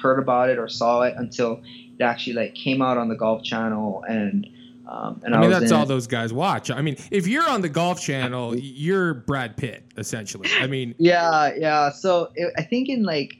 heard 0.00 0.18
about 0.18 0.48
it 0.48 0.58
or 0.58 0.66
saw 0.66 1.02
it 1.02 1.14
until 1.18 1.62
it 1.98 2.02
actually 2.02 2.32
like 2.32 2.54
came 2.54 2.80
out 2.80 2.96
on 2.96 3.08
the 3.08 3.14
Golf 3.14 3.44
Channel 3.44 4.02
and. 4.08 4.48
Um, 4.84 5.22
and 5.24 5.34
I, 5.34 5.38
I 5.38 5.40
mean, 5.42 5.50
that's 5.50 5.70
all 5.70 5.84
it. 5.84 5.88
those 5.88 6.08
guys 6.08 6.32
watch. 6.32 6.70
I 6.70 6.82
mean, 6.82 6.96
if 7.10 7.26
you're 7.26 7.48
on 7.48 7.62
the 7.62 7.68
Golf 7.68 8.00
Channel, 8.00 8.56
you're 8.58 9.14
Brad 9.14 9.56
Pitt, 9.56 9.84
essentially. 9.96 10.48
I 10.58 10.66
mean, 10.66 10.94
Yeah, 10.98 11.54
yeah. 11.56 11.92
So 11.92 12.32
it, 12.34 12.52
I 12.58 12.62
think 12.62 12.88
in 12.88 13.04
like 13.04 13.36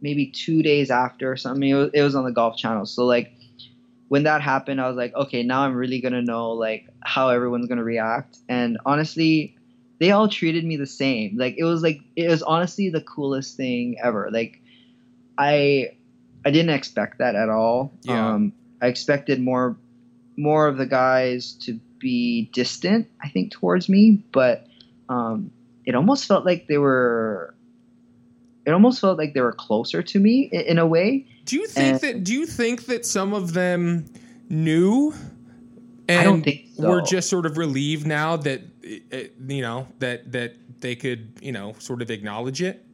maybe 0.00 0.26
two 0.26 0.62
days 0.62 0.90
after 0.90 1.30
or 1.30 1.36
something, 1.36 1.68
it 1.68 1.74
was, 1.74 1.90
it 1.92 2.02
was 2.02 2.14
on 2.16 2.24
the 2.24 2.32
Golf 2.32 2.56
Channel. 2.56 2.86
So 2.86 3.04
like 3.04 3.30
when 4.08 4.22
that 4.22 4.40
happened, 4.40 4.80
I 4.80 4.88
was 4.88 4.96
like, 4.96 5.14
okay, 5.14 5.42
now 5.42 5.60
I'm 5.62 5.74
really 5.74 6.00
gonna 6.00 6.22
know 6.22 6.52
like 6.52 6.88
how 7.04 7.28
everyone's 7.28 7.66
gonna 7.66 7.84
react. 7.84 8.38
And 8.48 8.78
honestly, 8.86 9.55
they 9.98 10.10
all 10.10 10.28
treated 10.28 10.64
me 10.64 10.76
the 10.76 10.86
same. 10.86 11.36
Like 11.38 11.54
it 11.58 11.64
was 11.64 11.82
like 11.82 12.00
it 12.16 12.28
was 12.28 12.42
honestly 12.42 12.90
the 12.90 13.00
coolest 13.00 13.56
thing 13.56 13.96
ever. 14.02 14.28
Like 14.32 14.60
I 15.38 15.90
I 16.44 16.50
didn't 16.50 16.74
expect 16.74 17.18
that 17.18 17.34
at 17.34 17.48
all. 17.48 17.92
Yeah. 18.02 18.34
Um, 18.34 18.52
I 18.80 18.86
expected 18.88 19.40
more 19.40 19.76
more 20.36 20.66
of 20.68 20.76
the 20.76 20.86
guys 20.86 21.52
to 21.62 21.80
be 21.98 22.50
distant. 22.52 23.08
I 23.22 23.28
think 23.30 23.52
towards 23.52 23.88
me, 23.88 24.22
but 24.32 24.66
um, 25.08 25.50
it 25.84 25.94
almost 25.94 26.26
felt 26.26 26.44
like 26.44 26.66
they 26.68 26.78
were. 26.78 27.54
It 28.66 28.72
almost 28.72 29.00
felt 29.00 29.16
like 29.16 29.32
they 29.32 29.40
were 29.40 29.52
closer 29.52 30.02
to 30.02 30.18
me 30.18 30.48
in, 30.52 30.60
in 30.62 30.78
a 30.78 30.86
way. 30.86 31.24
do 31.44 31.56
you 31.56 31.66
think 31.68 31.86
And- 31.86 32.00
that? 32.00 32.24
Do 32.24 32.32
you 32.34 32.46
think 32.46 32.86
that 32.86 33.06
some 33.06 33.32
of 33.32 33.52
them 33.54 34.06
knew? 34.48 35.14
And 36.08 36.20
I 36.20 36.24
don't 36.24 36.42
think 36.42 36.66
so. 36.76 36.88
we're 36.88 37.00
just 37.02 37.28
sort 37.30 37.46
of 37.46 37.56
relieved 37.58 38.06
now 38.06 38.36
that 38.36 38.75
uh, 39.12 39.16
you 39.48 39.62
know 39.62 39.88
that 39.98 40.32
that 40.32 40.54
they 40.80 40.96
could 40.96 41.32
you 41.40 41.52
know 41.52 41.74
sort 41.78 42.02
of 42.02 42.10
acknowledge 42.10 42.62
it. 42.62 42.84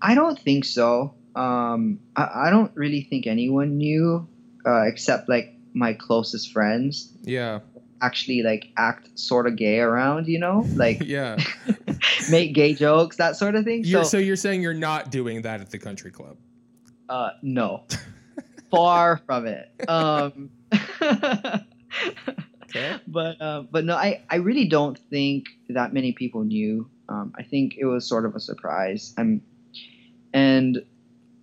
I 0.00 0.14
don't 0.14 0.38
think 0.38 0.64
so. 0.64 1.14
Um, 1.34 2.00
I, 2.16 2.46
I 2.46 2.50
don't 2.50 2.72
really 2.74 3.02
think 3.02 3.26
anyone 3.26 3.78
knew, 3.78 4.26
uh, 4.66 4.82
except 4.82 5.28
like 5.28 5.54
my 5.74 5.94
closest 5.94 6.52
friends. 6.52 7.12
Yeah, 7.22 7.60
Actually, 8.00 8.42
like 8.42 8.72
act 8.76 9.16
sort 9.18 9.46
of 9.46 9.56
gay 9.56 9.78
around, 9.78 10.26
you 10.26 10.38
know, 10.38 10.66
like 10.74 11.00
yeah. 11.04 11.38
make 12.30 12.52
gay 12.52 12.74
jokes, 12.74 13.16
that 13.16 13.36
sort 13.36 13.54
of 13.54 13.64
thing. 13.64 13.84
You're, 13.84 14.04
so, 14.04 14.10
so 14.10 14.18
you're 14.18 14.36
saying 14.36 14.60
you're 14.62 14.74
not 14.74 15.10
doing 15.10 15.42
that 15.42 15.60
at 15.60 15.70
the 15.70 15.78
country 15.78 16.10
club? 16.10 16.36
uh, 17.12 17.30
no, 17.42 17.84
far 18.70 19.20
from 19.26 19.46
it. 19.46 19.70
Um, 19.88 20.50
But 23.06 23.40
uh, 23.40 23.62
but 23.70 23.84
no, 23.84 23.96
I, 23.96 24.22
I 24.30 24.36
really 24.36 24.66
don't 24.66 24.98
think 24.98 25.46
that 25.68 25.92
many 25.92 26.12
people 26.12 26.44
knew. 26.44 26.88
Um, 27.08 27.34
I 27.36 27.42
think 27.42 27.76
it 27.78 27.84
was 27.84 28.08
sort 28.08 28.24
of 28.24 28.34
a 28.34 28.40
surprise. 28.40 29.14
I'm 29.18 29.42
and 30.32 30.84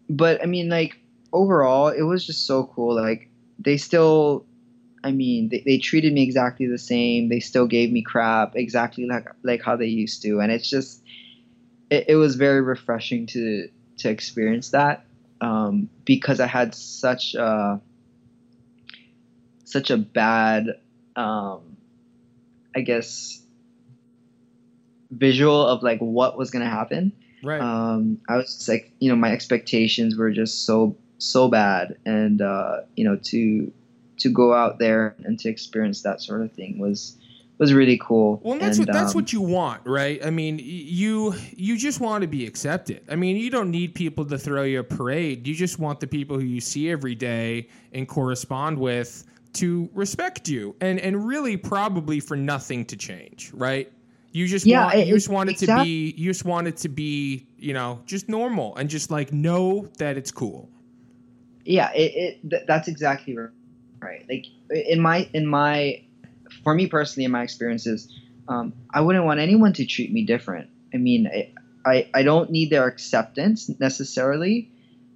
but 0.09 0.41
I 0.41 0.45
mean, 0.45 0.69
like 0.69 0.97
overall, 1.31 1.87
it 1.89 2.01
was 2.01 2.25
just 2.25 2.45
so 2.47 2.71
cool. 2.75 2.95
Like 2.95 3.29
they 3.59 3.77
still, 3.77 4.45
I 5.03 5.11
mean, 5.11 5.49
they, 5.49 5.63
they 5.65 5.77
treated 5.77 6.13
me 6.13 6.23
exactly 6.23 6.67
the 6.67 6.77
same. 6.77 7.29
They 7.29 7.39
still 7.39 7.67
gave 7.67 7.91
me 7.91 8.01
crap 8.01 8.55
exactly 8.55 9.05
like 9.05 9.27
like 9.43 9.61
how 9.61 9.75
they 9.75 9.87
used 9.87 10.21
to, 10.23 10.39
and 10.39 10.51
it's 10.51 10.69
just 10.69 11.03
it, 11.89 12.05
it 12.09 12.15
was 12.15 12.35
very 12.35 12.61
refreshing 12.61 13.27
to 13.27 13.69
to 13.97 14.09
experience 14.09 14.69
that 14.69 15.05
um, 15.41 15.89
because 16.05 16.39
I 16.39 16.47
had 16.47 16.75
such 16.75 17.35
a 17.35 17.81
such 19.63 19.91
a 19.91 19.97
bad, 19.97 20.79
um, 21.19 21.75
I 22.75 22.81
guess, 22.81 23.41
visual 25.11 25.65
of 25.65 25.83
like 25.83 25.99
what 25.99 26.37
was 26.37 26.49
gonna 26.49 26.69
happen. 26.69 27.11
Right. 27.43 27.61
Um, 27.61 28.19
I 28.27 28.37
was 28.37 28.55
just 28.55 28.69
like, 28.69 28.91
you 28.99 29.09
know, 29.09 29.15
my 29.15 29.31
expectations 29.31 30.17
were 30.17 30.31
just 30.31 30.65
so 30.65 30.95
so 31.17 31.49
bad, 31.49 31.97
and 32.05 32.41
uh, 32.41 32.81
you 32.95 33.03
know, 33.03 33.17
to 33.23 33.71
to 34.19 34.29
go 34.29 34.53
out 34.53 34.79
there 34.79 35.15
and 35.23 35.37
to 35.39 35.49
experience 35.49 36.01
that 36.03 36.21
sort 36.21 36.41
of 36.41 36.53
thing 36.53 36.79
was 36.79 37.17
was 37.57 37.73
really 37.73 37.97
cool. 37.97 38.39
Well, 38.41 38.57
that's 38.57 38.77
and, 38.77 38.87
what 38.87 38.93
that's 38.93 39.11
um, 39.11 39.21
what 39.21 39.33
you 39.33 39.41
want, 39.41 39.81
right? 39.85 40.25
I 40.25 40.29
mean, 40.29 40.59
you 40.61 41.35
you 41.51 41.77
just 41.77 41.99
want 41.99 42.21
to 42.21 42.27
be 42.27 42.45
accepted. 42.45 43.01
I 43.09 43.15
mean, 43.15 43.35
you 43.35 43.49
don't 43.49 43.71
need 43.71 43.93
people 43.93 44.23
to 44.25 44.37
throw 44.37 44.63
you 44.63 44.79
a 44.79 44.83
parade. 44.83 45.45
You 45.45 45.53
just 45.53 45.79
want 45.79 45.99
the 45.99 46.07
people 46.07 46.37
who 46.39 46.45
you 46.45 46.61
see 46.61 46.89
every 46.89 47.15
day 47.15 47.67
and 47.91 48.07
correspond 48.07 48.77
with 48.77 49.25
to 49.53 49.89
respect 49.93 50.47
you, 50.47 50.75
and 50.81 50.99
and 50.99 51.25
really 51.25 51.57
probably 51.57 52.19
for 52.19 52.37
nothing 52.37 52.85
to 52.85 52.95
change, 52.97 53.51
right? 53.53 53.91
You 54.31 54.47
just 54.47 54.65
Yeah, 54.65 54.83
want 54.83 54.95
it- 54.95 55.07
you 55.07 55.13
just 55.15 55.29
want 55.29 55.49
it 55.49 55.57
to 55.57 55.67
be 55.67 56.13
you 56.17 56.29
just 56.29 56.45
want 56.45 56.67
it 56.67 56.77
to 56.77 56.89
be 56.89 57.47
you 57.57 57.73
know 57.73 58.01
just 58.05 58.29
normal 58.29 58.75
and 58.75 58.89
just 58.89 59.09
like 59.11 59.33
know 59.33 59.87
that 59.97 60.17
it's 60.17 60.31
cool. 60.31 60.69
yeah 61.65 61.91
it, 61.93 62.11
it 62.43 62.49
th- 62.49 62.63
that's 62.67 62.87
exactly 62.87 63.35
right 63.35 64.25
like 64.29 64.45
in 64.69 64.99
my 64.99 65.27
in 65.33 65.45
my 65.45 66.01
for 66.63 66.73
me 66.73 66.87
personally 66.87 67.25
in 67.25 67.31
my 67.31 67.43
experiences 67.43 68.07
um, 68.47 68.73
i 68.93 69.01
wouldn't 69.01 69.25
want 69.25 69.39
anyone 69.39 69.73
to 69.73 69.85
treat 69.85 70.11
me 70.11 70.23
different 70.25 70.69
i 70.93 70.97
mean 70.97 71.27
i 71.27 71.51
i, 71.85 72.07
I 72.13 72.23
don't 72.23 72.49
need 72.49 72.69
their 72.69 72.87
acceptance 72.87 73.69
necessarily 73.79 74.71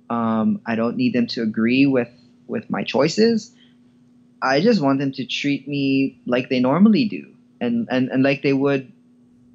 um, 0.09 0.59
i 0.65 0.75
don't 0.75 0.97
need 0.97 1.13
them 1.13 1.27
to 1.27 1.41
agree 1.43 1.85
with 1.85 2.09
with 2.47 2.69
my 2.69 2.83
choices 2.83 3.55
i 4.43 4.61
just 4.61 4.81
want 4.81 4.99
them 4.99 5.11
to 5.11 5.25
treat 5.25 5.67
me 5.67 6.15
like 6.27 6.49
they 6.49 6.59
normally 6.61 7.05
do 7.05 7.33
and 7.61 7.87
and, 7.91 8.09
and 8.09 8.23
like 8.23 8.43
they 8.43 8.53
would 8.53 8.91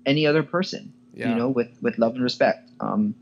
any 0.07 0.26
other 0.26 0.43
person 0.43 0.93
Yeah. 1.14 1.30
you 1.30 1.36
know 1.36 1.51
with 1.51 1.70
with 1.82 1.99
love 1.99 2.14
and 2.14 2.24
respect 2.24 2.61
um, 2.80 3.14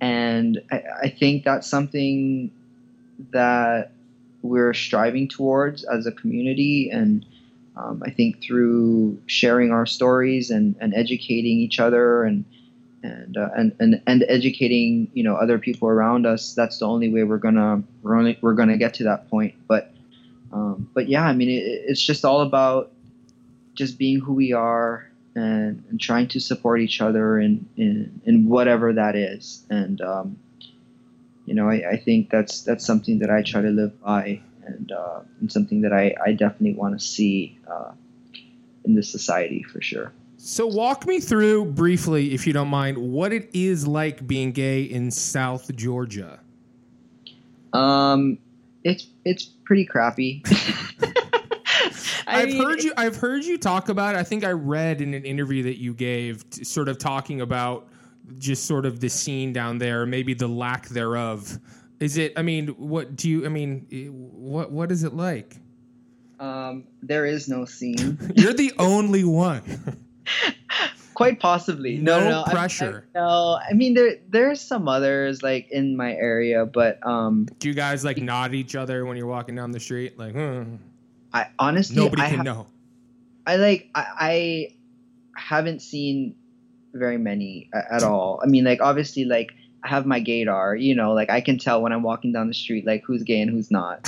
and 0.00 0.60
I, 0.72 0.82
I 1.04 1.08
think 1.08 1.44
that's 1.44 1.68
something 1.68 2.50
that 3.32 3.90
we're 4.42 4.74
striving 4.74 5.28
towards 5.28 5.84
as 5.84 6.06
a 6.06 6.12
community 6.12 6.90
and 6.90 7.24
um, 7.76 8.02
i 8.06 8.10
think 8.10 8.42
through 8.42 9.18
sharing 9.26 9.72
our 9.72 9.86
stories 9.86 10.50
and, 10.50 10.76
and 10.80 10.94
educating 10.94 11.58
each 11.60 11.80
other 11.80 12.24
and 12.24 12.44
and, 13.02 13.36
uh, 13.36 13.50
and 13.56 13.72
and 13.80 14.00
and 14.06 14.24
educating 14.28 15.08
you 15.14 15.22
know 15.22 15.36
other 15.36 15.58
people 15.58 15.88
around 15.88 16.26
us 16.26 16.54
that's 16.54 16.78
the 16.78 16.86
only 16.86 17.08
way 17.08 17.24
we're 17.24 17.38
gonna 17.38 17.82
we're 18.02 18.16
only 18.16 18.38
we're 18.42 18.54
gonna 18.54 18.76
get 18.78 18.94
to 18.94 19.04
that 19.04 19.28
point 19.30 19.54
but 19.68 19.90
um, 20.56 20.88
but 20.94 21.08
yeah 21.08 21.24
i 21.24 21.32
mean 21.32 21.48
it, 21.48 21.62
it's 21.86 22.02
just 22.02 22.24
all 22.24 22.40
about 22.40 22.92
just 23.74 23.98
being 23.98 24.18
who 24.20 24.32
we 24.32 24.52
are 24.52 25.10
and, 25.34 25.84
and 25.90 26.00
trying 26.00 26.26
to 26.28 26.40
support 26.40 26.80
each 26.80 27.02
other 27.02 27.38
in, 27.38 27.68
in, 27.76 28.22
in 28.24 28.48
whatever 28.48 28.92
that 28.94 29.14
is 29.14 29.66
and 29.68 30.00
um, 30.00 30.38
you 31.44 31.54
know 31.54 31.68
I, 31.68 31.90
I 31.92 31.96
think 31.98 32.30
that's 32.30 32.62
that's 32.62 32.84
something 32.86 33.18
that 33.20 33.30
I 33.30 33.42
try 33.42 33.60
to 33.60 33.68
live 33.68 34.00
by 34.02 34.40
and, 34.64 34.90
uh, 34.90 35.20
and 35.40 35.52
something 35.52 35.82
that 35.82 35.92
I, 35.92 36.14
I 36.24 36.32
definitely 36.32 36.74
want 36.74 36.98
to 36.98 37.04
see 37.04 37.58
uh, 37.70 37.92
in 38.84 38.94
this 38.94 39.08
society 39.10 39.62
for 39.62 39.80
sure 39.80 40.12
So 40.38 40.66
walk 40.66 41.06
me 41.06 41.20
through 41.20 41.66
briefly, 41.66 42.32
if 42.34 42.46
you 42.46 42.52
don't 42.52 42.68
mind, 42.68 42.98
what 42.98 43.32
it 43.32 43.50
is 43.52 43.86
like 43.86 44.26
being 44.26 44.52
gay 44.52 44.82
in 44.82 45.10
South 45.10 45.74
Georgia. 45.74 46.40
um, 47.72 48.38
it's 48.86 49.08
it's 49.24 49.44
pretty 49.64 49.84
crappy 49.84 50.42
I 52.28 52.42
I've 52.42 52.48
mean, 52.48 52.62
heard 52.62 52.82
you. 52.82 52.92
I've 52.96 53.16
heard 53.16 53.44
you 53.44 53.56
talk 53.56 53.88
about. 53.88 54.16
it. 54.16 54.18
I 54.18 54.24
think 54.24 54.42
I 54.44 54.50
read 54.50 55.00
in 55.00 55.14
an 55.14 55.24
interview 55.24 55.62
that 55.64 55.78
you 55.80 55.94
gave, 55.94 56.48
t- 56.50 56.64
sort 56.64 56.88
of 56.88 56.98
talking 56.98 57.40
about 57.40 57.88
just 58.38 58.64
sort 58.66 58.84
of 58.84 58.98
the 58.98 59.08
scene 59.08 59.52
down 59.52 59.78
there, 59.78 60.04
maybe 60.06 60.34
the 60.34 60.48
lack 60.48 60.88
thereof. 60.88 61.58
Is 62.00 62.16
it? 62.16 62.32
I 62.36 62.42
mean, 62.42 62.68
what 62.68 63.14
do 63.14 63.30
you? 63.30 63.46
I 63.46 63.48
mean, 63.48 63.86
eh, 63.92 64.06
what 64.08 64.72
what 64.72 64.90
is 64.90 65.04
it 65.04 65.14
like? 65.14 65.56
um, 66.40 66.84
there 67.02 67.24
is 67.26 67.48
no 67.48 67.64
scene 67.64 68.18
You're 68.36 68.52
the 68.54 68.72
only 68.78 69.22
one. 69.24 69.62
Quite 71.16 71.40
possibly. 71.40 71.96
No, 71.96 72.18
No 72.18 72.24
no, 72.24 72.30
no, 72.30 72.44
I- 72.46 72.52
pressure. 72.52 73.04
I, 73.14 73.18
no, 73.18 73.58
I 73.70 73.72
mean 73.72 73.94
there 73.94 74.16
there's 74.28 74.60
some 74.60 74.86
others 74.86 75.42
like 75.42 75.66
in 75.70 75.96
my 75.96 76.12
area, 76.12 76.66
but 76.66 77.04
um, 77.06 77.48
do 77.58 77.68
you 77.68 77.74
guys 77.74 78.04
like 78.04 78.18
nod 78.18 78.54
each 78.54 78.76
other 78.76 79.06
when 79.06 79.16
you're 79.16 79.26
walking 79.26 79.54
down 79.54 79.70
the 79.72 79.80
street? 79.80 80.18
Like, 80.18 80.34
hmm, 80.34 80.76
I 81.32 81.48
honestly 81.58 81.96
nobody 81.96 82.20
I 82.22 82.28
can 82.28 82.36
ha- 82.38 82.42
know. 82.42 82.66
I 83.46 83.56
like 83.56 83.88
I, 83.94 84.04
I 84.20 84.68
haven't 85.40 85.80
seen 85.80 86.34
very 86.92 87.16
many 87.18 87.70
a- 87.72 87.94
at 87.94 88.02
all. 88.02 88.40
I 88.42 88.46
mean, 88.46 88.64
like 88.64 88.82
obviously, 88.82 89.24
like 89.24 89.52
I 89.84 89.88
have 89.88 90.04
my 90.04 90.20
gaydar. 90.20 90.78
You 90.80 90.94
know, 90.94 91.14
like 91.14 91.30
I 91.30 91.40
can 91.40 91.56
tell 91.56 91.80
when 91.80 91.92
I'm 91.92 92.02
walking 92.02 92.32
down 92.32 92.48
the 92.48 92.54
street, 92.54 92.84
like 92.86 93.02
who's 93.06 93.22
gay 93.22 93.40
and 93.40 93.50
who's 93.50 93.70
not. 93.70 94.06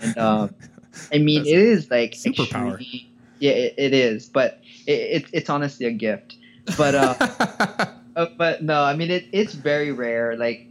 And 0.00 0.16
um, 0.18 0.54
I 1.12 1.18
mean, 1.18 1.40
That's 1.40 1.50
it 1.50 1.58
is 1.58 1.90
like 1.90 2.12
superpower. 2.12 2.74
extremely- 2.78 3.10
Yeah, 3.40 3.52
it, 3.52 3.74
it 3.76 3.92
is, 3.92 4.28
but 4.28 4.60
it, 4.86 4.92
it, 5.24 5.24
it's 5.32 5.50
honestly 5.50 5.86
a 5.86 5.90
gift. 5.90 6.36
But 6.76 6.94
uh, 6.94 7.86
Uh, 8.16 8.26
but 8.36 8.62
no, 8.62 8.82
I 8.82 8.94
mean 8.94 9.10
it, 9.10 9.26
it's 9.32 9.54
very 9.54 9.92
rare. 9.92 10.36
Like 10.36 10.68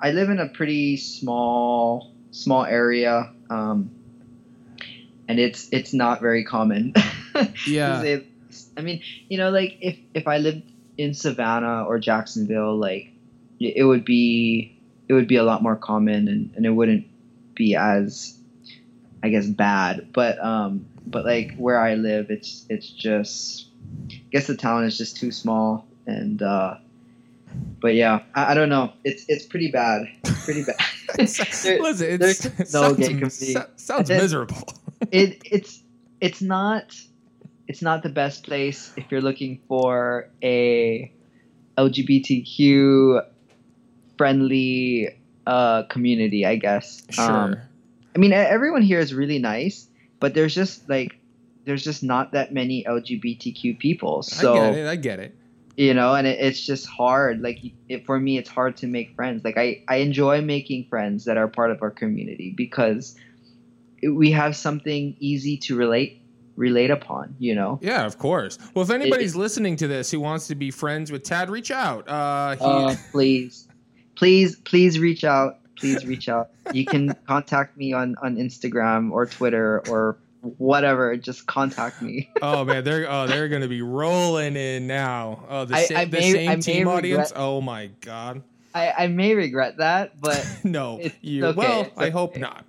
I 0.00 0.12
live 0.12 0.30
in 0.30 0.38
a 0.38 0.48
pretty 0.48 0.96
small 0.96 2.12
small 2.30 2.64
area, 2.64 3.32
um, 3.48 3.90
and 5.28 5.40
it's 5.40 5.68
it's 5.72 5.92
not 5.92 6.20
very 6.20 6.44
common. 6.44 6.94
yeah. 7.66 8.02
least. 8.02 8.70
I 8.76 8.82
mean, 8.82 9.02
you 9.28 9.38
know, 9.38 9.50
like 9.50 9.78
if 9.80 9.98
if 10.14 10.28
I 10.28 10.38
lived 10.38 10.62
in 10.96 11.14
Savannah 11.14 11.84
or 11.84 11.98
Jacksonville, 11.98 12.76
like 12.76 13.10
it 13.58 13.78
it 13.78 13.84
would 13.84 14.04
be 14.04 14.78
it 15.08 15.12
would 15.12 15.28
be 15.28 15.36
a 15.36 15.44
lot 15.44 15.62
more 15.62 15.76
common, 15.76 16.28
and, 16.28 16.54
and 16.54 16.64
it 16.64 16.70
wouldn't 16.70 17.06
be 17.54 17.74
as 17.74 18.38
I 19.24 19.30
guess 19.30 19.46
bad. 19.46 20.12
But 20.12 20.38
um, 20.38 20.86
but 21.04 21.24
like 21.24 21.56
where 21.56 21.80
I 21.80 21.94
live, 21.94 22.30
it's 22.30 22.64
it's 22.68 22.88
just 22.88 23.66
guess 24.32 24.46
the 24.46 24.56
town 24.56 24.84
is 24.84 24.96
just 24.98 25.16
too 25.16 25.30
small, 25.32 25.86
and 26.06 26.42
uh, 26.42 26.76
but 27.80 27.94
yeah, 27.94 28.20
I, 28.34 28.52
I 28.52 28.54
don't 28.54 28.68
know. 28.68 28.92
It's 29.04 29.24
it's 29.28 29.44
pretty 29.46 29.70
bad. 29.70 30.02
It's 30.24 30.44
pretty 30.44 30.64
bad. 30.64 30.76
There- 31.16 31.26
Listen, 31.82 32.06
it's, 32.08 32.18
there's 32.42 32.44
it 32.46 32.58
no 32.58 32.64
sounds, 32.64 32.96
gay 32.98 33.06
community. 33.08 33.52
so- 33.54 33.66
sounds 33.76 34.10
And 34.10 34.18
then- 34.18 34.20
miserable. 34.24 34.68
it 35.10 35.42
it's 35.44 35.82
it's 36.20 36.40
not 36.42 36.94
it's 37.68 37.82
not 37.82 38.02
the 38.02 38.08
best 38.10 38.44
place 38.44 38.92
if 38.96 39.10
you're 39.10 39.20
looking 39.22 39.60
for 39.68 40.28
a 40.42 41.12
LGBTQ 41.78 43.24
friendly 44.18 45.08
uh, 45.46 45.84
community, 45.84 46.44
I 46.46 46.56
guess. 46.56 47.02
Sure. 47.10 47.24
Um, 47.30 47.56
I 48.14 48.18
mean, 48.18 48.32
e- 48.32 48.36
everyone 48.36 48.82
here 48.82 48.98
is 49.00 49.14
really 49.14 49.38
nice, 49.38 49.86
but 50.18 50.34
there's 50.34 50.54
just 50.54 50.88
like 50.88 51.18
there's 51.64 51.84
just 51.84 52.02
not 52.02 52.32
that 52.32 52.52
many 52.52 52.84
LGBTQ 52.84 53.78
people. 53.78 54.22
So 54.22 54.54
I 54.54 54.70
get 54.70 54.78
it. 54.78 54.86
I 54.86 54.96
get 54.96 55.18
it. 55.20 55.34
you 55.76 55.94
know 55.94 56.14
and 56.14 56.26
it, 56.26 56.38
it's 56.40 56.64
just 56.66 56.86
hard 56.86 57.40
like 57.40 57.58
it, 57.88 58.04
for 58.04 58.18
me 58.18 58.36
it's 58.36 58.50
hard 58.50 58.76
to 58.76 58.86
make 58.86 59.14
friends 59.14 59.44
like 59.44 59.56
I, 59.56 59.82
I 59.88 59.96
enjoy 59.96 60.42
making 60.42 60.86
friends 60.90 61.24
that 61.24 61.36
are 61.36 61.48
part 61.48 61.70
of 61.70 61.80
our 61.82 61.90
community 61.90 62.52
because 62.56 63.14
we 64.02 64.32
have 64.32 64.56
something 64.56 65.16
easy 65.20 65.56
to 65.58 65.76
relate 65.76 66.20
relate 66.56 66.90
upon 66.90 67.34
you 67.38 67.54
know 67.54 67.78
Yeah, 67.80 68.04
of 68.04 68.18
course. 68.18 68.58
Well, 68.74 68.82
if 68.82 68.90
anybody's 68.90 69.36
listening 69.36 69.76
to 69.76 69.86
this 69.86 70.10
who 70.10 70.20
wants 70.20 70.48
to 70.48 70.54
be 70.54 70.70
friends 70.70 71.10
with 71.10 71.22
Tadd, 71.22 71.48
reach 71.48 71.70
out. 71.70 72.08
Uh, 72.08 72.56
he, 72.56 72.64
uh, 72.64 72.94
please 73.12 73.68
please 74.16 74.56
please 74.56 74.98
reach 74.98 75.24
out 75.24 75.58
please 75.78 76.04
reach 76.04 76.28
out 76.28 76.50
you 76.74 76.84
can 76.84 77.14
contact 77.26 77.76
me 77.78 77.94
on 77.94 78.16
on 78.22 78.36
instagram 78.36 79.10
or 79.12 79.24
twitter 79.24 79.82
or 79.88 80.18
whatever 80.42 81.16
just 81.16 81.46
contact 81.46 82.00
me 82.00 82.30
oh 82.42 82.64
man, 82.64 82.82
they're 82.84 83.10
oh 83.10 83.26
they're 83.26 83.48
gonna 83.48 83.68
be 83.68 83.82
rolling 83.82 84.56
in 84.56 84.86
now. 84.86 85.44
Oh, 85.48 85.64
the, 85.66 85.74
I- 85.76 85.84
sa- 85.84 85.98
I 85.98 86.04
the 86.06 86.18
may- 86.18 86.32
same 86.32 86.50
I 86.50 86.54
may 86.56 86.60
team 86.62 86.88
audience. 86.88 87.30
regret- 87.30 87.42
Oh 87.42 87.60
my 87.60 87.88
god. 88.00 88.42
i 88.74 88.92
i 88.98 89.06
may 89.06 89.34
regret 89.34 89.76
that 89.78 90.20
but 90.20 90.46
no, 90.64 91.00
you. 91.20 91.44
okay, 91.46 91.56
well, 91.58 91.80
it's 91.82 91.98
I 91.98 92.10
hope 92.10 92.36
not. 92.36 92.64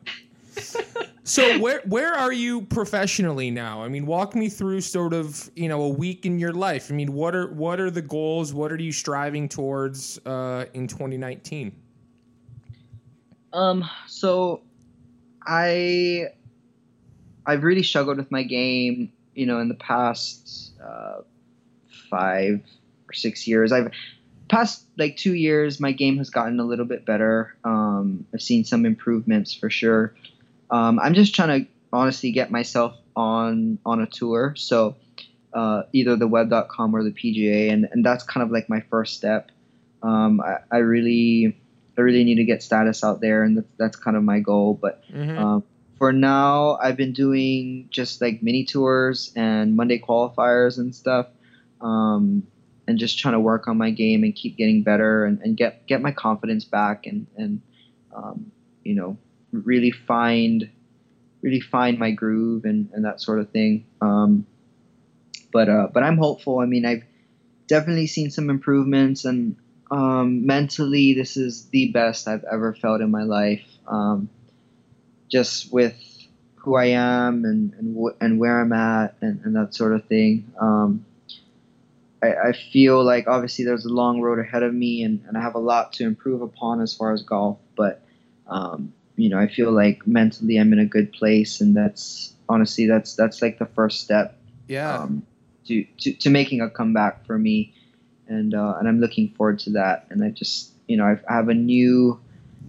So 1.24 1.60
where 1.60 1.82
where 1.86 2.14
are 2.14 2.34
you 2.34 2.64
professionally 2.64 3.52
now? 3.52 3.84
I 3.84 3.88
mean, 3.88 4.06
walk 4.06 4.36
me 4.36 4.50
through 4.50 4.82
sort 4.82 5.14
of 5.14 5.50
you 5.56 5.70
know 5.70 5.84
a 5.84 5.90
week 5.90 6.26
in 6.26 6.40
your 6.40 6.52
life. 6.52 6.92
I 6.92 6.96
mean, 6.96 7.14
what 7.14 7.36
are 7.36 7.48
what 7.54 7.80
are 7.80 7.90
the 7.92 8.02
goals? 8.02 8.54
What 8.54 8.72
are 8.72 8.82
you 8.82 8.92
striving 8.92 9.48
towards 9.48 10.20
uh, 10.26 10.66
in 10.74 10.88
2019? 10.88 11.72
Um, 13.54 13.90
so 14.08 14.62
I 15.46 16.28
I've 17.46 17.64
really 17.64 17.84
struggled 17.84 18.18
with 18.18 18.32
my 18.32 18.44
game. 18.44 19.12
You 19.34 19.46
know, 19.46 19.60
in 19.60 19.70
the 19.70 19.76
past 19.76 20.74
uh, 20.84 21.22
five 22.10 22.62
or 23.10 23.14
six 23.14 23.48
years, 23.48 23.72
I've 23.72 23.92
past 24.50 24.84
like 24.98 25.16
two 25.16 25.34
years, 25.34 25.80
my 25.80 25.94
game 25.94 26.18
has 26.18 26.30
gotten 26.30 26.60
a 26.60 26.66
little 26.66 26.86
bit 26.86 27.06
better. 27.06 27.56
Um, 27.64 28.26
I've 28.34 28.42
seen 28.42 28.66
some 28.66 28.86
improvements 28.86 29.54
for 29.54 29.70
sure. 29.70 30.14
Um, 30.70 31.00
I'm 31.00 31.14
just 31.14 31.34
trying 31.34 31.64
to 31.66 31.72
honestly 31.94 32.32
get 32.32 32.52
myself 32.52 32.96
on 33.16 33.80
on 33.86 34.02
a 34.02 34.06
tour. 34.08 34.54
So 34.58 34.98
uh, 35.54 35.84
either 35.94 36.16
the 36.16 36.28
web.com 36.28 36.96
or 36.96 37.04
the 37.04 37.12
PGA, 37.12 37.72
and, 37.72 37.88
and 37.92 38.06
that's 38.06 38.24
kind 38.24 38.44
of 38.44 38.52
like 38.52 38.70
my 38.70 38.82
first 38.90 39.16
step. 39.16 39.52
Um, 40.04 40.42
I, 40.42 40.58
I 40.72 40.78
really 40.80 41.58
I 41.98 42.02
really 42.02 42.24
need 42.24 42.36
to 42.36 42.44
get 42.46 42.64
status 42.64 43.04
out 43.04 43.22
there, 43.22 43.44
and 43.44 43.58
that's, 43.58 43.72
that's 43.78 43.96
kind 43.96 44.18
of 44.18 44.24
my 44.24 44.40
goal. 44.40 44.78
But 44.82 45.04
Mhm. 45.14 45.38
um, 45.38 45.64
for 46.02 46.12
now, 46.12 46.80
I've 46.82 46.98
been 46.98 47.14
doing 47.14 47.88
just 47.92 48.22
like 48.22 48.42
mini 48.42 48.66
tours 48.66 49.32
and 49.36 49.76
Monday 49.76 50.00
qualifiers 50.00 50.80
and 50.80 50.96
stuff, 50.96 51.28
um, 51.80 52.42
and 52.88 52.98
just 52.98 53.20
trying 53.20 53.36
to 53.36 53.40
work 53.40 53.68
on 53.68 53.78
my 53.78 53.92
game 53.92 54.24
and 54.24 54.34
keep 54.34 54.58
getting 54.58 54.82
better 54.82 55.26
and, 55.26 55.40
and 55.42 55.56
get 55.56 55.86
get 55.86 56.02
my 56.02 56.12
confidence 56.12 56.66
back 56.66 57.06
and 57.06 57.28
and 57.38 57.62
um, 58.16 58.52
you 58.84 58.96
know 58.96 59.16
really 59.52 59.92
find 59.92 60.72
really 61.44 61.60
find 61.60 62.00
my 62.00 62.10
groove 62.10 62.66
and, 62.66 62.90
and 62.94 63.06
that 63.06 63.22
sort 63.22 63.38
of 63.38 63.52
thing. 63.52 63.86
Um, 64.02 64.48
but 65.54 65.70
uh, 65.70 65.90
but 65.94 66.02
I'm 66.02 66.18
hopeful. 66.18 66.58
I 66.58 66.66
mean, 66.66 66.84
I've 66.84 67.04
definitely 67.68 68.08
seen 68.08 68.32
some 68.32 68.50
improvements, 68.50 69.24
and 69.24 69.56
um, 69.92 70.48
mentally, 70.48 71.14
this 71.14 71.38
is 71.38 71.68
the 71.68 71.92
best 71.92 72.28
I've 72.28 72.44
ever 72.52 72.74
felt 72.74 73.02
in 73.02 73.12
my 73.12 73.22
life. 73.22 73.62
Just 75.32 75.72
with 75.72 75.96
who 76.56 76.76
I 76.76 76.86
am 76.86 77.46
and 77.46 77.74
and, 77.74 77.98
wh- 77.98 78.24
and 78.24 78.40
where 78.40 78.62
I'm 78.62 78.74
at 78.74 79.16
and, 79.22 79.42
and 79.44 79.56
that 79.56 79.74
sort 79.74 79.94
of 79.94 80.06
thing. 80.06 80.52
Um, 80.60 81.06
I, 82.24 82.50
I 82.50 82.54
feel 82.54 83.04
like 83.04 83.28
obviously 83.28 83.66
there's 83.66 83.86
a 83.86 83.94
long 83.94 84.22
road 84.22 84.40
ahead 84.40 84.64
of 84.64 84.74
me, 84.74 85.04
and, 85.04 85.24
and 85.28 85.38
I 85.38 85.42
have 85.42 85.56
a 85.56 85.60
lot 85.60 85.94
to 85.94 86.04
improve 86.04 86.42
upon 86.42 86.82
as 86.82 86.94
far 86.94 87.14
as 87.14 87.24
golf. 87.24 87.58
But 87.76 88.04
um, 88.48 88.94
you 89.16 89.30
know, 89.30 89.40
I 89.40 89.48
feel 89.48 89.72
like 89.72 90.06
mentally 90.06 90.58
I'm 90.58 90.72
in 90.74 90.80
a 90.80 90.86
good 90.86 91.12
place, 91.14 91.62
and 91.62 91.76
that's 91.76 92.34
honestly 92.48 92.86
that's 92.86 93.16
that's 93.16 93.42
like 93.42 93.58
the 93.60 93.66
first 93.66 94.02
step 94.02 94.38
yeah. 94.68 95.00
um, 95.00 95.26
to, 95.66 95.86
to 96.02 96.14
to 96.14 96.30
making 96.30 96.62
a 96.62 96.70
comeback 96.70 97.26
for 97.26 97.38
me, 97.38 97.74
and 98.28 98.54
uh, 98.54 98.76
and 98.78 98.88
I'm 98.88 99.00
looking 99.00 99.30
forward 99.30 99.60
to 99.60 99.72
that. 99.72 100.06
And 100.10 100.24
I 100.24 100.30
just 100.30 100.72
you 100.88 100.98
know 100.98 101.06
I've, 101.06 101.24
I 101.28 101.36
have 101.36 101.50
a 101.50 101.56
new 101.56 102.20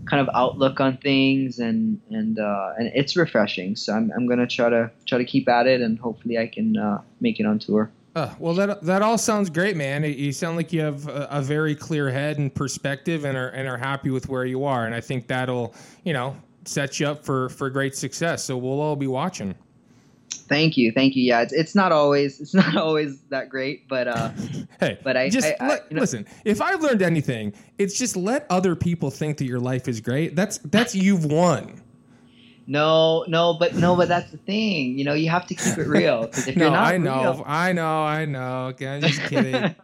kind 0.06 0.26
of 0.26 0.34
outlook 0.34 0.80
on 0.80 0.96
things, 0.98 1.58
and 1.58 2.00
and 2.10 2.38
uh, 2.38 2.72
and 2.78 2.90
it's 2.94 3.16
refreshing. 3.16 3.76
So 3.76 3.92
I'm 3.92 4.10
I'm 4.16 4.26
gonna 4.26 4.46
try 4.46 4.68
to 4.68 4.90
try 5.06 5.18
to 5.18 5.24
keep 5.24 5.48
at 5.48 5.66
it, 5.66 5.80
and 5.80 5.98
hopefully 5.98 6.38
I 6.38 6.46
can 6.46 6.76
uh, 6.76 7.02
make 7.20 7.40
it 7.40 7.46
on 7.46 7.58
tour. 7.58 7.90
Uh, 8.14 8.34
well, 8.38 8.54
that 8.54 8.82
that 8.82 9.00
all 9.02 9.16
sounds 9.16 9.48
great, 9.48 9.76
man. 9.76 10.04
You 10.04 10.32
sound 10.32 10.56
like 10.56 10.72
you 10.72 10.82
have 10.82 11.08
a, 11.08 11.28
a 11.30 11.42
very 11.42 11.74
clear 11.74 12.10
head 12.10 12.38
and 12.38 12.54
perspective, 12.54 13.24
and 13.24 13.36
are 13.36 13.48
and 13.48 13.66
are 13.66 13.78
happy 13.78 14.10
with 14.10 14.28
where 14.28 14.44
you 14.44 14.64
are. 14.64 14.84
And 14.84 14.94
I 14.94 15.00
think 15.00 15.28
that'll, 15.28 15.74
you 16.04 16.12
know, 16.12 16.36
set 16.64 17.00
you 17.00 17.06
up 17.06 17.24
for 17.24 17.48
for 17.48 17.70
great 17.70 17.96
success. 17.96 18.44
So 18.44 18.56
we'll 18.56 18.80
all 18.80 18.96
be 18.96 19.06
watching. 19.06 19.54
Thank 20.52 20.76
you, 20.76 20.92
thank 20.92 21.16
you. 21.16 21.22
Yeah, 21.22 21.40
it's, 21.40 21.52
it's 21.54 21.74
not 21.74 21.92
always 21.92 22.38
it's 22.40 22.52
not 22.52 22.76
always 22.84 23.20
that 23.30 23.48
great, 23.48 23.88
but 23.88 24.06
uh, 24.06 24.30
Hey, 24.80 24.98
But 25.02 25.16
I- 25.16 25.30
just 25.30 25.46
I- 25.46 25.56
I- 25.60 25.68
let- 25.68 25.86
you 25.90 25.96
know- 25.96 26.00
listen. 26.02 26.26
If 26.44 26.60
I've 26.60 26.82
learned 26.82 27.00
anything, 27.00 27.54
it's 27.78 27.96
just 27.98 28.16
let 28.16 28.46
other 28.50 28.76
people 28.76 29.10
think 29.10 29.38
that 29.38 29.46
your 29.46 29.60
life 29.60 29.88
is 29.88 30.00
great. 30.02 30.36
That's 30.36 30.58
that's 30.58 30.94
you've 30.94 31.24
won. 31.24 31.80
no, 32.66 33.24
no, 33.28 33.54
but 33.54 33.74
no, 33.76 33.96
but 33.96 34.08
that's 34.08 34.30
the 34.30 34.36
thing. 34.36 34.98
You 34.98 35.04
know, 35.06 35.14
you 35.14 35.30
have 35.30 35.46
to 35.46 35.54
keep 35.54 35.78
it 35.78 35.86
real 35.88 36.24
if 36.24 36.46
No, 36.56 36.64
you're 36.64 36.70
not 36.72 36.92
I 36.92 36.96
know, 36.98 37.20
real, 37.22 37.44
I 37.46 37.72
know, 37.72 38.02
I 38.02 38.24
know. 38.26 38.66
Okay, 38.72 38.88
I'm 38.88 39.00
just 39.00 39.22
kidding. 39.22 39.74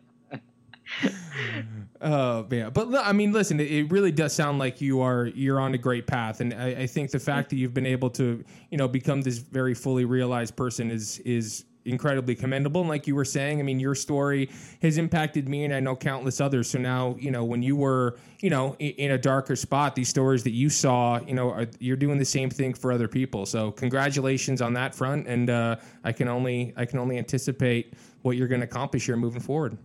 Oh 2.00 2.46
yeah, 2.50 2.70
but 2.70 2.94
I 2.94 3.12
mean, 3.12 3.32
listen, 3.32 3.58
it, 3.58 3.70
it 3.70 3.90
really 3.90 4.12
does 4.12 4.32
sound 4.32 4.58
like 4.58 4.80
you 4.80 5.00
are 5.00 5.26
you're 5.26 5.58
on 5.58 5.74
a 5.74 5.78
great 5.78 6.06
path, 6.06 6.40
and 6.40 6.54
I, 6.54 6.82
I 6.82 6.86
think 6.86 7.10
the 7.10 7.18
fact 7.18 7.50
that 7.50 7.56
you've 7.56 7.74
been 7.74 7.86
able 7.86 8.10
to, 8.10 8.44
you 8.70 8.78
know, 8.78 8.86
become 8.86 9.22
this 9.22 9.38
very 9.38 9.74
fully 9.74 10.04
realized 10.04 10.54
person 10.54 10.92
is 10.92 11.18
is 11.20 11.64
incredibly 11.84 12.34
commendable. 12.34 12.82
And 12.82 12.90
like 12.90 13.06
you 13.06 13.14
were 13.14 13.24
saying, 13.24 13.60
I 13.60 13.62
mean, 13.62 13.80
your 13.80 13.94
story 13.94 14.50
has 14.82 14.98
impacted 14.98 15.48
me, 15.48 15.64
and 15.64 15.74
I 15.74 15.80
know 15.80 15.96
countless 15.96 16.40
others. 16.40 16.70
So 16.70 16.78
now, 16.78 17.16
you 17.18 17.30
know, 17.30 17.44
when 17.44 17.62
you 17.62 17.74
were, 17.74 18.18
you 18.40 18.50
know, 18.50 18.76
in, 18.78 18.90
in 18.92 19.10
a 19.12 19.18
darker 19.18 19.56
spot, 19.56 19.96
these 19.96 20.08
stories 20.08 20.44
that 20.44 20.52
you 20.52 20.70
saw, 20.70 21.18
you 21.20 21.34
know, 21.34 21.50
are, 21.50 21.66
you're 21.80 21.96
doing 21.96 22.18
the 22.18 22.24
same 22.24 22.50
thing 22.50 22.74
for 22.74 22.92
other 22.92 23.08
people. 23.08 23.46
So 23.46 23.72
congratulations 23.72 24.62
on 24.62 24.72
that 24.74 24.94
front, 24.94 25.26
and 25.26 25.50
uh, 25.50 25.76
I 26.04 26.12
can 26.12 26.28
only 26.28 26.74
I 26.76 26.84
can 26.84 27.00
only 27.00 27.18
anticipate 27.18 27.94
what 28.22 28.36
you're 28.36 28.48
going 28.48 28.60
to 28.60 28.66
accomplish 28.66 29.06
here 29.06 29.16
moving 29.16 29.40
forward. 29.40 29.78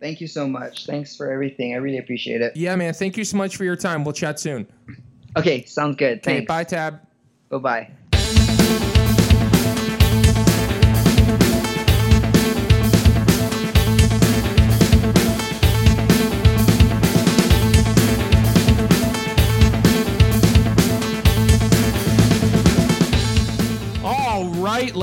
Thank 0.00 0.20
you 0.20 0.26
so 0.26 0.48
much. 0.48 0.86
Thanks 0.86 1.14
for 1.14 1.30
everything. 1.30 1.74
I 1.74 1.76
really 1.76 1.98
appreciate 1.98 2.40
it. 2.40 2.56
Yeah, 2.56 2.74
man. 2.74 2.94
Thank 2.94 3.16
you 3.16 3.24
so 3.24 3.36
much 3.36 3.56
for 3.56 3.64
your 3.64 3.76
time. 3.76 4.02
We'll 4.02 4.14
chat 4.14 4.40
soon. 4.40 4.66
Okay, 5.36 5.64
sounds 5.64 5.96
good. 5.96 6.18
Okay, 6.18 6.44
Thanks. 6.44 6.48
bye, 6.48 6.64
Tadd. 6.64 7.00
Bye 7.50 7.58
bye. 7.58 7.90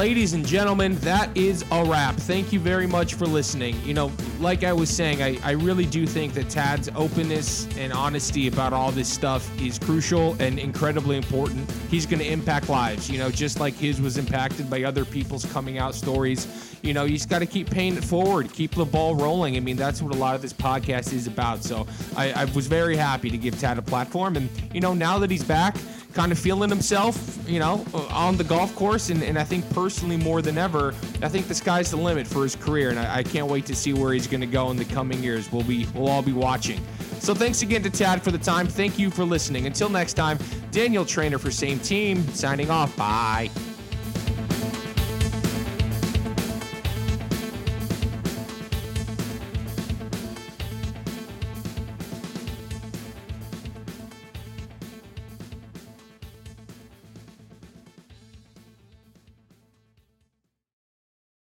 Ladies 0.08 0.32
and 0.32 0.48
gentlemen, 0.48 0.96
that 1.00 1.36
is 1.36 1.66
a 1.70 1.84
wrap. 1.84 2.16
Thank 2.16 2.54
you 2.54 2.62
very 2.62 2.88
much 2.88 3.16
for 3.16 3.26
listening. 3.26 3.78
You 3.84 3.94
know, 3.94 4.10
like 4.40 4.64
I 4.64 4.72
was 4.72 4.90
saying, 4.90 5.22
I, 5.22 5.38
I 5.44 5.52
really 5.52 5.86
do 5.86 6.08
think 6.08 6.34
that 6.36 6.46
Tadd's 6.48 6.90
openness 6.96 7.68
and 7.76 7.92
honesty 7.92 8.48
about 8.48 8.72
all 8.72 8.90
this 8.94 9.10
stuff 9.10 9.46
is 9.62 9.78
crucial 9.78 10.34
and 10.40 10.60
incredibly 10.60 11.18
important. 11.18 11.70
He's 11.92 12.06
going 12.06 12.20
to 12.20 12.26
impact 12.26 12.70
lives, 12.70 13.10
you 13.10 13.20
know, 13.20 13.30
just 13.30 13.60
like 13.60 13.74
his 13.74 14.00
was 14.00 14.18
impacted 14.18 14.70
by 14.70 14.84
other 14.84 15.04
people's 15.04 15.44
coming 15.52 15.78
out 15.78 15.94
stories. 15.94 16.48
You 16.82 16.94
know, 16.94 17.04
you 17.04 17.18
just 17.18 17.28
got 17.28 17.40
to 17.40 17.46
keep 17.46 17.70
paying 17.70 17.98
it 17.98 18.04
forward, 18.04 18.54
keep 18.54 18.76
the 18.76 18.86
ball 18.86 19.14
rolling. 19.14 19.58
I 19.58 19.60
mean, 19.60 19.76
that's 19.76 20.02
what 20.02 20.16
a 20.16 20.18
lot 20.18 20.36
of 20.36 20.42
this 20.42 20.54
podcast 20.54 21.12
is 21.12 21.28
about. 21.28 21.66
So 21.66 21.86
I, 22.16 22.32
I 22.32 22.46
was 22.46 22.68
very 22.68 22.96
happy 22.96 23.30
to 23.30 23.38
give 23.38 23.56
Tadd 23.56 23.78
a 23.78 23.82
platform. 23.82 24.38
And, 24.38 24.50
you 24.74 24.80
know, 24.80 24.94
now 24.94 25.20
that 25.20 25.30
he's 25.30 25.44
back, 25.44 25.76
kind 26.18 26.32
of 26.32 26.40
feeling 26.40 26.68
himself, 26.68 27.38
you 27.48 27.60
know, 27.60 27.86
on 28.10 28.38
the 28.38 28.44
golf 28.44 28.74
course. 28.76 29.12
And, 29.12 29.22
and 29.22 29.38
I 29.38 29.44
think 29.44 29.70
personally, 29.70 30.18
more 30.18 30.42
than 30.42 30.58
ever, 30.58 30.96
I 31.22 31.30
think 31.30 31.48
the 31.48 31.54
sky's 31.54 31.92
the 31.92 31.98
limit 31.98 32.26
for 32.26 32.42
his 32.42 32.56
career. 32.56 32.90
And 32.90 32.98
I, 32.98 33.18
I 33.18 33.24
can't 33.24 33.46
wait 33.46 33.68
to 33.68 33.76
see 33.76 33.94
where 33.94 34.14
he's 34.14 34.26
going 34.26 34.42
to 34.42 34.48
go 34.48 34.72
in 34.72 34.78
the 34.78 34.86
coming 34.86 35.22
years. 35.22 35.52
We'll 35.52 35.62
be, 35.62 35.86
we'll 35.94 36.10
all 36.10 36.24
be 36.24 36.34
watching. 36.34 36.82
So 37.20 37.36
thanks 37.36 37.62
again 37.62 37.84
to 37.84 37.92
Tadd 37.92 38.22
for 38.22 38.32
the 38.32 38.40
time. 38.40 38.66
Thank 38.66 38.98
you 38.98 39.12
for 39.12 39.26
listening. 39.26 39.68
Until 39.68 39.90
next 39.90 40.14
time, 40.14 40.40
Daniel 40.72 41.06
Triner 41.06 41.40
for 41.40 41.52
Same 41.52 41.78
Team, 41.80 42.28
signing 42.30 42.72
off. 42.72 42.98
Bye. 42.98 43.52